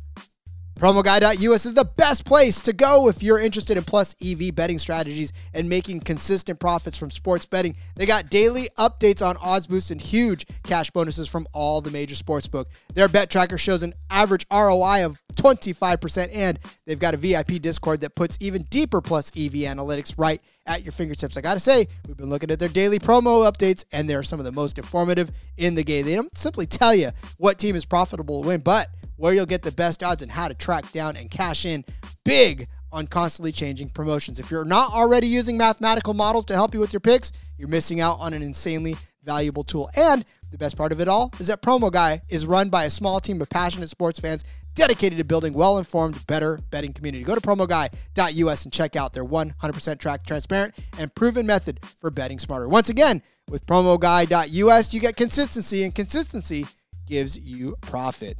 PromoGuy.us 0.80 1.66
is 1.66 1.74
the 1.74 1.84
best 1.84 2.24
place 2.24 2.58
to 2.62 2.72
go 2.72 3.08
if 3.08 3.22
you're 3.22 3.38
interested 3.38 3.76
in 3.76 3.84
plus 3.84 4.16
EV 4.24 4.54
betting 4.54 4.78
strategies 4.78 5.30
and 5.52 5.68
making 5.68 6.00
consistent 6.00 6.58
profits 6.58 6.96
from 6.96 7.10
sports 7.10 7.44
betting. 7.44 7.76
They 7.96 8.06
got 8.06 8.30
daily 8.30 8.70
updates 8.78 9.20
on 9.20 9.36
odds 9.42 9.66
boosts 9.66 9.90
and 9.90 10.00
huge 10.00 10.46
cash 10.62 10.90
bonuses 10.90 11.28
from 11.28 11.46
all 11.52 11.82
the 11.82 11.90
major 11.90 12.14
sportsbook. 12.14 12.64
Their 12.94 13.08
bet 13.08 13.28
tracker 13.28 13.58
shows 13.58 13.82
an 13.82 13.92
average 14.08 14.46
ROI 14.50 15.04
of 15.04 15.20
25%, 15.34 16.30
and 16.32 16.58
they've 16.86 16.98
got 16.98 17.12
a 17.12 17.18
VIP 17.18 17.60
Discord 17.60 18.00
that 18.00 18.14
puts 18.14 18.38
even 18.40 18.62
deeper 18.70 19.02
plus 19.02 19.30
EV 19.36 19.52
analytics 19.52 20.14
right 20.16 20.40
at 20.64 20.82
your 20.82 20.92
fingertips. 20.92 21.36
I 21.36 21.42
got 21.42 21.54
to 21.54 21.60
say, 21.60 21.88
we've 22.08 22.16
been 22.16 22.30
looking 22.30 22.50
at 22.50 22.58
their 22.58 22.70
daily 22.70 22.98
promo 22.98 23.46
updates, 23.46 23.84
and 23.92 24.08
they're 24.08 24.22
some 24.22 24.38
of 24.38 24.46
the 24.46 24.52
most 24.52 24.78
informative 24.78 25.30
in 25.58 25.74
the 25.74 25.84
game. 25.84 26.06
They 26.06 26.14
don't 26.14 26.34
simply 26.38 26.64
tell 26.64 26.94
you 26.94 27.10
what 27.36 27.58
team 27.58 27.76
is 27.76 27.84
profitable 27.84 28.40
to 28.40 28.48
win, 28.48 28.60
but 28.60 28.88
where 29.20 29.34
you'll 29.34 29.46
get 29.46 29.62
the 29.62 29.70
best 29.72 30.02
odds 30.02 30.22
and 30.22 30.32
how 30.32 30.48
to 30.48 30.54
track 30.54 30.90
down 30.92 31.14
and 31.14 31.30
cash 31.30 31.66
in 31.66 31.84
big 32.24 32.66
on 32.90 33.06
constantly 33.06 33.52
changing 33.52 33.90
promotions. 33.90 34.40
If 34.40 34.50
you're 34.50 34.64
not 34.64 34.92
already 34.92 35.26
using 35.26 35.58
mathematical 35.58 36.14
models 36.14 36.46
to 36.46 36.54
help 36.54 36.72
you 36.72 36.80
with 36.80 36.92
your 36.92 37.00
picks, 37.00 37.30
you're 37.58 37.68
missing 37.68 38.00
out 38.00 38.18
on 38.18 38.32
an 38.32 38.42
insanely 38.42 38.96
valuable 39.22 39.62
tool. 39.62 39.90
And 39.94 40.24
the 40.50 40.56
best 40.56 40.74
part 40.76 40.90
of 40.90 41.00
it 41.00 41.06
all 41.06 41.32
is 41.38 41.48
that 41.48 41.60
Promo 41.60 41.92
Guy 41.92 42.22
is 42.30 42.46
run 42.46 42.70
by 42.70 42.84
a 42.84 42.90
small 42.90 43.20
team 43.20 43.40
of 43.42 43.50
passionate 43.50 43.90
sports 43.90 44.18
fans 44.18 44.42
dedicated 44.74 45.18
to 45.18 45.24
building 45.24 45.52
well-informed, 45.52 46.26
better 46.26 46.58
betting 46.70 46.94
community. 46.94 47.22
Go 47.22 47.34
to 47.34 47.40
promoguy.us 47.42 48.64
and 48.64 48.72
check 48.72 48.96
out 48.96 49.12
their 49.12 49.24
100% 49.24 49.98
track, 49.98 50.24
transparent, 50.26 50.74
and 50.98 51.14
proven 51.14 51.44
method 51.44 51.78
for 52.00 52.10
betting 52.10 52.38
smarter. 52.38 52.68
Once 52.68 52.88
again, 52.88 53.22
with 53.50 53.66
promoguy.us, 53.66 54.94
you 54.94 55.00
get 55.00 55.16
consistency, 55.16 55.84
and 55.84 55.94
consistency 55.94 56.66
gives 57.06 57.38
you 57.38 57.76
profit. 57.82 58.38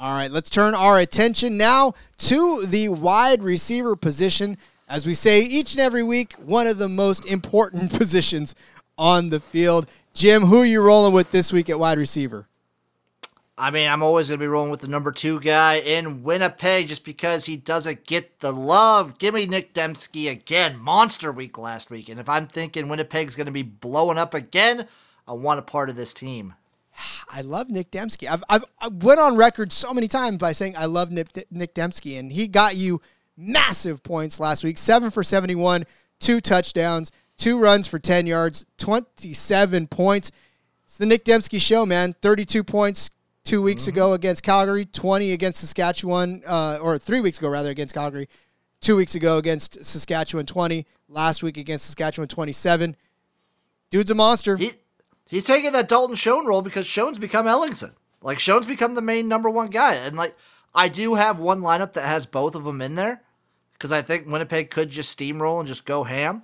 All 0.00 0.12
right, 0.12 0.30
let's 0.30 0.48
turn 0.48 0.76
our 0.76 1.00
attention 1.00 1.56
now 1.56 1.92
to 2.18 2.64
the 2.64 2.88
wide 2.88 3.42
receiver 3.42 3.96
position. 3.96 4.56
As 4.88 5.08
we 5.08 5.12
say 5.12 5.40
each 5.40 5.72
and 5.72 5.80
every 5.80 6.04
week, 6.04 6.34
one 6.34 6.68
of 6.68 6.78
the 6.78 6.88
most 6.88 7.26
important 7.26 7.92
positions 7.98 8.54
on 8.96 9.30
the 9.30 9.40
field. 9.40 9.90
Jim, 10.14 10.44
who 10.44 10.62
are 10.62 10.64
you 10.64 10.82
rolling 10.82 11.12
with 11.12 11.32
this 11.32 11.52
week 11.52 11.68
at 11.68 11.80
wide 11.80 11.98
receiver? 11.98 12.46
I 13.58 13.72
mean, 13.72 13.88
I'm 13.88 14.04
always 14.04 14.28
going 14.28 14.38
to 14.38 14.42
be 14.44 14.46
rolling 14.46 14.70
with 14.70 14.82
the 14.82 14.86
number 14.88 15.10
two 15.10 15.40
guy 15.40 15.80
in 15.80 16.22
Winnipeg 16.22 16.86
just 16.86 17.04
because 17.04 17.46
he 17.46 17.56
doesn't 17.56 18.06
get 18.06 18.38
the 18.38 18.52
love. 18.52 19.18
Give 19.18 19.34
me 19.34 19.46
Nick 19.46 19.74
Demski 19.74 20.30
again. 20.30 20.78
Monster 20.78 21.32
week 21.32 21.58
last 21.58 21.90
week. 21.90 22.08
And 22.08 22.20
if 22.20 22.28
I'm 22.28 22.46
thinking 22.46 22.88
Winnipeg's 22.88 23.34
going 23.34 23.46
to 23.46 23.52
be 23.52 23.64
blowing 23.64 24.16
up 24.16 24.32
again, 24.32 24.86
I 25.26 25.32
want 25.32 25.58
a 25.58 25.62
part 25.62 25.90
of 25.90 25.96
this 25.96 26.14
team. 26.14 26.54
I 27.30 27.42
love 27.42 27.68
Nick 27.68 27.90
Demski. 27.90 28.28
I've, 28.28 28.42
I've 28.48 28.64
I 28.80 28.88
went 28.88 29.20
on 29.20 29.36
record 29.36 29.72
so 29.72 29.92
many 29.94 30.08
times 30.08 30.38
by 30.38 30.52
saying 30.52 30.76
I 30.76 30.86
love 30.86 31.10
Nick, 31.10 31.28
Nick 31.50 31.74
Demski, 31.74 32.18
and 32.18 32.32
he 32.32 32.48
got 32.48 32.76
you 32.76 33.00
massive 33.36 34.02
points 34.02 34.40
last 34.40 34.64
week. 34.64 34.78
Seven 34.78 35.10
for 35.10 35.22
seventy-one, 35.22 35.84
two 36.18 36.40
touchdowns, 36.40 37.10
two 37.36 37.58
runs 37.58 37.86
for 37.86 37.98
ten 37.98 38.26
yards, 38.26 38.66
twenty-seven 38.78 39.86
points. 39.86 40.32
It's 40.84 40.96
the 40.96 41.06
Nick 41.06 41.24
Demski 41.24 41.60
show, 41.60 41.86
man. 41.86 42.14
Thirty-two 42.20 42.64
points 42.64 43.10
two 43.44 43.62
weeks 43.62 43.82
mm-hmm. 43.82 43.90
ago 43.90 44.12
against 44.14 44.42
Calgary, 44.42 44.84
twenty 44.84 45.32
against 45.32 45.60
Saskatchewan, 45.60 46.42
uh, 46.46 46.78
or 46.82 46.98
three 46.98 47.20
weeks 47.20 47.38
ago 47.38 47.48
rather 47.48 47.70
against 47.70 47.94
Calgary, 47.94 48.28
two 48.80 48.96
weeks 48.96 49.14
ago 49.14 49.38
against 49.38 49.84
Saskatchewan, 49.84 50.46
twenty. 50.46 50.86
Last 51.08 51.42
week 51.42 51.56
against 51.56 51.86
Saskatchewan, 51.86 52.28
twenty-seven. 52.28 52.96
Dude's 53.90 54.10
a 54.10 54.14
monster. 54.14 54.56
He- 54.56 54.72
He's 55.28 55.44
taking 55.44 55.72
that 55.72 55.88
Dalton 55.88 56.16
Schoen 56.16 56.46
role 56.46 56.62
because 56.62 56.86
Schoen's 56.86 57.18
become 57.18 57.46
Ellingson. 57.46 57.92
Like 58.22 58.40
Schoen's 58.40 58.66
become 58.66 58.94
the 58.94 59.02
main 59.02 59.28
number 59.28 59.48
one 59.50 59.68
guy, 59.68 59.94
and 59.94 60.16
like 60.16 60.34
I 60.74 60.88
do 60.88 61.14
have 61.14 61.38
one 61.38 61.60
lineup 61.60 61.92
that 61.92 62.06
has 62.06 62.26
both 62.26 62.54
of 62.54 62.64
them 62.64 62.80
in 62.80 62.94
there 62.94 63.22
because 63.74 63.92
I 63.92 64.02
think 64.02 64.26
Winnipeg 64.26 64.70
could 64.70 64.90
just 64.90 65.16
steamroll 65.16 65.60
and 65.60 65.68
just 65.68 65.84
go 65.84 66.04
ham. 66.04 66.42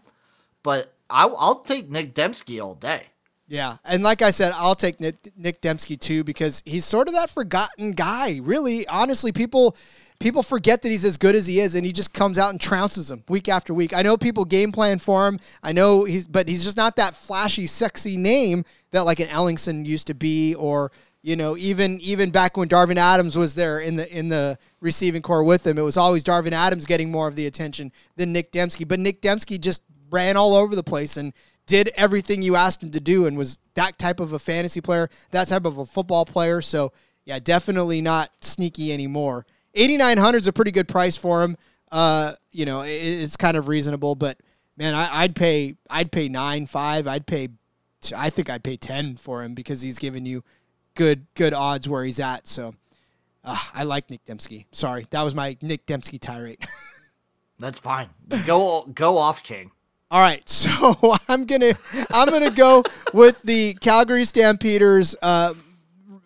But 0.63 0.95
I, 1.11 1.27
will 1.27 1.57
take 1.57 1.91
Nick 1.91 2.15
Demski 2.15 2.63
all 2.63 2.75
day. 2.75 3.09
Yeah, 3.47 3.77
and 3.85 4.03
like 4.03 4.23
I 4.23 4.31
said, 4.31 4.53
I'll 4.55 4.75
take 4.75 5.01
Nick, 5.01 5.17
Nick 5.37 5.61
Demski 5.61 6.01
too 6.01 6.25
because 6.25 6.63
he's 6.65 6.85
sort 6.85 7.09
of 7.09 7.15
that 7.15 7.29
forgotten 7.29 7.93
guy. 7.93 8.41
Really, 8.43 8.87
honestly, 8.87 9.33
people 9.33 9.77
people 10.25 10.43
forget 10.43 10.81
that 10.81 10.89
he's 10.89 11.05
as 11.05 11.19
good 11.19 11.35
as 11.35 11.47
he 11.47 11.61
is, 11.61 11.75
and 11.75 11.85
he 11.85 11.93
just 11.93 12.15
comes 12.15 12.39
out 12.39 12.49
and 12.49 12.59
trounces 12.59 13.11
them 13.11 13.23
week 13.29 13.47
after 13.47 13.75
week. 13.75 13.93
I 13.93 14.01
know 14.01 14.17
people 14.17 14.47
game 14.47 14.73
plan 14.73 14.99
for 14.99 15.29
him. 15.29 15.39
I 15.63 15.73
know 15.73 16.05
he's, 16.05 16.27
but 16.27 16.49
he's 16.49 16.65
just 16.65 16.79
not 16.79 16.97
that 16.97 17.15
flashy, 17.15 17.67
sexy 17.67 18.17
name 18.17 18.65
that 18.93 19.03
like 19.03 19.21
an 19.21 19.29
Ellingson 19.29 19.85
used 19.85 20.07
to 20.07 20.15
be, 20.15 20.55
or 20.55 20.91
you 21.23 21.37
know, 21.37 21.59
even 21.59 22.01
even 22.01 22.31
back 22.31 22.57
when 22.57 22.69
Darvin 22.69 22.97
Adams 22.97 23.37
was 23.37 23.55
there 23.55 23.81
in 23.81 23.97
the 23.97 24.11
in 24.19 24.31
the 24.31 24.59
receiving 24.81 25.21
core 25.21 25.45
with 25.45 25.67
him, 25.67 25.77
it 25.77 25.83
was 25.83 25.99
always 25.99 26.25
Darvin 26.25 26.53
Adams 26.53 26.87
getting 26.87 27.11
more 27.11 27.29
of 27.29 27.37
the 27.37 27.47
attention 27.47 27.93
than 28.17 28.33
Nick 28.33 28.51
Demski. 28.51 28.89
But 28.89 29.01
Nick 29.01 29.21
Demski 29.21 29.61
just 29.61 29.83
ran 30.11 30.39
all 30.39 30.55
over 30.55 30.75
the 30.75 30.83
place 30.83 31.19
and 31.19 31.35
did 31.67 31.91
everything 31.97 32.43
you 32.43 32.57
asked 32.57 32.83
him 32.83 32.93
to 32.93 33.01
do, 33.01 33.27
and 33.27 33.37
was 33.37 33.59
that 33.75 33.99
type 33.99 34.21
of 34.21 34.33
a 34.33 34.39
fantasy 34.39 34.81
player, 34.81 35.11
that 35.33 35.49
type 35.49 35.67
of 35.67 35.77
a 35.77 35.85
football 35.85 36.25
player. 36.25 36.63
So 36.63 36.95
yeah, 37.27 37.39
definitely 37.39 38.01
not 38.01 38.31
sneaky 38.41 38.91
anymore. 38.91 39.45
8900 39.75 40.39
is 40.39 40.47
a 40.47 40.53
pretty 40.53 40.71
good 40.71 40.89
price 40.89 41.17
for 41.17 41.43
him. 41.43 41.57
Uh, 41.91 42.33
you 42.53 42.65
know, 42.65 42.83
it, 42.83 42.91
it's 42.91 43.37
kind 43.37 43.57
of 43.57 43.69
reasonable, 43.69 44.15
but 44.15 44.39
man, 44.77 44.95
I, 44.95 45.23
would 45.23 45.37
pay 45.37 45.77
I'd 45.89 46.11
pay 46.11 46.29
nine 46.29 46.67
five. 46.67 47.07
I'd 47.07 47.27
pay 47.27 47.49
I 48.17 48.31
think 48.31 48.51
I'd 48.51 48.65
pay 48.65 48.77
ten 48.77 49.17
for 49.17 49.43
him 49.43 49.55
because 49.55 49.81
he's 49.81 49.99
giving 49.99 50.27
you 50.27 50.43
good 50.95 51.27
good 51.35 51.55
odds 51.55 51.89
where 51.89 52.05
he's 52.05 52.21
at. 52.21 52.47
So 52.49 52.75
uh, 53.45 53.59
I 53.75 53.85
like 53.85 54.11
Nick 54.11 54.25
Demski. 54.25 54.67
Sorry, 54.73 55.07
that 55.11 55.23
was 55.23 55.35
my 55.35 55.57
Nick 55.63 55.87
Demski 55.87 56.19
tirade. 56.19 56.67
That's 57.59 57.79
fine. 57.79 58.11
Go 58.47 58.91
go 58.95 59.19
off, 59.19 59.43
King. 59.43 59.71
All 60.11 60.21
right, 60.21 60.49
so 60.49 61.17
I'm 61.29 61.45
gonna 61.45 61.75
I'm 62.11 62.29
gonna 62.29 62.51
go 62.51 62.83
with 63.13 63.43
the 63.43 63.75
Calgary 63.75 64.25
Stampeders 64.25 65.15
uh, 65.23 65.55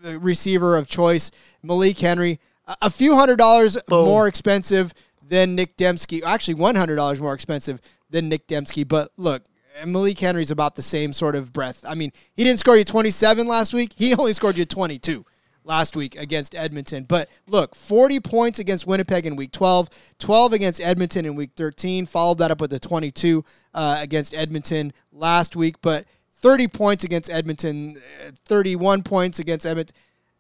receiver 0.03 0.77
of 0.77 0.89
choice, 0.89 1.31
Malik 1.63 1.99
Henry. 1.99 2.41
A, 2.69 2.77
a 2.83 2.91
few 2.91 3.17
hundred 3.17 3.37
dollars 3.37 3.77
more 3.91 4.29
expensive 4.29 4.95
than 5.27 5.57
Nick 5.57 5.77
Demski. 5.77 6.23
Actually, 6.23 6.55
one 6.55 6.77
hundred 6.77 6.97
dollars 6.97 7.21
more 7.21 7.35
expensive 7.35 7.81
than 8.11 8.29
Nick 8.29 8.47
Demski. 8.47 8.87
But 8.87 9.11
look, 9.17 9.43
Malik 9.85 10.19
Henry's 10.19 10.51
about 10.51 10.77
the 10.77 10.83
same 10.83 11.13
sort 11.13 11.37
of 11.37 11.53
breath. 11.53 11.85
I 11.87 11.95
mean, 11.95 12.13
he 12.35 12.45
didn't 12.45 12.61
score 12.61 12.77
you 12.77 12.85
27 12.85 13.47
last 13.47 13.73
week. 13.75 13.93
He 13.97 14.15
only 14.15 14.33
scored 14.33 14.59
you 14.59 14.65
22 14.65 15.25
last 15.65 15.95
week 15.95 16.17
against 16.17 16.55
Edmonton. 16.55 17.05
But 17.05 17.29
look, 17.47 17.75
40 17.75 18.21
points 18.21 18.59
against 18.59 18.87
Winnipeg 18.87 19.27
in 19.27 19.37
week 19.37 19.53
12, 19.53 19.89
12 20.19 20.53
against 20.55 20.81
Edmonton 20.81 21.27
in 21.27 21.35
week 21.35 21.51
13, 21.57 22.07
followed 22.07 22.39
that 22.39 22.51
up 22.51 22.61
with 22.61 22.71
the 22.71 22.81
22 22.81 23.45
uh, 23.75 23.99
against 24.01 24.35
Edmonton 24.35 24.93
last 25.13 25.55
week. 25.55 25.77
But 25.83 26.07
30 26.41 26.69
points 26.69 27.05
against 27.05 27.31
Edmonton, 27.31 27.99
uh, 28.27 28.31
31 28.47 29.03
points 29.03 29.39
against 29.39 29.67
Edmonton. 29.67 29.95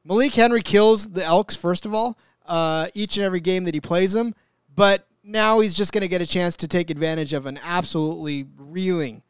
Malik 0.09 0.33
Henry 0.33 0.63
kills 0.63 1.07
the 1.07 1.23
Elks, 1.23 1.55
first 1.55 1.85
of 1.85 1.93
all, 1.93 2.19
uh, 2.47 2.89
each 2.95 3.19
and 3.19 3.27
every 3.27 3.41
game 3.41 3.65
that 3.65 3.75
he 3.75 3.81
plays 3.81 4.13
them. 4.13 4.35
But 4.75 5.07
now 5.23 5.61
he's 5.61 5.75
just 5.75 5.93
going 5.93 6.01
to 6.01 6.09
get 6.09 6.23
a 6.23 6.27
chance 6.27 6.57
to 6.57 6.69
take 6.69 6.89
advantage 6.89 7.35
of 7.35 7.45
an 7.45 7.61
absolutely 7.63 8.47
reeling 8.57 9.23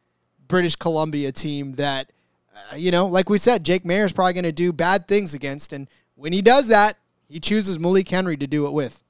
British 0.47 0.77
Columbia 0.77 1.33
team 1.33 1.73
that 1.73 2.11
uh, 2.71 2.75
you 2.75 2.91
know, 2.91 3.05
like 3.05 3.29
we 3.29 3.37
said, 3.37 3.63
Jake 3.63 3.83
Maier 3.83 4.05
is 4.05 4.13
probably 4.13 4.33
going 4.33 4.43
to 4.43 4.51
do 4.51 4.71
bad 4.73 5.07
things 5.07 5.33
against, 5.33 5.73
and 5.73 5.87
when 6.15 6.33
he 6.33 6.41
does 6.41 6.67
that, 6.67 6.97
he 7.27 7.39
chooses 7.39 7.77
Malik 7.77 8.09
Henry 8.09 8.37
to 8.37 8.47
do 8.47 8.65
it 8.65 8.71
with. 8.71 9.03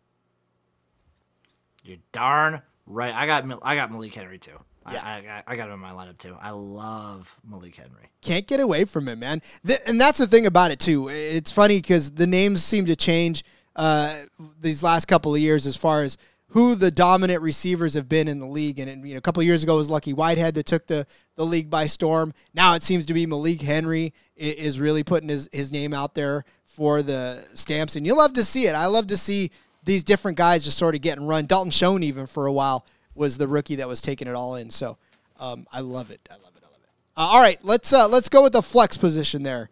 You're 1.83 1.97
darn 2.11 2.61
right. 2.85 3.13
I 3.13 3.25
got 3.25 3.45
I 3.63 3.75
got 3.75 3.91
Malik 3.91 4.13
Henry 4.13 4.37
too. 4.37 4.59
Yeah. 4.91 5.03
I, 5.03 5.17
I, 5.17 5.53
I 5.53 5.55
got 5.55 5.67
him 5.67 5.73
in 5.73 5.79
my 5.79 5.91
lineup 5.91 6.17
too. 6.17 6.35
I 6.41 6.51
love 6.51 7.37
Malik 7.47 7.75
Henry. 7.75 8.09
Can't 8.21 8.47
get 8.47 8.59
away 8.59 8.85
from 8.85 9.07
him, 9.07 9.19
man. 9.19 9.41
The, 9.63 9.87
and 9.87 9.99
that's 9.99 10.17
the 10.17 10.27
thing 10.27 10.45
about 10.45 10.71
it 10.71 10.79
too. 10.79 11.09
It's 11.09 11.51
funny 11.51 11.77
because 11.77 12.11
the 12.11 12.27
names 12.27 12.63
seem 12.63 12.85
to 12.85 12.95
change 12.95 13.43
uh, 13.75 14.23
these 14.59 14.83
last 14.83 15.05
couple 15.05 15.33
of 15.33 15.39
years 15.39 15.65
as 15.67 15.75
far 15.75 16.03
as 16.03 16.17
who 16.49 16.73
the 16.75 16.89
dominant 16.89 17.41
receivers 17.41 17.93
have 17.93 18.09
been 18.09 18.27
in 18.27 18.39
the 18.39 18.47
league. 18.47 18.79
And 18.79 19.07
you 19.07 19.13
know, 19.13 19.19
a 19.19 19.21
couple 19.21 19.41
of 19.41 19.47
years 19.47 19.63
ago 19.63 19.75
it 19.75 19.77
was 19.77 19.89
Lucky 19.89 20.13
Whitehead 20.13 20.55
that 20.55 20.65
took 20.65 20.87
the, 20.87 21.05
the 21.35 21.45
league 21.45 21.69
by 21.69 21.85
storm. 21.85 22.33
Now 22.53 22.73
it 22.75 22.83
seems 22.83 23.05
to 23.05 23.13
be 23.13 23.25
Malik 23.25 23.61
Henry 23.61 24.13
is 24.35 24.79
really 24.79 25.03
putting 25.03 25.29
his, 25.29 25.47
his 25.51 25.71
name 25.71 25.93
out 25.93 26.15
there 26.15 26.45
for 26.65 27.01
the 27.01 27.45
stamps. 27.53 27.95
And 27.95 28.05
you 28.05 28.15
love 28.15 28.33
to 28.33 28.43
see 28.43 28.67
it. 28.67 28.73
I 28.73 28.87
love 28.87 29.07
to 29.07 29.17
see 29.17 29.51
these 29.83 30.03
different 30.03 30.37
guys 30.37 30.63
just 30.63 30.77
sort 30.77 30.95
of 30.95 31.01
getting 31.01 31.27
run. 31.27 31.45
Dalton 31.45 31.71
Schoen 31.71 32.03
even 32.03 32.25
for 32.25 32.47
a 32.47 32.51
while 32.51 32.85
was 33.19 33.37
the 33.37 33.47
rookie 33.47 33.75
that 33.75 33.87
was 33.87 34.01
taking 34.01 34.27
it 34.27 34.33
all 34.33 34.55
in. 34.55 34.69
So 34.69 34.97
um, 35.39 35.67
I 35.71 35.81
love 35.81 36.09
it. 36.09 36.27
I 36.31 36.35
love 36.35 36.53
it. 36.55 36.63
I 36.63 36.71
love 36.71 36.81
it. 36.81 36.89
Uh, 37.17 37.21
all 37.21 37.41
right, 37.41 37.59
let's 37.63 37.93
uh, 37.93 38.07
let's 38.07 38.29
go 38.29 38.41
with 38.41 38.53
the 38.53 38.63
flex 38.63 38.97
position 38.97 39.43
there. 39.43 39.69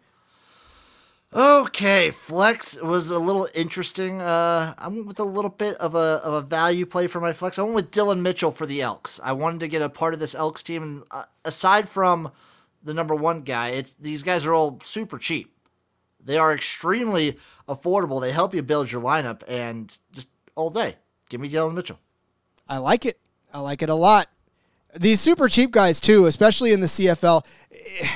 Okay, 1.34 2.10
flex 2.10 2.80
was 2.80 3.10
a 3.10 3.18
little 3.18 3.48
interesting. 3.54 4.22
Uh, 4.22 4.72
I 4.78 4.88
went 4.88 5.06
with 5.06 5.18
a 5.18 5.24
little 5.24 5.50
bit 5.50 5.76
of 5.76 5.94
a, 5.94 6.22
of 6.24 6.32
a 6.32 6.40
value 6.40 6.86
play 6.86 7.06
for 7.06 7.20
my 7.20 7.34
flex. 7.34 7.58
I 7.58 7.62
went 7.62 7.74
with 7.74 7.90
Dillon 7.90 8.22
Mitchell 8.22 8.50
for 8.50 8.64
the 8.64 8.80
Elks. 8.80 9.20
I 9.22 9.32
wanted 9.32 9.60
to 9.60 9.68
get 9.68 9.82
a 9.82 9.90
part 9.90 10.14
of 10.14 10.20
this 10.20 10.34
Elks 10.34 10.62
team, 10.62 10.82
and 10.82 11.02
uh, 11.10 11.24
aside 11.44 11.86
from 11.86 12.32
the 12.82 12.94
number 12.94 13.14
one 13.14 13.40
guy, 13.40 13.70
it's 13.70 13.92
these 13.94 14.22
guys 14.22 14.46
are 14.46 14.54
all 14.54 14.80
super 14.82 15.18
cheap. 15.18 15.52
They 16.24 16.38
are 16.38 16.52
extremely 16.52 17.36
affordable. 17.68 18.22
They 18.22 18.32
help 18.32 18.54
you 18.54 18.62
build 18.62 18.90
your 18.90 19.02
lineup, 19.02 19.42
and 19.46 19.96
just 20.12 20.30
all 20.54 20.70
day, 20.70 20.96
give 21.28 21.42
me 21.42 21.48
Dillon 21.48 21.74
Mitchell. 21.74 21.98
I 22.66 22.78
like 22.78 23.04
it. 23.04 23.18
I 23.52 23.60
like 23.60 23.82
it 23.82 23.88
a 23.88 23.94
lot. 23.94 24.28
These 24.96 25.20
super 25.20 25.48
cheap 25.48 25.70
guys 25.70 26.00
too, 26.00 26.26
especially 26.26 26.72
in 26.72 26.80
the 26.80 26.86
CFL. 26.86 27.44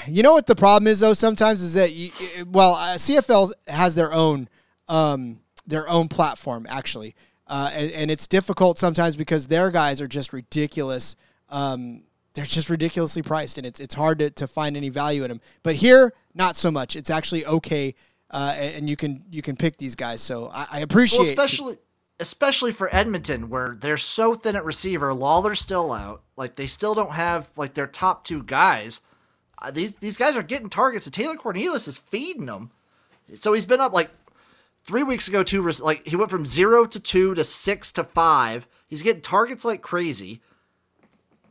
You 0.07 0.23
know 0.23 0.33
what 0.33 0.47
the 0.47 0.55
problem 0.55 0.87
is 0.87 1.01
though? 1.01 1.14
Sometimes 1.14 1.61
is 1.62 1.75
that 1.75 1.92
you, 1.92 2.11
well, 2.47 2.75
uh, 2.75 2.95
CFL 2.97 3.53
has 3.68 3.95
their 3.95 4.12
own 4.12 4.49
um, 4.88 5.40
their 5.66 5.88
own 5.88 6.09
platform 6.09 6.66
actually, 6.68 7.14
uh, 7.47 7.71
and, 7.73 7.90
and, 7.92 8.11
it's 8.11 8.27
difficult 8.27 8.79
sometimes 8.79 9.16
because 9.16 9.47
their 9.47 9.71
guys 9.71 10.01
are 10.01 10.07
just 10.07 10.33
ridiculous. 10.33 11.16
Um, 11.49 12.03
they're 12.35 12.45
just 12.45 12.68
ridiculously 12.68 13.23
priced, 13.23 13.59
and 13.59 13.66
it's 13.66 13.81
it's 13.81 13.95
hard 13.95 14.18
to, 14.18 14.31
to 14.31 14.47
find 14.47 14.77
any 14.77 14.88
value 14.88 15.23
in 15.25 15.29
them. 15.29 15.40
But 15.62 15.77
here, 15.77 16.12
not 16.35 16.57
so 16.57 16.71
much. 16.71 16.97
It's 16.97 17.11
actually 17.11 17.47
okay, 17.47 17.95
uh, 18.31 18.55
and 18.57 18.88
you 18.88 18.97
can 18.97 19.25
you 19.31 19.42
can 19.42 19.57
pick 19.57 19.79
these 19.79 19.95
guys. 19.95 20.21
So 20.21 20.51
I, 20.53 20.66
I 20.73 20.81
appreciate, 20.81 21.21
well, 21.21 21.29
especially 21.29 21.77
especially 22.23 22.71
for 22.71 22.89
Edmonton, 22.95 23.51
where 23.51 23.75
they're 23.79 23.97
so 23.97 24.35
thin 24.35 24.55
at 24.55 24.65
receiver. 24.65 25.13
Lawler's 25.13 25.61
still 25.61 25.93
out. 25.93 26.23
Like 26.37 26.55
they 26.55 26.69
still 26.69 26.95
don't 26.95 27.13
have 27.13 27.51
like 27.57 27.75
their 27.75 27.89
top 27.89 28.25
two 28.25 28.45
guys. 28.45 29.03
Uh, 29.61 29.73
these 29.73 29.97
these 29.97 30.17
guys 30.17 30.37
are 30.37 30.43
getting 30.43 30.71
targets, 30.71 31.05
and 31.05 31.13
Taylor 31.13 31.35
Cornelius 31.35 31.89
is 31.89 31.99
feeding 31.99 32.47
them. 32.47 32.71
So 33.35 33.53
he's 33.53 33.67
been 33.67 33.81
up 33.81 33.93
like 33.93 34.11
three 34.85 35.03
weeks 35.03 35.27
ago. 35.27 35.43
Two 35.43 35.69
like 35.83 36.07
he 36.07 36.17
went 36.17 36.31
from 36.31 36.47
zero 36.47 36.87
to 36.87 37.01
two 37.01 37.35
to 37.35 37.43
six 37.43 37.91
to 37.93 38.05
five. 38.05 38.67
He's 38.87 39.03
getting 39.03 39.23
targets 39.23 39.65
like 39.65 39.83
crazy, 39.83 40.41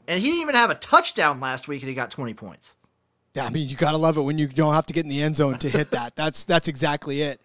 and 0.08 0.22
he 0.22 0.28
didn't 0.28 0.42
even 0.42 0.56
have 0.56 0.70
a 0.70 0.76
touchdown 0.76 1.42
last 1.42 1.68
week, 1.68 1.82
and 1.82 1.90
he 1.90 1.96
got 1.96 2.10
twenty 2.10 2.34
points. 2.34 2.78
Yeah, 3.34 3.46
I 3.46 3.50
mean 3.50 3.68
you 3.68 3.76
gotta 3.76 3.98
love 3.98 4.18
it 4.18 4.22
when 4.22 4.38
you 4.38 4.48
don't 4.48 4.74
have 4.74 4.86
to 4.86 4.94
get 4.94 5.04
in 5.04 5.10
the 5.10 5.22
end 5.22 5.36
zone 5.36 5.56
to 5.60 5.70
hit 5.70 5.92
that. 5.92 6.16
that's 6.16 6.46
that's 6.46 6.70
exactly 6.70 7.22
it. 7.22 7.42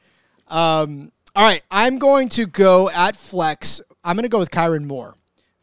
Um, 0.49 1.11
all 1.37 1.42
right, 1.42 1.62
I'm 1.70 1.99
going 1.99 2.31
to 2.31 2.46
go 2.46 2.88
at 2.88 3.14
flex. 3.14 3.83
I'm 4.03 4.16
going 4.16 4.22
to 4.22 4.31
go 4.31 4.38
with 4.38 4.51
Kyran 4.51 4.87
Moore 4.87 5.14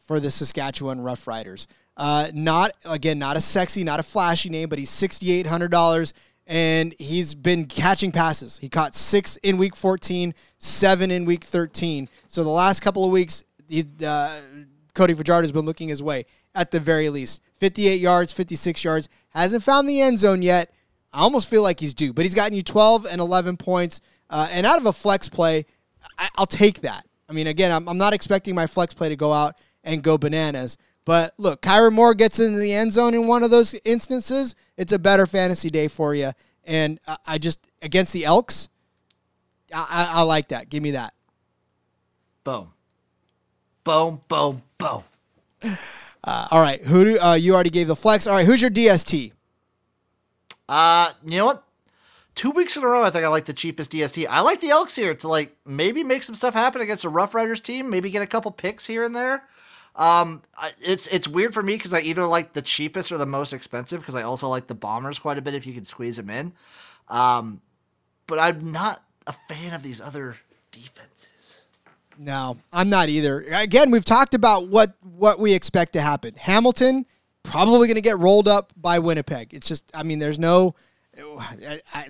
for 0.06 0.20
the 0.20 0.30
Saskatchewan 0.30 1.00
Roughriders. 1.00 1.66
Uh, 1.96 2.30
not 2.32 2.70
again, 2.84 3.18
not 3.18 3.36
a 3.36 3.40
sexy, 3.40 3.82
not 3.82 3.98
a 3.98 4.04
flashy 4.04 4.48
name, 4.48 4.68
but 4.68 4.78
he's 4.78 4.90
sixty 4.90 5.32
eight 5.32 5.46
hundred 5.46 5.72
dollars, 5.72 6.14
and 6.46 6.94
he's 7.00 7.34
been 7.34 7.64
catching 7.64 8.12
passes. 8.12 8.56
He 8.56 8.68
caught 8.68 8.94
six 8.94 9.36
in 9.38 9.56
week 9.56 9.74
14, 9.74 10.32
seven 10.60 11.10
in 11.10 11.24
week 11.24 11.42
13. 11.42 12.08
So 12.28 12.44
the 12.44 12.50
last 12.50 12.78
couple 12.80 13.04
of 13.04 13.10
weeks, 13.10 13.44
he, 13.68 13.82
uh, 14.06 14.40
Cody 14.94 15.14
Fajardo 15.14 15.42
has 15.42 15.52
been 15.52 15.66
looking 15.66 15.88
his 15.88 16.04
way 16.04 16.26
at 16.54 16.70
the 16.70 16.78
very 16.78 17.08
least. 17.08 17.40
58 17.58 18.00
yards, 18.00 18.32
56 18.32 18.84
yards. 18.84 19.08
Hasn't 19.30 19.64
found 19.64 19.88
the 19.88 20.00
end 20.00 20.20
zone 20.20 20.40
yet. 20.40 20.72
I 21.12 21.20
almost 21.20 21.48
feel 21.48 21.62
like 21.62 21.80
he's 21.80 21.94
due, 21.94 22.12
but 22.12 22.24
he's 22.24 22.34
gotten 22.34 22.56
you 22.56 22.62
12 22.62 23.06
and 23.06 23.20
11 23.20 23.56
points. 23.56 24.00
Uh, 24.30 24.48
and 24.50 24.66
out 24.66 24.78
of 24.78 24.86
a 24.86 24.92
flex 24.92 25.28
play, 25.28 25.66
I, 26.18 26.28
will 26.38 26.46
take 26.46 26.80
that. 26.82 27.06
I 27.28 27.32
mean, 27.32 27.46
again, 27.46 27.72
I'm, 27.72 27.88
I'm 27.88 27.98
not 27.98 28.12
expecting 28.12 28.54
my 28.54 28.66
flex 28.66 28.94
play 28.94 29.08
to 29.08 29.16
go 29.16 29.32
out 29.32 29.56
and 29.82 30.02
go 30.02 30.18
bananas. 30.18 30.76
But 31.04 31.34
look, 31.36 31.60
Kyran 31.62 31.92
Moore 31.92 32.14
gets 32.14 32.40
into 32.40 32.58
the 32.58 32.72
end 32.72 32.92
zone 32.92 33.14
in 33.14 33.26
one 33.26 33.42
of 33.42 33.50
those 33.50 33.74
instances. 33.84 34.54
It's 34.76 34.92
a 34.92 34.98
better 34.98 35.26
fantasy 35.26 35.70
day 35.70 35.88
for 35.88 36.14
you. 36.14 36.32
And 36.64 36.98
I, 37.06 37.16
I 37.26 37.38
just, 37.38 37.66
against 37.82 38.12
the 38.12 38.24
Elks, 38.24 38.68
I, 39.72 39.86
I, 39.88 40.20
I, 40.20 40.22
like 40.22 40.48
that. 40.48 40.70
Give 40.70 40.82
me 40.82 40.92
that. 40.92 41.14
Boom. 42.42 42.72
Boom, 43.82 44.20
boom, 44.28 44.62
boom. 44.78 45.04
Uh, 46.26 46.48
all 46.50 46.60
right. 46.60 46.82
Who 46.82 47.04
do, 47.04 47.20
uh, 47.20 47.34
you 47.34 47.54
already 47.54 47.70
gave 47.70 47.86
the 47.86 47.96
flex. 47.96 48.26
All 48.26 48.34
right. 48.34 48.46
Who's 48.46 48.62
your 48.62 48.70
DST? 48.70 49.32
Uh, 50.68 51.12
you 51.22 51.38
know 51.38 51.46
what? 51.46 51.64
Two 52.34 52.50
weeks 52.50 52.76
in 52.76 52.82
a 52.82 52.86
row, 52.86 53.02
I 53.02 53.10
think 53.10 53.24
I 53.24 53.28
like 53.28 53.44
the 53.44 53.52
cheapest 53.52 53.92
DST. 53.92 54.26
I 54.28 54.40
like 54.40 54.60
the 54.60 54.70
Elks 54.70 54.96
here 54.96 55.14
to 55.14 55.28
like 55.28 55.56
maybe 55.64 56.04
make 56.04 56.22
some 56.22 56.34
stuff 56.34 56.54
happen 56.54 56.80
against 56.80 57.04
a 57.04 57.08
Rough 57.08 57.34
Riders 57.34 57.60
team, 57.60 57.90
maybe 57.90 58.10
get 58.10 58.22
a 58.22 58.26
couple 58.26 58.50
picks 58.50 58.86
here 58.86 59.04
and 59.04 59.14
there. 59.14 59.44
Um, 59.96 60.42
it's 60.80 61.06
it's 61.06 61.28
weird 61.28 61.54
for 61.54 61.62
me 61.62 61.76
because 61.76 61.94
I 61.94 62.00
either 62.00 62.26
like 62.26 62.52
the 62.52 62.62
cheapest 62.62 63.12
or 63.12 63.18
the 63.18 63.26
most 63.26 63.52
expensive 63.52 64.00
because 64.00 64.16
I 64.16 64.22
also 64.22 64.48
like 64.48 64.66
the 64.66 64.74
Bombers 64.74 65.18
quite 65.20 65.38
a 65.38 65.42
bit 65.42 65.54
if 65.54 65.66
you 65.66 65.72
can 65.72 65.84
squeeze 65.84 66.16
them 66.16 66.30
in. 66.30 66.52
Um, 67.08 67.60
but 68.26 68.38
I'm 68.38 68.72
not 68.72 69.02
a 69.26 69.32
fan 69.32 69.72
of 69.72 69.82
these 69.82 70.00
other 70.00 70.36
defenses. 70.72 71.62
No, 72.18 72.58
I'm 72.72 72.88
not 72.88 73.08
either. 73.08 73.42
Again, 73.42 73.90
we've 73.90 74.04
talked 74.04 74.34
about 74.34 74.68
what 74.68 74.94
what 75.02 75.38
we 75.38 75.52
expect 75.52 75.92
to 75.92 76.00
happen. 76.00 76.34
Hamilton 76.36 77.06
probably 77.44 77.86
going 77.86 77.94
to 77.94 78.00
get 78.00 78.18
rolled 78.18 78.48
up 78.48 78.72
by 78.76 78.98
Winnipeg. 78.98 79.54
It's 79.54 79.68
just, 79.68 79.84
I 79.94 80.02
mean, 80.02 80.18
there's 80.18 80.38
no 80.38 80.74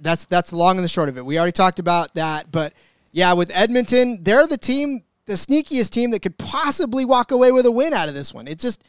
that's 0.00 0.24
that's 0.26 0.50
the 0.50 0.56
long 0.56 0.76
and 0.76 0.84
the 0.84 0.88
short 0.88 1.08
of 1.08 1.18
it. 1.18 1.24
We 1.24 1.38
already 1.38 1.52
talked 1.52 1.78
about 1.78 2.14
that, 2.14 2.50
but 2.50 2.72
yeah, 3.14 3.32
with 3.32 3.52
Edmonton, 3.54 4.24
they're 4.24 4.46
the 4.46 4.58
team, 4.58 5.04
the 5.26 5.34
sneakiest 5.34 5.90
team 5.90 6.10
that 6.10 6.20
could 6.20 6.36
possibly 6.36 7.04
walk 7.04 7.30
away 7.30 7.52
with 7.52 7.64
a 7.64 7.70
win 7.70 7.92
out 7.92 8.08
of 8.08 8.14
this 8.14 8.34
one. 8.34 8.48
It's 8.48 8.60
just, 8.60 8.82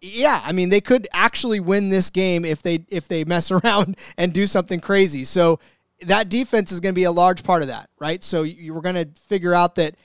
yeah, 0.00 0.40
I 0.42 0.52
mean, 0.52 0.70
they 0.70 0.80
could 0.80 1.06
actually 1.12 1.60
win 1.60 1.90
this 1.90 2.08
game 2.08 2.46
if 2.46 2.62
they 2.62 2.86
if 2.88 3.08
they 3.08 3.24
mess 3.24 3.50
around 3.50 3.98
and 4.16 4.32
do 4.32 4.46
something 4.46 4.80
crazy. 4.80 5.24
So 5.24 5.60
that 6.00 6.30
defense 6.30 6.72
is 6.72 6.80
going 6.80 6.94
to 6.94 6.98
be 6.98 7.04
a 7.04 7.12
large 7.12 7.42
part 7.42 7.60
of 7.60 7.68
that, 7.68 7.90
right? 7.98 8.24
So 8.24 8.42
you 8.42 8.72
were 8.72 8.80
going 8.80 8.94
to 8.94 9.08
figure 9.28 9.52
out 9.52 9.74
that 9.74 9.96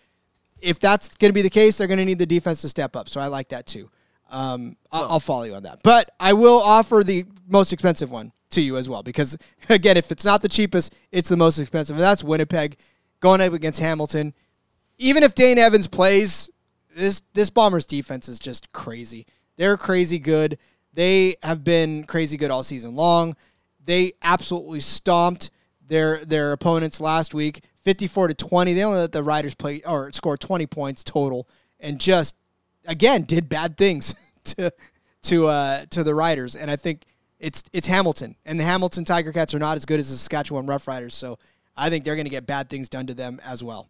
if 0.59 0.79
that's 0.79 1.15
going 1.15 1.29
to 1.29 1.33
be 1.33 1.41
the 1.41 1.49
case, 1.49 1.77
they're 1.77 1.87
going 1.87 1.99
to 1.99 2.05
need 2.05 2.19
the 2.19 2.25
defense 2.25 2.61
to 2.61 2.69
step 2.69 2.97
up. 2.97 3.07
So 3.07 3.21
I 3.21 3.27
like 3.27 3.49
that 3.49 3.65
too. 3.65 3.89
Um, 4.29 4.75
I'll, 4.91 5.03
I'll 5.05 5.19
follow 5.21 5.43
you 5.43 5.55
on 5.55 5.63
that, 5.63 5.79
but 5.83 6.09
I 6.19 6.33
will 6.33 6.59
offer 6.59 7.01
the 7.03 7.25
most 7.47 7.71
expensive 7.71 8.11
one 8.11 8.33
to 8.53 8.61
you 8.61 8.77
as 8.77 8.89
well. 8.89 9.03
Because 9.03 9.37
again, 9.69 9.97
if 9.97 10.11
it's 10.11 10.25
not 10.25 10.41
the 10.41 10.49
cheapest, 10.49 10.95
it's 11.11 11.29
the 11.29 11.37
most 11.37 11.59
expensive, 11.59 11.95
and 11.95 12.03
that's 12.03 12.23
Winnipeg 12.23 12.77
going 13.19 13.41
up 13.41 13.53
against 13.53 13.79
Hamilton. 13.79 14.33
Even 14.97 15.23
if 15.23 15.35
Dane 15.35 15.57
Evans 15.57 15.87
plays, 15.87 16.49
this 16.95 17.23
this 17.33 17.49
Bombers 17.49 17.85
defense 17.85 18.29
is 18.29 18.39
just 18.39 18.71
crazy. 18.71 19.25
They're 19.57 19.77
crazy 19.77 20.19
good. 20.19 20.57
They 20.93 21.35
have 21.43 21.63
been 21.63 22.03
crazy 22.03 22.37
good 22.37 22.51
all 22.51 22.63
season 22.63 22.95
long. 22.95 23.35
They 23.83 24.13
absolutely 24.21 24.79
stomped 24.79 25.49
their 25.85 26.23
their 26.23 26.51
opponents 26.51 27.01
last 27.01 27.33
week, 27.33 27.63
54 27.81 28.29
to 28.29 28.33
20. 28.33 28.73
They 28.73 28.83
only 28.83 28.99
let 28.99 29.11
the 29.11 29.23
Riders 29.23 29.55
play 29.55 29.81
or 29.85 30.11
score 30.11 30.37
20 30.37 30.65
points 30.67 31.03
total 31.03 31.47
and 31.79 31.99
just 31.99 32.35
again 32.85 33.23
did 33.23 33.49
bad 33.49 33.77
things 33.77 34.15
to 34.45 34.71
to 35.23 35.47
uh 35.47 35.85
to 35.89 36.03
the 36.03 36.15
Riders. 36.15 36.55
And 36.55 36.71
I 36.71 36.75
think 36.75 37.05
it's 37.43 37.61
it's 37.73 37.87
Hamilton. 37.87 38.35
And 38.45 38.59
the 38.59 38.63
Hamilton 38.63 39.03
Tiger 39.05 39.33
Cats 39.33 39.53
are 39.53 39.59
not 39.59 39.77
as 39.77 39.85
good 39.85 39.99
as 39.99 40.09
the 40.09 40.15
Saskatchewan 40.15 40.65
Roughriders, 40.65 41.11
so 41.11 41.37
I 41.75 41.89
think 41.89 42.05
they're 42.05 42.15
going 42.15 42.25
to 42.25 42.31
get 42.31 42.47
bad 42.47 42.69
things 42.69 42.87
done 42.89 43.05
to 43.07 43.13
them 43.13 43.39
as 43.45 43.63
well. 43.63 43.89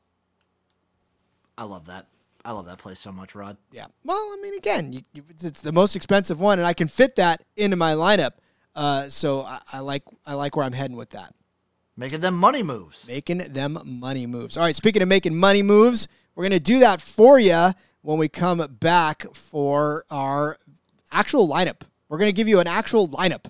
I 1.57 1.65
love 1.65 1.85
that. 1.85 2.07
I 2.43 2.51
love 2.51 2.65
that 2.65 2.79
place 2.79 2.99
so 2.99 3.11
much, 3.11 3.35
Rod. 3.35 3.55
Yeah. 3.71 3.85
Well, 4.03 4.17
I 4.17 4.39
mean, 4.41 4.55
again, 4.55 4.91
you, 4.91 5.01
you, 5.13 5.23
it's 5.29 5.61
the 5.61 5.71
most 5.71 5.95
expensive 5.95 6.39
one, 6.41 6.59
and 6.59 6.67
I 6.67 6.73
can 6.73 6.87
fit 6.87 7.15
that 7.15 7.41
into 7.55 7.77
my 7.77 7.93
lineup. 7.93 8.31
Uh, 8.75 9.07
so 9.07 9.41
I, 9.41 9.59
I 9.71 9.79
like 9.79 10.03
I 10.25 10.33
like 10.33 10.55
where 10.55 10.65
I'm 10.65 10.73
heading 10.73 10.97
with 10.97 11.11
that. 11.11 11.33
Making 11.95 12.21
them 12.21 12.35
money 12.35 12.63
moves. 12.63 13.07
Making 13.07 13.37
them 13.37 13.79
money 13.85 14.25
moves. 14.25 14.57
All 14.57 14.63
right. 14.63 14.75
Speaking 14.75 15.03
of 15.03 15.07
making 15.07 15.35
money 15.35 15.61
moves, 15.61 16.07
we're 16.33 16.43
gonna 16.43 16.59
do 16.59 16.79
that 16.79 17.01
for 17.01 17.39
you 17.39 17.69
when 18.01 18.17
we 18.17 18.27
come 18.27 18.65
back 18.79 19.27
for 19.35 20.05
our 20.09 20.57
actual 21.11 21.47
lineup. 21.47 21.81
We're 22.13 22.19
gonna 22.19 22.31
give 22.31 22.47
you 22.47 22.59
an 22.59 22.67
actual 22.67 23.09
lineup. 23.09 23.45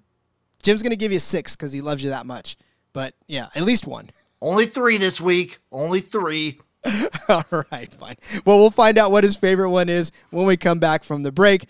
Jim's 0.61 0.81
gonna 0.81 0.95
give 0.95 1.11
you 1.11 1.19
six 1.19 1.53
because 1.53 1.73
he 1.73 1.81
loves 1.81 2.01
you 2.01 2.11
that 2.11 2.25
much. 2.25 2.55
But 2.93 3.13
yeah, 3.27 3.49
at 3.55 3.63
least 3.63 3.85
one. 3.85 4.09
Only 4.41 4.67
three 4.67 4.97
this 4.97 5.19
week. 5.19 5.59
Only 5.69 5.99
three. 5.99 6.61
All 7.27 7.43
right, 7.51 7.91
fine. 7.91 8.15
Well, 8.45 8.59
we'll 8.59 8.69
find 8.69 8.97
out 8.97 9.11
what 9.11 9.25
his 9.25 9.35
favorite 9.35 9.69
one 9.69 9.89
is 9.89 10.13
when 10.29 10.45
we 10.45 10.55
come 10.55 10.79
back 10.79 11.03
from 11.03 11.23
the 11.23 11.31
break. 11.33 11.65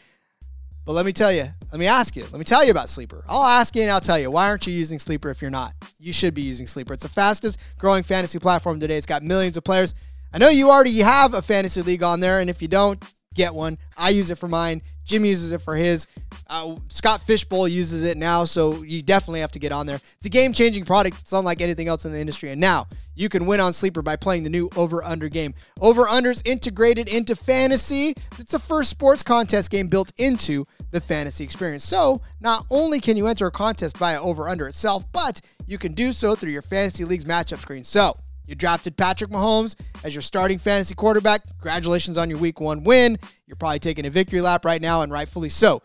But 0.85 0.93
let 0.93 1.03
me 1.03 1.13
tell 1.13 1.31
you, 1.31 1.47
let 1.71 1.79
me 1.79 1.87
ask 1.87 2.15
you, 2.15 2.25
let 2.25 2.37
me 2.37 2.43
tell 2.43 2.63
you 2.63 2.69
about 2.69 2.89
Sleeper. 2.89 3.23
I'll 3.27 3.41
ask 3.41 3.75
you 3.75 3.81
and 3.81 3.89
I'll 3.89 3.99
tell 3.99 4.19
you, 4.19 4.29
why 4.29 4.47
aren't 4.47 4.67
you 4.67 4.73
using 4.73 4.99
Sleeper 4.99 5.31
if 5.31 5.41
you're 5.41 5.49
not? 5.49 5.73
You 5.97 6.13
should 6.13 6.35
be 6.35 6.43
using 6.43 6.67
Sleeper. 6.67 6.93
It's 6.93 7.01
the 7.01 7.09
fastest 7.09 7.57
growing 7.79 8.03
fantasy 8.03 8.37
platform 8.37 8.79
today. 8.79 8.97
It's 8.97 9.07
got 9.07 9.23
millions 9.23 9.57
of 9.57 9.63
players. 9.63 9.95
I 10.31 10.37
know 10.37 10.49
you 10.49 10.69
already 10.69 10.99
have 10.99 11.33
a 11.33 11.41
fantasy 11.41 11.81
league 11.81 12.03
on 12.03 12.19
there, 12.19 12.39
and 12.39 12.51
if 12.51 12.61
you 12.61 12.67
don't, 12.67 13.03
get 13.33 13.53
one. 13.53 13.77
I 13.97 14.09
use 14.09 14.29
it 14.29 14.37
for 14.37 14.47
mine. 14.47 14.81
Jim 15.05 15.25
uses 15.25 15.51
it 15.51 15.61
for 15.61 15.75
his. 15.75 16.07
Uh, 16.47 16.75
Scott 16.87 17.21
Fishbowl 17.21 17.67
uses 17.67 18.03
it 18.03 18.17
now, 18.17 18.45
so 18.45 18.83
you 18.83 19.01
definitely 19.01 19.41
have 19.41 19.51
to 19.51 19.59
get 19.59 19.71
on 19.71 19.85
there. 19.85 19.99
It's 20.17 20.25
a 20.25 20.29
game 20.29 20.53
changing 20.53 20.85
product. 20.85 21.19
It's 21.19 21.33
unlike 21.33 21.61
anything 21.61 21.87
else 21.87 22.05
in 22.05 22.11
the 22.11 22.19
industry. 22.19 22.51
And 22.51 22.61
now 22.61 22.87
you 23.15 23.29
can 23.29 23.45
win 23.45 23.59
on 23.59 23.73
Sleeper 23.73 24.01
by 24.01 24.15
playing 24.15 24.43
the 24.43 24.49
new 24.49 24.69
Over 24.75 25.03
Under 25.03 25.27
game. 25.29 25.53
Over 25.81 26.07
Under's 26.07 26.41
integrated 26.45 27.07
into 27.07 27.35
fantasy. 27.35 28.15
It's 28.39 28.51
the 28.51 28.59
first 28.59 28.89
sports 28.89 29.23
contest 29.23 29.71
game 29.71 29.87
built 29.87 30.11
into 30.17 30.65
the 30.91 31.01
fantasy 31.01 31.43
experience. 31.43 31.83
So 31.83 32.21
not 32.39 32.65
only 32.69 32.99
can 32.99 33.17
you 33.17 33.27
enter 33.27 33.47
a 33.47 33.51
contest 33.51 33.97
via 33.97 34.21
Over 34.21 34.47
Under 34.47 34.67
itself, 34.67 35.03
but 35.11 35.41
you 35.65 35.77
can 35.77 35.93
do 35.93 36.13
so 36.13 36.35
through 36.35 36.51
your 36.51 36.61
fantasy 36.61 37.03
league's 37.03 37.25
matchup 37.25 37.59
screen. 37.59 37.83
So 37.83 38.17
you 38.45 38.55
drafted 38.55 38.97
Patrick 38.97 39.31
Mahomes 39.31 39.75
as 40.03 40.13
your 40.13 40.21
starting 40.21 40.59
fantasy 40.59 40.95
quarterback. 40.95 41.47
Congratulations 41.47 42.17
on 42.17 42.29
your 42.29 42.39
week 42.39 42.59
one 42.59 42.83
win. 42.83 43.17
You're 43.47 43.55
probably 43.55 43.79
taking 43.79 44.05
a 44.05 44.09
victory 44.09 44.41
lap 44.41 44.65
right 44.65 44.81
now, 44.81 45.01
and 45.01 45.11
rightfully 45.11 45.49
so. 45.49 45.81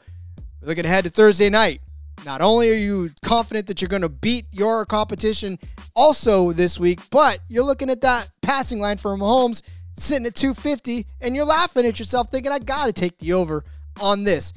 We're 0.61 0.69
looking 0.69 0.85
ahead 0.85 1.05
to 1.05 1.11
Thursday 1.11 1.49
night. 1.49 1.81
Not 2.25 2.41
only 2.43 2.71
are 2.71 2.75
you 2.75 3.11
confident 3.23 3.69
that 3.69 3.81
you're 3.81 3.89
going 3.89 4.03
to 4.03 4.09
beat 4.09 4.47
your 4.51 4.85
competition 4.85 5.59
also 5.95 6.53
this 6.53 6.81
week, 6.81 7.01
but 7.11 7.41
you're 7.49 7.65
looking 7.65 7.91
at 7.91 8.01
that 8.01 8.31
passing 8.43 8.81
line 8.81 8.99
for 8.99 9.17
Mahomes 9.17 9.63
sitting 9.97 10.27
at 10.27 10.35
250, 10.35 11.07
and 11.21 11.37
you're 11.37 11.45
laughing 11.45 11.87
at 11.87 11.99
yourself 11.99 12.29
thinking, 12.31 12.53
I 12.53 12.59
got 12.59 12.87
to 12.87 12.93
take 12.93 13.19
the 13.19 13.33
over 13.35 13.65
on 14.01 14.25
this. 14.25 14.53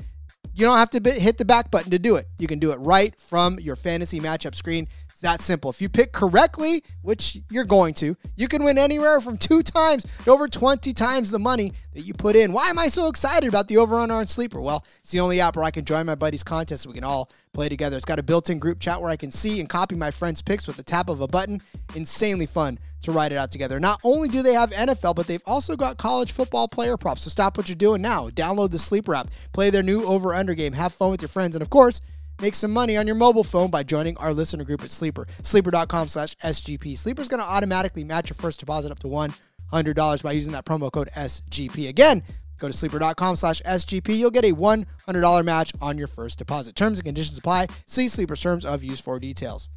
You 0.54 0.66
don't 0.66 0.78
have 0.78 0.90
to 0.92 1.12
hit 1.12 1.38
the 1.38 1.46
back 1.46 1.72
button 1.72 1.92
to 1.92 2.00
do 2.00 2.16
it. 2.16 2.28
You 2.38 2.48
can 2.48 2.60
do 2.60 2.72
it 2.72 2.78
right 2.78 3.20
from 3.20 3.60
your 3.60 3.76
fantasy 3.76 4.20
matchup 4.20 4.54
screen 4.56 4.88
that 5.22 5.42
simple. 5.42 5.70
If 5.70 5.82
you 5.82 5.90
pick 5.90 6.12
correctly, 6.12 6.84
which 7.02 7.38
you're 7.50 7.64
going 7.64 7.94
to, 7.96 8.16
you 8.36 8.48
can 8.48 8.64
win 8.64 8.78
anywhere 8.78 9.22
from 9.22 9.38
two 9.38 9.64
times 9.64 10.06
to 10.24 10.32
over 10.32 10.48
20 10.48 10.94
times 10.94 11.32
the 11.32 11.40
money 11.40 11.74
that 11.94 12.02
you 12.02 12.14
put 12.14 12.36
in. 12.36 12.52
Why 12.52 12.70
am 12.70 12.78
I 12.78 12.88
so 12.88 13.08
excited 13.08 13.48
about 13.48 13.68
the 13.68 13.78
over 13.78 13.98
on 13.98 14.28
Sleeper? 14.28 14.62
Well, 14.62 14.86
it's 15.00 15.12
the 15.12 15.20
only 15.20 15.40
app 15.42 15.56
where 15.56 15.66
I 15.66 15.72
can 15.72 15.86
join 15.86 16.06
my 16.06 16.16
buddies' 16.16 16.44
contest 16.44 16.86
we 16.86 16.94
can 16.94 17.04
all 17.04 17.30
play 17.54 17.70
together. 17.70 17.96
It's 17.98 18.06
got 18.06 18.20
a 18.20 18.24
built 18.24 18.50
in 18.50 18.60
group 18.60 18.80
chat 18.80 19.02
where 19.02 19.12
I 19.12 19.16
can 19.16 19.32
see 19.32 19.60
and 19.60 19.70
copy 19.70 19.96
my 19.96 20.12
friends' 20.12 20.42
picks 20.42 20.68
with 20.68 20.78
the 20.78 20.84
tap 20.84 21.10
of 21.10 21.22
a 21.22 21.28
button. 21.28 21.62
Insanely 21.96 22.46
fun 22.46 22.80
to 23.02 23.12
ride 23.12 23.32
it 23.32 23.38
out 23.38 23.52
together. 23.52 23.80
Not 23.80 24.00
only 24.04 24.30
do 24.30 24.42
they 24.42 24.54
have 24.54 24.72
NFL, 24.72 25.16
but 25.16 25.28
they've 25.28 25.42
also 25.46 25.76
got 25.76 25.98
college 25.98 26.32
football 26.32 26.68
player 26.68 26.98
props. 26.98 27.24
So 27.24 27.30
stop 27.30 27.58
what 27.58 27.68
you're 27.68 27.76
doing 27.76 28.02
now. 28.02 28.30
Download 28.30 28.72
the 28.72 28.80
Sleeper 28.80 29.16
app, 29.16 29.30
play 29.54 29.70
their 29.70 29.84
new 29.84 30.04
over 30.04 30.34
under 30.34 30.54
game, 30.54 30.74
have 30.74 30.94
fun 30.94 31.12
with 31.12 31.22
your 31.22 31.30
friends, 31.30 31.56
and 31.56 31.62
of 31.62 31.70
course, 31.70 32.02
Make 32.42 32.56
some 32.56 32.72
money 32.72 32.98
on 32.98 33.06
your 33.06 33.16
mobile 33.16 33.44
phone 33.44 33.70
by 33.70 33.84
joining 33.84 34.18
our 34.18 34.34
listener 34.34 34.64
group 34.64 34.84
at 34.84 34.90
Sleeper. 34.90 35.28
Sleeper.com 35.44 36.08
slash 36.08 36.36
SGP. 36.38 36.98
Sleeper's 36.98 37.28
going 37.28 37.40
to 37.40 37.46
automatically 37.46 38.04
match 38.04 38.30
your 38.30 38.36
first 38.36 38.60
deposit 38.60 38.92
up 38.92 38.98
to 39.00 39.08
$100 39.08 40.24
by 40.24 40.32
using 40.32 40.54
that 40.54 40.66
promo 40.66 40.92
code 40.92 41.10
SGP. 41.16 41.88
Again, 41.88 42.24
go 42.58 42.68
to 42.68 42.74
sleeper.com 42.74 43.36
slash 43.36 43.62
SGP. 43.62 44.18
You'll 44.18 44.32
get 44.32 44.46
a 44.46 44.56
$100 44.56 45.46
match 45.46 45.72
on 45.82 46.00
your 46.00 46.08
first 46.08 46.40
deposit. 46.40 46.76
Terms 46.76 46.98
and 46.98 47.06
conditions 47.06 47.38
apply. 47.38 47.68
See 47.86 48.08
Sleeper's 48.08 48.42
terms 48.42 48.66
of 48.66 48.84
use 48.84 49.00
for 49.00 49.20
details. 49.20 49.70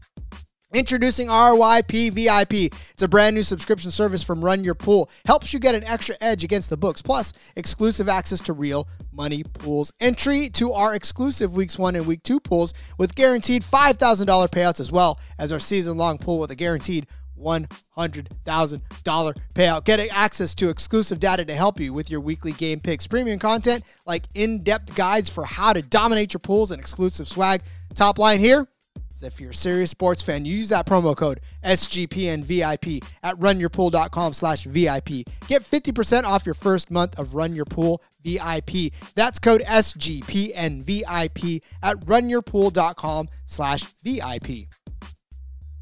Introducing 0.74 1.28
RYP 1.28 2.10
VIP. 2.10 2.74
It's 2.90 3.02
a 3.02 3.06
brand 3.06 3.36
new 3.36 3.44
subscription 3.44 3.92
service 3.92 4.24
from 4.24 4.44
Run 4.44 4.64
Your 4.64 4.74
Pool. 4.74 5.08
Helps 5.24 5.52
you 5.52 5.60
get 5.60 5.76
an 5.76 5.84
extra 5.84 6.16
edge 6.20 6.42
against 6.42 6.68
the 6.68 6.76
books, 6.76 7.00
plus 7.00 7.32
exclusive 7.54 8.08
access 8.08 8.40
to 8.40 8.52
real 8.52 8.88
money 9.12 9.44
pools. 9.44 9.92
Entry 10.00 10.48
to 10.48 10.72
our 10.72 10.92
exclusive 10.96 11.54
Weeks 11.54 11.78
1 11.78 11.94
and 11.94 12.08
Week 12.08 12.24
2 12.24 12.40
pools 12.40 12.74
with 12.98 13.14
guaranteed 13.14 13.62
$5,000 13.62 14.26
payouts 14.48 14.80
as 14.80 14.90
well 14.90 15.20
as 15.38 15.52
our 15.52 15.60
season 15.60 15.96
long 15.96 16.18
pool 16.18 16.40
with 16.40 16.50
a 16.50 16.56
guaranteed 16.56 17.06
$100,000 17.38 19.36
payout. 19.54 19.84
Get 19.84 20.00
access 20.10 20.56
to 20.56 20.70
exclusive 20.70 21.20
data 21.20 21.44
to 21.44 21.54
help 21.54 21.78
you 21.78 21.92
with 21.92 22.10
your 22.10 22.20
weekly 22.20 22.50
game 22.50 22.80
picks, 22.80 23.06
premium 23.06 23.38
content 23.38 23.84
like 24.06 24.24
in 24.34 24.64
depth 24.64 24.96
guides 24.96 25.28
for 25.28 25.44
how 25.44 25.72
to 25.72 25.82
dominate 25.82 26.34
your 26.34 26.40
pools, 26.40 26.72
and 26.72 26.80
exclusive 26.80 27.28
swag. 27.28 27.62
Top 27.94 28.18
line 28.18 28.40
here 28.40 28.66
is 29.14 29.22
if 29.22 29.40
you're 29.40 29.50
a 29.50 29.54
serious 29.54 29.90
sports 29.90 30.22
fan, 30.22 30.44
you 30.44 30.56
use 30.56 30.68
that 30.70 30.86
promo 30.86 31.16
code 31.16 31.40
SGPNVIP 31.64 33.04
at 33.22 33.36
runyourpool.com 33.36 34.32
slash 34.32 34.64
VIP. 34.64 35.24
Get 35.46 35.62
50% 35.62 36.24
off 36.24 36.44
your 36.44 36.54
first 36.54 36.90
month 36.90 37.18
of 37.18 37.34
Run 37.34 37.54
Your 37.54 37.64
Pool 37.64 38.02
VIP. 38.22 38.92
That's 39.14 39.38
code 39.38 39.62
SGPNVIP 39.62 41.62
at 41.82 42.00
runyourpool.com 42.00 43.28
slash 43.44 43.84
VIP. 44.02 44.68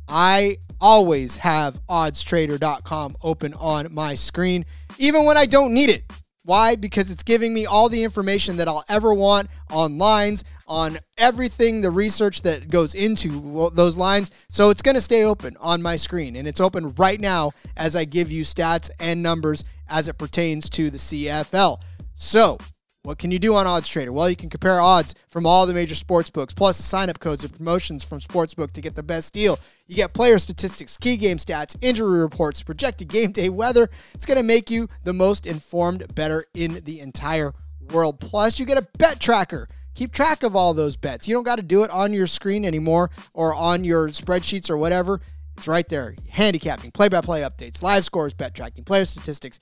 I 0.09 0.59
always 0.81 1.37
have 1.37 1.81
oddstrader.com 1.89 3.17
open 3.23 3.55
on 3.55 3.95
my 3.95 4.15
screen, 4.15 4.67
even 4.99 5.25
when 5.25 5.37
I 5.37 5.47
don't 5.47 5.73
need 5.73 5.91
it. 5.91 6.05
Why? 6.45 6.75
Because 6.75 7.11
it's 7.11 7.23
giving 7.23 7.55
me 7.55 7.67
all 7.67 7.89
the 7.89 8.03
information 8.03 8.57
that 8.57 8.67
I'll 8.67 8.85
ever 8.89 9.15
want 9.15 9.49
on 9.71 9.97
lines, 9.99 10.43
on 10.67 10.99
everything, 11.17 11.81
the 11.81 11.91
research 11.91 12.43
that 12.43 12.69
goes 12.69 12.95
into 12.95 13.71
those 13.75 13.97
lines. 13.97 14.31
So 14.49 14.71
it's 14.71 14.83
going 14.83 14.97
to 14.97 15.01
stay 15.01 15.25
open 15.25 15.57
on 15.61 15.83
my 15.83 15.97
screen. 15.97 16.35
And 16.35 16.49
it's 16.49 16.61
open 16.61 16.95
right 16.95 17.21
now 17.21 17.53
as 17.77 17.95
I 17.95 18.05
give 18.05 18.31
you 18.33 18.43
stats 18.43 18.91
and 18.99 19.23
numbers 19.23 19.65
as 19.89 20.09
it 20.09 20.19
pertains 20.19 20.69
to 20.71 20.91
the 20.91 20.99
CFL. 20.99 21.79
So 22.15 22.59
what 23.05 23.19
can 23.19 23.33
you 23.33 23.39
do 23.41 23.55
on 23.55 23.67
Odds 23.67 23.89
Trader? 23.89 24.13
Well, 24.13 24.31
you 24.31 24.37
can 24.37 24.49
compare 24.49 24.81
odds 24.81 25.15
from 25.27 25.45
all 25.45 25.67
the 25.67 25.75
major 25.75 25.97
sports 25.97 26.31
books, 26.31 26.55
plus 26.55 26.77
sign 26.77 27.11
up 27.11 27.19
codes 27.19 27.43
and 27.43 27.53
promotions 27.53 28.05
from 28.05 28.21
Sportsbook 28.21 28.73
to 28.73 28.81
get 28.81 28.95
the 28.95 29.03
best 29.03 29.33
deal. 29.33 29.59
You 29.89 29.97
get 29.97 30.13
player 30.13 30.39
statistics, 30.39 30.97
key 30.97 31.17
game 31.17 31.39
stats, 31.39 31.77
injury 31.81 32.21
reports, 32.21 32.63
projected 32.63 33.09
game 33.09 33.33
day 33.33 33.49
weather. 33.49 33.91
It's 34.15 34.25
going 34.25 34.37
to 34.37 34.45
make 34.45 34.71
you 34.71 34.89
the 35.03 35.13
most 35.13 35.47
informed 35.47 36.15
bettor 36.15 36.47
in 36.55 36.81
the 36.85 37.01
entire 37.01 37.53
world. 37.91 38.21
Plus, 38.21 38.61
you 38.61 38.67
get 38.67 38.79
a 38.79 38.87
bet 38.99 39.19
tracker. 39.19 39.69
Keep 39.95 40.13
track 40.13 40.45
of 40.45 40.55
all 40.55 40.73
those 40.73 40.97
bets. 40.97 41.27
You 41.27 41.35
don't 41.35 41.43
got 41.43 41.57
to 41.57 41.63
do 41.63 41.83
it 41.83 41.91
on 41.91 42.13
your 42.13 42.29
screen 42.29 42.65
anymore 42.65 43.11
or 43.35 43.53
on 43.53 43.85
your 43.85 44.09
spreadsheets 44.11 44.71
or 44.71 44.77
whatever. 44.77 45.21
It's 45.57 45.67
right 45.69 45.87
there. 45.89 46.15
Handicapping, 46.31 46.93
play 46.93 47.09
by 47.09 47.21
play 47.21 47.43
updates, 47.43 47.83
live 47.83 48.05
scores, 48.05 48.33
bet 48.33 48.55
tracking, 48.55 48.85
player 48.85 49.05
statistics. 49.05 49.59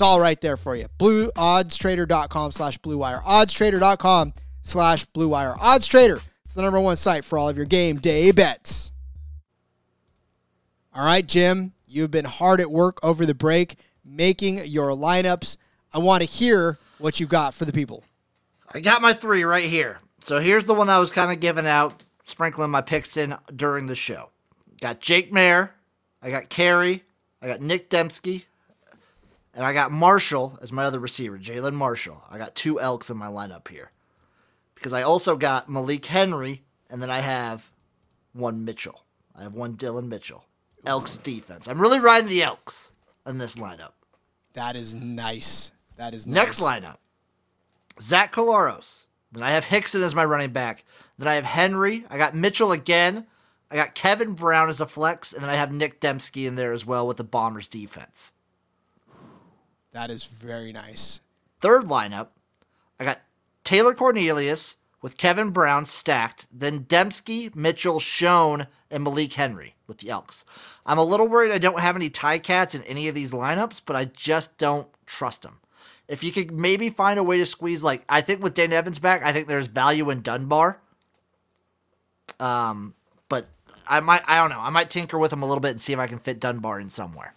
It's 0.00 0.06
all 0.06 0.18
right 0.18 0.40
there 0.40 0.56
for 0.56 0.74
you. 0.74 0.86
BlueOddsTrader.com 0.98 2.52
slash 2.52 2.78
BlueWire. 2.78 3.22
OddsTrader.com 3.22 4.32
slash 4.62 5.04
BlueWire. 5.04 5.58
Odds 5.60 5.86
Trader. 5.86 6.22
It's 6.42 6.54
the 6.54 6.62
number 6.62 6.80
one 6.80 6.96
site 6.96 7.22
for 7.22 7.38
all 7.38 7.50
of 7.50 7.58
your 7.58 7.66
game 7.66 7.98
day 7.98 8.30
bets. 8.30 8.92
All 10.94 11.04
right, 11.04 11.28
Jim, 11.28 11.74
you've 11.86 12.10
been 12.10 12.24
hard 12.24 12.62
at 12.62 12.70
work 12.70 12.98
over 13.02 13.26
the 13.26 13.34
break 13.34 13.76
making 14.02 14.64
your 14.64 14.92
lineups. 14.92 15.58
I 15.92 15.98
want 15.98 16.22
to 16.22 16.26
hear 16.26 16.78
what 16.96 17.20
you 17.20 17.26
got 17.26 17.52
for 17.52 17.66
the 17.66 17.72
people. 17.74 18.02
I 18.72 18.80
got 18.80 19.02
my 19.02 19.12
three 19.12 19.44
right 19.44 19.68
here. 19.68 20.00
So 20.22 20.40
here's 20.40 20.64
the 20.64 20.72
one 20.72 20.88
I 20.88 20.98
was 20.98 21.12
kind 21.12 21.30
of 21.30 21.40
giving 21.40 21.66
out 21.66 22.02
sprinkling 22.24 22.70
my 22.70 22.80
picks 22.80 23.18
in 23.18 23.36
during 23.54 23.86
the 23.86 23.94
show. 23.94 24.30
Got 24.80 25.00
Jake 25.00 25.30
Maier, 25.30 25.72
I 26.22 26.30
got 26.30 26.48
Carey, 26.48 27.04
I 27.42 27.48
got 27.48 27.60
Nick 27.60 27.90
Demski, 27.90 28.44
and 29.54 29.64
I 29.64 29.72
got 29.72 29.92
Marshall 29.92 30.58
as 30.62 30.72
my 30.72 30.84
other 30.84 30.98
receiver, 30.98 31.38
Jalen 31.38 31.74
Marshall. 31.74 32.22
I 32.30 32.38
got 32.38 32.54
two 32.54 32.80
Elks 32.80 33.10
in 33.10 33.16
my 33.16 33.28
lineup 33.28 33.68
here. 33.68 33.90
Because 34.74 34.92
I 34.92 35.02
also 35.02 35.36
got 35.36 35.68
Malik 35.68 36.06
Henry, 36.06 36.62
and 36.88 37.02
then 37.02 37.10
I 37.10 37.20
have 37.20 37.70
one 38.32 38.64
Mitchell. 38.64 39.04
I 39.36 39.42
have 39.42 39.54
one 39.54 39.74
Dillon 39.74 40.08
Mitchell. 40.08 40.44
Elks 40.86 41.18
defense. 41.18 41.68
I'm 41.68 41.80
really 41.80 42.00
riding 42.00 42.28
the 42.28 42.42
Elks 42.42 42.90
in 43.26 43.38
this 43.38 43.56
lineup. 43.56 43.92
That 44.54 44.76
is 44.76 44.94
nice. 44.94 45.72
That 45.96 46.14
is 46.14 46.26
nice. 46.26 46.34
Next 46.34 46.60
lineup 46.60 46.96
Zach 48.00 48.32
Collaros. 48.32 49.04
Then 49.32 49.42
I 49.42 49.50
have 49.50 49.64
Hickson 49.64 50.02
as 50.02 50.14
my 50.14 50.24
running 50.24 50.52
back. 50.52 50.84
Then 51.18 51.28
I 51.28 51.34
have 51.34 51.44
Henry. 51.44 52.04
I 52.10 52.16
got 52.16 52.34
Mitchell 52.34 52.72
again. 52.72 53.26
I 53.70 53.76
got 53.76 53.94
Kevin 53.94 54.32
Brown 54.32 54.68
as 54.68 54.80
a 54.80 54.86
flex. 54.86 55.32
And 55.32 55.42
then 55.42 55.50
I 55.50 55.56
have 55.56 55.72
Nick 55.72 56.00
Demski 56.00 56.46
in 56.46 56.56
there 56.56 56.72
as 56.72 56.84
well 56.84 57.06
with 57.06 57.18
the 57.18 57.24
Bombers 57.24 57.68
defense. 57.68 58.32
That 59.92 60.10
is 60.10 60.24
very 60.24 60.72
nice. 60.72 61.20
Third 61.60 61.84
lineup, 61.84 62.28
I 62.98 63.04
got 63.04 63.20
Taylor 63.64 63.94
Cornelius 63.94 64.76
with 65.02 65.16
Kevin 65.16 65.50
Brown 65.50 65.84
stacked, 65.84 66.46
then 66.52 66.84
Demski, 66.84 67.54
Mitchell, 67.54 68.00
Schoen, 68.00 68.66
and 68.90 69.02
Malik 69.02 69.32
Henry 69.32 69.74
with 69.86 69.98
the 69.98 70.10
Elks. 70.10 70.44
I'm 70.84 70.98
a 70.98 71.04
little 71.04 71.26
worried 71.26 71.52
I 71.52 71.58
don't 71.58 71.80
have 71.80 71.96
any 71.96 72.10
Ti-Cats 72.10 72.74
in 72.74 72.82
any 72.84 73.08
of 73.08 73.14
these 73.14 73.32
lineups, 73.32 73.82
but 73.84 73.96
I 73.96 74.06
just 74.06 74.58
don't 74.58 74.88
trust 75.06 75.42
them. 75.42 75.58
If 76.08 76.24
you 76.24 76.32
could 76.32 76.50
maybe 76.50 76.90
find 76.90 77.18
a 77.18 77.22
way 77.22 77.38
to 77.38 77.46
squeeze, 77.46 77.84
like 77.84 78.04
I 78.08 78.20
think 78.20 78.42
with 78.42 78.54
Dane 78.54 78.72
Evans 78.72 78.98
back, 78.98 79.22
I 79.22 79.32
think 79.32 79.48
there's 79.48 79.68
value 79.68 80.10
in 80.10 80.22
Dunbar. 80.22 80.80
Um, 82.38 82.94
but 83.28 83.46
I 83.88 84.00
might, 84.00 84.22
I 84.26 84.36
don't 84.36 84.50
know, 84.50 84.60
I 84.60 84.70
might 84.70 84.90
tinker 84.90 85.18
with 85.18 85.32
him 85.32 85.42
a 85.42 85.46
little 85.46 85.60
bit 85.60 85.70
and 85.70 85.80
see 85.80 85.92
if 85.92 85.98
I 85.98 86.06
can 86.06 86.18
fit 86.18 86.40
Dunbar 86.40 86.80
in 86.80 86.90
somewhere. 86.90 87.34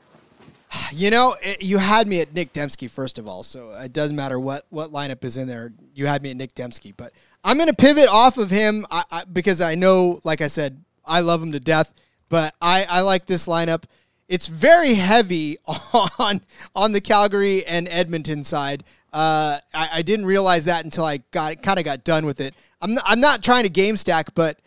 You 0.91 1.09
know, 1.09 1.35
it, 1.41 1.61
you 1.61 1.77
had 1.77 2.07
me 2.07 2.21
at 2.21 2.33
Nick 2.33 2.53
Demski 2.53 2.89
first 2.89 3.19
of 3.19 3.27
all, 3.27 3.43
so 3.43 3.71
it 3.71 3.93
doesn't 3.93 4.15
matter 4.15 4.39
what 4.39 4.65
what 4.69 4.91
lineup 4.91 5.23
is 5.23 5.37
in 5.37 5.47
there. 5.47 5.73
You 5.93 6.07
had 6.07 6.21
me 6.21 6.31
at 6.31 6.37
Nick 6.37 6.55
Demski, 6.55 6.93
but 6.95 7.13
I'm 7.43 7.57
going 7.57 7.69
to 7.69 7.75
pivot 7.75 8.07
off 8.07 8.37
of 8.37 8.49
him 8.49 8.85
I, 8.89 9.03
I, 9.11 9.23
because 9.25 9.61
I 9.61 9.75
know, 9.75 10.21
like 10.23 10.41
I 10.41 10.47
said, 10.47 10.83
I 11.05 11.19
love 11.19 11.41
him 11.41 11.51
to 11.51 11.59
death. 11.59 11.93
But 12.29 12.55
I, 12.61 12.85
I 12.89 13.01
like 13.01 13.25
this 13.25 13.47
lineup. 13.47 13.83
It's 14.27 14.47
very 14.47 14.95
heavy 14.95 15.57
on 16.17 16.41
on 16.75 16.91
the 16.91 17.01
Calgary 17.01 17.65
and 17.65 17.87
Edmonton 17.87 18.43
side. 18.43 18.83
Uh, 19.11 19.59
I, 19.73 19.89
I 19.93 20.01
didn't 20.01 20.25
realize 20.25 20.65
that 20.65 20.85
until 20.85 21.05
I 21.05 21.17
got 21.31 21.61
kind 21.61 21.77
of 21.77 21.85
got 21.85 22.03
done 22.03 22.25
with 22.25 22.41
it. 22.41 22.55
I'm 22.81 22.97
I'm 23.05 23.19
not 23.19 23.43
trying 23.43 23.63
to 23.63 23.69
game 23.69 23.97
stack, 23.97 24.33
but 24.33 24.57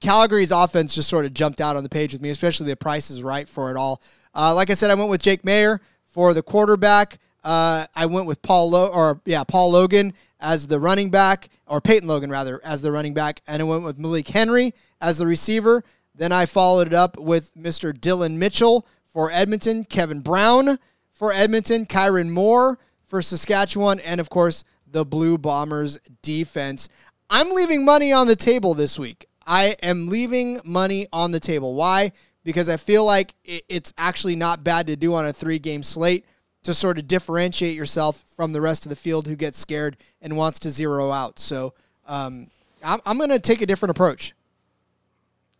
Calgary's 0.00 0.52
offense 0.52 0.94
just 0.94 1.08
sort 1.08 1.24
of 1.24 1.34
jumped 1.34 1.60
out 1.60 1.76
on 1.76 1.82
the 1.82 1.88
page 1.88 2.12
with 2.12 2.22
me, 2.22 2.30
especially 2.30 2.66
the 2.66 2.76
price 2.76 3.10
is 3.10 3.22
right 3.22 3.48
for 3.48 3.70
it 3.70 3.76
all. 3.76 4.00
Uh, 4.34 4.54
like 4.54 4.70
I 4.70 4.74
said, 4.74 4.90
I 4.90 4.94
went 4.94 5.10
with 5.10 5.22
Jake 5.22 5.42
Maier 5.42 5.80
for 6.06 6.34
the 6.34 6.42
quarterback. 6.42 7.18
Uh, 7.42 7.86
I 7.94 8.06
went 8.06 8.26
with 8.26 8.42
Paul 8.42 8.70
Lo- 8.70 8.90
or 8.92 9.20
yeah 9.24 9.44
Paul 9.44 9.72
Logan 9.72 10.12
as 10.40 10.66
the 10.66 10.80
running 10.80 11.10
back, 11.10 11.48
or 11.66 11.80
Peyton 11.80 12.08
Logan 12.08 12.30
rather 12.30 12.60
as 12.64 12.82
the 12.82 12.92
running 12.92 13.14
back, 13.14 13.42
and 13.46 13.60
I 13.60 13.64
went 13.64 13.84
with 13.84 13.98
Malik 13.98 14.28
Henry 14.28 14.74
as 15.00 15.18
the 15.18 15.26
receiver. 15.26 15.84
Then 16.14 16.32
I 16.32 16.46
followed 16.46 16.88
it 16.88 16.94
up 16.94 17.18
with 17.18 17.54
Mr. 17.54 17.98
Dillon 17.98 18.38
Mitchell 18.38 18.86
for 19.12 19.30
Edmonton, 19.30 19.84
Kevin 19.84 20.20
Brown 20.20 20.78
for 21.12 21.32
Edmonton, 21.32 21.86
Kyran 21.86 22.30
Moore 22.30 22.78
for 23.06 23.22
Saskatchewan, 23.22 24.00
and 24.00 24.20
of 24.20 24.30
course 24.30 24.64
the 24.86 25.04
Blue 25.04 25.38
Bombers 25.38 25.98
defense. 26.22 26.88
I'm 27.28 27.50
leaving 27.50 27.84
money 27.84 28.12
on 28.12 28.26
the 28.26 28.36
table 28.36 28.74
this 28.74 28.98
week. 28.98 29.26
I 29.46 29.76
am 29.82 30.08
leaving 30.08 30.60
money 30.64 31.06
on 31.12 31.30
the 31.30 31.40
table. 31.40 31.74
Why? 31.74 32.12
Because 32.44 32.68
I 32.68 32.76
feel 32.76 33.04
like 33.04 33.34
it's 33.44 33.92
actually 33.98 34.34
not 34.34 34.64
bad 34.64 34.86
to 34.86 34.96
do 34.96 35.14
on 35.14 35.26
a 35.26 35.32
three 35.32 35.58
game 35.58 35.82
slate 35.82 36.24
to 36.62 36.74
sort 36.74 36.98
of 36.98 37.06
differentiate 37.06 37.76
yourself 37.76 38.24
from 38.36 38.52
the 38.52 38.60
rest 38.60 38.84
of 38.84 38.90
the 38.90 38.96
field 38.96 39.26
who 39.26 39.36
gets 39.36 39.58
scared 39.58 39.96
and 40.20 40.36
wants 40.36 40.58
to 40.60 40.70
zero 40.70 41.10
out. 41.10 41.38
So 41.38 41.74
um, 42.06 42.48
I'm, 42.82 43.00
I'm 43.06 43.16
going 43.16 43.30
to 43.30 43.38
take 43.38 43.62
a 43.62 43.66
different 43.66 43.90
approach. 43.90 44.34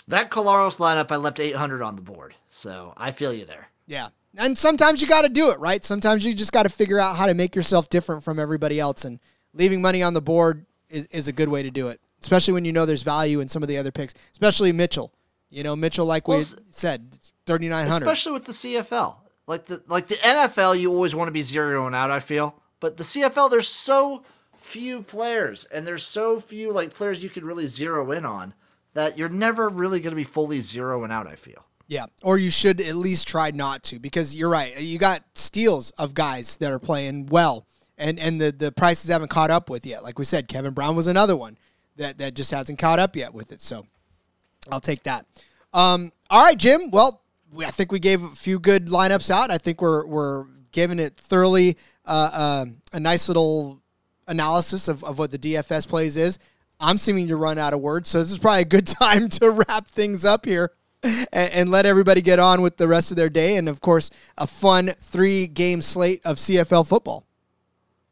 That 0.08 0.30
Collaros 0.30 0.78
lineup, 0.78 1.10
I 1.12 1.16
left 1.16 1.38
800 1.38 1.82
on 1.82 1.96
the 1.96 2.02
board. 2.02 2.34
So 2.48 2.92
I 2.96 3.12
feel 3.12 3.32
you 3.32 3.44
there. 3.44 3.68
Yeah. 3.86 4.08
And 4.36 4.56
sometimes 4.56 5.00
you 5.00 5.08
got 5.08 5.22
to 5.22 5.28
do 5.28 5.50
it, 5.50 5.58
right? 5.58 5.84
Sometimes 5.84 6.24
you 6.24 6.34
just 6.34 6.52
got 6.52 6.64
to 6.64 6.68
figure 6.68 6.98
out 6.98 7.16
how 7.16 7.26
to 7.26 7.34
make 7.34 7.54
yourself 7.54 7.88
different 7.88 8.22
from 8.22 8.38
everybody 8.38 8.78
else. 8.78 9.04
And 9.04 9.20
leaving 9.54 9.80
money 9.80 10.02
on 10.02 10.14
the 10.14 10.20
board 10.20 10.66
is, 10.88 11.06
is 11.06 11.28
a 11.28 11.32
good 11.32 11.48
way 11.48 11.62
to 11.62 11.70
do 11.70 11.88
it, 11.88 12.00
especially 12.20 12.54
when 12.54 12.64
you 12.64 12.72
know 12.72 12.86
there's 12.86 13.02
value 13.02 13.40
in 13.40 13.48
some 13.48 13.62
of 13.62 13.68
the 13.68 13.78
other 13.78 13.90
picks, 13.90 14.14
especially 14.32 14.72
Mitchell. 14.72 15.12
You 15.50 15.64
know, 15.64 15.74
Mitchell, 15.74 16.06
like 16.06 16.28
we 16.28 16.42
said, 16.70 17.16
3,900. 17.46 18.06
Especially 18.06 18.32
with 18.32 18.44
the 18.44 18.52
CFL. 18.52 19.16
Like 19.46 19.66
the 19.66 19.82
like 19.88 20.06
the 20.06 20.14
NFL, 20.14 20.78
you 20.78 20.92
always 20.92 21.14
want 21.14 21.26
to 21.26 21.32
be 21.32 21.40
zeroing 21.40 21.94
out. 21.94 22.10
I 22.12 22.20
feel, 22.20 22.54
but 22.78 22.96
the 22.96 23.02
CFL, 23.02 23.50
there's 23.50 23.66
so 23.66 24.22
few 24.56 25.02
players, 25.02 25.64
and 25.64 25.84
there's 25.84 26.04
so 26.04 26.38
few 26.38 26.72
like 26.72 26.94
players 26.94 27.24
you 27.24 27.30
could 27.30 27.42
really 27.42 27.66
zero 27.66 28.12
in 28.12 28.24
on 28.24 28.54
that 28.94 29.18
you're 29.18 29.28
never 29.28 29.68
really 29.68 29.98
going 29.98 30.12
to 30.12 30.16
be 30.16 30.22
fully 30.22 30.60
zeroing 30.60 31.10
out. 31.10 31.26
I 31.26 31.34
feel. 31.34 31.64
Yeah, 31.88 32.06
or 32.22 32.38
you 32.38 32.50
should 32.50 32.80
at 32.80 32.94
least 32.94 33.26
try 33.26 33.50
not 33.50 33.82
to 33.84 33.98
because 33.98 34.36
you're 34.36 34.48
right. 34.48 34.78
You 34.80 34.98
got 34.98 35.24
steals 35.34 35.90
of 35.98 36.14
guys 36.14 36.56
that 36.58 36.70
are 36.70 36.78
playing 36.78 37.26
well, 37.26 37.66
and 37.98 38.20
and 38.20 38.40
the 38.40 38.52
the 38.52 38.70
prices 38.70 39.10
haven't 39.10 39.30
caught 39.30 39.50
up 39.50 39.68
with 39.68 39.84
yet. 39.84 40.04
Like 40.04 40.16
we 40.16 40.24
said, 40.24 40.46
Kevin 40.46 40.74
Brown 40.74 40.94
was 40.94 41.08
another 41.08 41.36
one 41.36 41.58
that 41.96 42.18
that 42.18 42.34
just 42.34 42.52
hasn't 42.52 42.78
caught 42.78 43.00
up 43.00 43.16
yet 43.16 43.34
with 43.34 43.50
it. 43.50 43.60
So 43.60 43.86
I'll 44.70 44.80
take 44.80 45.02
that. 45.04 45.26
Um, 45.72 46.12
all 46.28 46.44
right, 46.44 46.58
Jim. 46.58 46.90
Well, 46.90 47.22
we, 47.52 47.64
I 47.64 47.70
think 47.70 47.92
we 47.92 47.98
gave 47.98 48.22
a 48.22 48.28
few 48.28 48.58
good 48.58 48.86
lineups 48.86 49.30
out. 49.30 49.50
I 49.50 49.58
think 49.58 49.80
we're 49.80 50.06
we're 50.06 50.46
giving 50.72 50.98
it 50.98 51.14
thoroughly 51.14 51.76
uh, 52.04 52.30
uh, 52.32 52.64
a 52.92 53.00
nice 53.00 53.28
little 53.28 53.80
analysis 54.28 54.88
of, 54.88 55.02
of 55.04 55.18
what 55.18 55.30
the 55.30 55.38
DFS 55.38 55.88
plays 55.88 56.16
is. 56.16 56.38
I'm 56.78 56.98
seeming 56.98 57.28
to 57.28 57.36
run 57.36 57.58
out 57.58 57.74
of 57.74 57.80
words, 57.80 58.08
so 58.08 58.20
this 58.20 58.30
is 58.30 58.38
probably 58.38 58.62
a 58.62 58.66
good 58.66 58.86
time 59.00 59.28
to 59.30 59.50
wrap 59.50 59.86
things 59.86 60.24
up 60.24 60.44
here 60.44 60.72
and, 61.02 61.28
and 61.32 61.70
let 61.70 61.86
everybody 61.86 62.20
get 62.22 62.38
on 62.38 62.62
with 62.62 62.76
the 62.76 62.88
rest 62.88 63.10
of 63.10 63.16
their 63.16 63.28
day, 63.28 63.56
and 63.56 63.68
of 63.68 63.80
course, 63.80 64.10
a 64.38 64.46
fun 64.46 64.92
three 65.00 65.46
game 65.46 65.82
slate 65.82 66.24
of 66.24 66.36
CFL 66.36 66.86
football. 66.86 67.26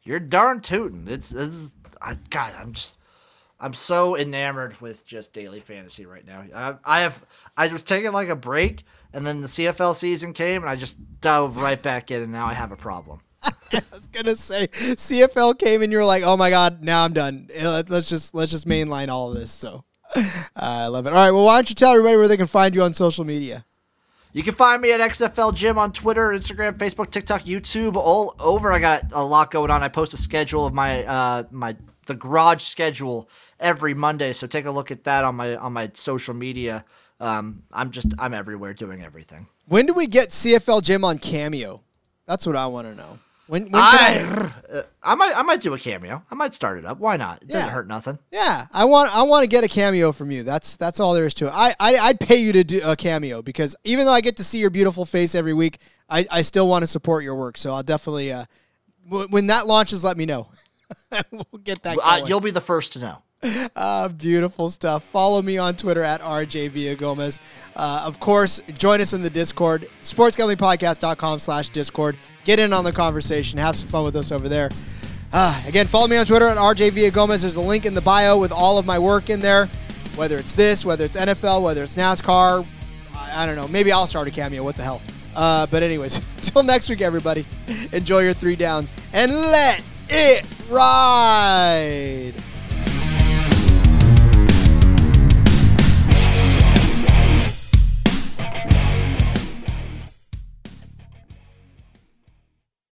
You're 0.02 0.20
darn 0.20 0.60
tootin'. 0.60 1.06
It's 1.08 1.32
is 1.32 1.74
I, 2.00 2.16
God. 2.30 2.52
I'm 2.58 2.72
just 2.72 2.97
I'm 3.60 3.74
so 3.74 4.16
enamored 4.16 4.80
with 4.80 5.04
just 5.04 5.32
daily 5.32 5.60
fantasy 5.60 6.06
right 6.06 6.24
now. 6.26 6.44
I, 6.54 6.98
I 6.98 7.00
have 7.00 7.24
I 7.56 7.66
was 7.68 7.82
taking 7.82 8.12
like 8.12 8.28
a 8.28 8.36
break, 8.36 8.84
and 9.12 9.26
then 9.26 9.40
the 9.40 9.48
CFL 9.48 9.96
season 9.96 10.32
came, 10.32 10.62
and 10.62 10.70
I 10.70 10.76
just 10.76 10.96
dove 11.20 11.56
right 11.56 11.82
back 11.82 12.10
in, 12.10 12.22
and 12.22 12.32
now 12.32 12.46
I 12.46 12.54
have 12.54 12.70
a 12.70 12.76
problem. 12.76 13.20
I 13.42 13.82
was 13.92 14.08
gonna 14.08 14.36
say 14.36 14.68
CFL 14.68 15.58
came, 15.58 15.82
and 15.82 15.90
you're 15.90 16.04
like, 16.04 16.22
oh 16.22 16.36
my 16.36 16.50
god, 16.50 16.82
now 16.82 17.04
I'm 17.04 17.12
done. 17.12 17.48
Let's 17.60 18.08
just 18.08 18.34
let's 18.34 18.52
just 18.52 18.66
mainline 18.68 19.08
all 19.08 19.30
of 19.32 19.36
this. 19.36 19.50
So 19.50 19.84
uh, 20.14 20.22
I 20.56 20.86
love 20.86 21.06
it. 21.06 21.12
All 21.12 21.16
right, 21.16 21.32
well, 21.32 21.44
why 21.44 21.56
don't 21.56 21.68
you 21.68 21.74
tell 21.74 21.92
everybody 21.92 22.16
where 22.16 22.28
they 22.28 22.36
can 22.36 22.46
find 22.46 22.74
you 22.74 22.82
on 22.82 22.94
social 22.94 23.24
media? 23.24 23.64
You 24.32 24.42
can 24.42 24.54
find 24.54 24.80
me 24.80 24.92
at 24.92 25.00
XFL 25.00 25.54
Jim 25.54 25.78
on 25.78 25.92
Twitter, 25.92 26.28
Instagram, 26.28 26.76
Facebook, 26.76 27.10
TikTok, 27.10 27.42
YouTube, 27.42 27.96
all 27.96 28.36
over. 28.38 28.72
I 28.72 28.78
got 28.78 29.04
a 29.12 29.24
lot 29.24 29.50
going 29.50 29.70
on. 29.70 29.82
I 29.82 29.88
post 29.88 30.14
a 30.14 30.16
schedule 30.16 30.66
of 30.66 30.74
my 30.74 31.04
uh, 31.04 31.44
my 31.50 31.76
the 32.08 32.16
garage 32.16 32.62
schedule 32.62 33.28
every 33.60 33.94
Monday. 33.94 34.32
So 34.32 34.48
take 34.48 34.64
a 34.66 34.70
look 34.70 34.90
at 34.90 35.04
that 35.04 35.24
on 35.24 35.36
my 35.36 35.54
on 35.56 35.72
my 35.72 35.90
social 35.94 36.34
media. 36.34 36.84
Um, 37.20 37.62
I'm 37.72 37.92
just 37.92 38.08
I'm 38.18 38.34
everywhere 38.34 38.74
doing 38.74 39.02
everything. 39.02 39.46
When 39.66 39.86
do 39.86 39.94
we 39.94 40.08
get 40.08 40.30
CFL 40.30 40.82
Jim 40.82 41.04
on 41.04 41.18
Cameo? 41.18 41.82
That's 42.26 42.46
what 42.46 42.56
I 42.56 42.66
want 42.66 42.88
to 42.88 42.94
know. 42.94 43.18
When, 43.46 43.62
when 43.64 43.76
I, 43.76 44.52
I, 44.70 44.76
uh, 44.76 44.82
I, 45.02 45.14
might 45.14 45.34
I 45.34 45.40
might 45.40 45.62
do 45.62 45.72
a 45.72 45.78
cameo. 45.78 46.22
I 46.30 46.34
might 46.34 46.52
start 46.52 46.78
it 46.78 46.84
up. 46.84 46.98
Why 46.98 47.16
not? 47.16 47.42
It 47.42 47.48
doesn't 47.48 47.70
hurt 47.70 47.88
nothing. 47.88 48.18
Yeah, 48.30 48.66
I 48.74 48.84
want 48.84 49.14
I 49.14 49.22
want 49.22 49.44
to 49.44 49.46
get 49.46 49.64
a 49.64 49.68
cameo 49.68 50.12
from 50.12 50.30
you. 50.30 50.42
That's 50.42 50.76
that's 50.76 51.00
all 51.00 51.14
there 51.14 51.24
is 51.24 51.32
to 51.34 51.46
it. 51.46 51.52
I, 51.54 51.74
I 51.80 51.96
I'd 51.96 52.20
pay 52.20 52.36
you 52.36 52.52
to 52.52 52.62
do 52.62 52.82
a 52.84 52.94
cameo 52.94 53.40
because 53.40 53.74
even 53.84 54.04
though 54.04 54.12
I 54.12 54.20
get 54.20 54.36
to 54.36 54.44
see 54.44 54.58
your 54.58 54.68
beautiful 54.68 55.06
face 55.06 55.34
every 55.34 55.54
week, 55.54 55.78
I, 56.10 56.26
I 56.30 56.42
still 56.42 56.68
want 56.68 56.82
to 56.82 56.86
support 56.86 57.24
your 57.24 57.36
work. 57.36 57.56
So 57.56 57.72
I'll 57.72 57.82
definitely 57.82 58.32
uh, 58.32 58.44
w- 59.08 59.28
when 59.28 59.46
that 59.46 59.66
launches, 59.66 60.04
let 60.04 60.16
me 60.16 60.26
know. 60.26 60.48
we'll 61.30 61.62
get 61.62 61.82
that. 61.82 61.98
Uh, 62.02 62.24
you'll 62.26 62.40
be 62.40 62.50
the 62.50 62.60
first 62.60 62.92
to 62.94 62.98
know. 62.98 63.22
Uh, 63.76 64.08
beautiful 64.18 64.68
stuff. 64.70 65.04
Follow 65.04 65.42
me 65.42 65.58
on 65.58 65.76
Twitter 65.76 66.02
at 66.02 66.20
RJ 66.20 66.70
Villagomez. 66.70 67.38
Uh, 67.76 68.02
of 68.04 68.18
course, 68.20 68.60
join 68.76 69.00
us 69.00 69.12
in 69.12 69.22
the 69.22 69.30
Discord, 69.30 69.88
sportsgamblingpodcast.com 70.02 71.38
slash 71.38 71.68
Discord. 71.68 72.16
Get 72.44 72.58
in 72.58 72.72
on 72.72 72.84
the 72.84 72.92
conversation. 72.92 73.58
Have 73.58 73.76
some 73.76 73.88
fun 73.88 74.04
with 74.04 74.16
us 74.16 74.32
over 74.32 74.48
there. 74.48 74.70
Uh, 75.32 75.62
again, 75.66 75.86
follow 75.86 76.08
me 76.08 76.16
on 76.16 76.24
Twitter 76.24 76.46
at 76.46 76.56
RJ 76.56 76.90
Villagomez. 76.92 77.42
There's 77.42 77.56
a 77.56 77.60
link 77.60 77.84
in 77.84 77.94
the 77.94 78.00
bio 78.00 78.38
with 78.38 78.52
all 78.52 78.78
of 78.78 78.86
my 78.86 78.98
work 78.98 79.30
in 79.30 79.40
there, 79.40 79.66
whether 80.16 80.38
it's 80.38 80.52
this, 80.52 80.84
whether 80.84 81.04
it's 81.04 81.16
NFL, 81.16 81.62
whether 81.62 81.82
it's 81.82 81.96
NASCAR. 81.96 82.66
I, 83.14 83.42
I 83.42 83.46
don't 83.46 83.56
know. 83.56 83.68
Maybe 83.68 83.92
I'll 83.92 84.06
start 84.06 84.26
a 84.26 84.30
cameo. 84.30 84.64
What 84.64 84.76
the 84.76 84.84
hell? 84.84 85.02
Uh, 85.36 85.66
but 85.66 85.82
anyways, 85.82 86.16
until 86.36 86.62
next 86.62 86.88
week, 86.88 87.02
everybody, 87.02 87.44
enjoy 87.92 88.20
your 88.20 88.32
three 88.32 88.56
downs 88.56 88.92
and 89.12 89.32
let 89.32 89.82
it 90.10 90.44
ride. 90.68 92.34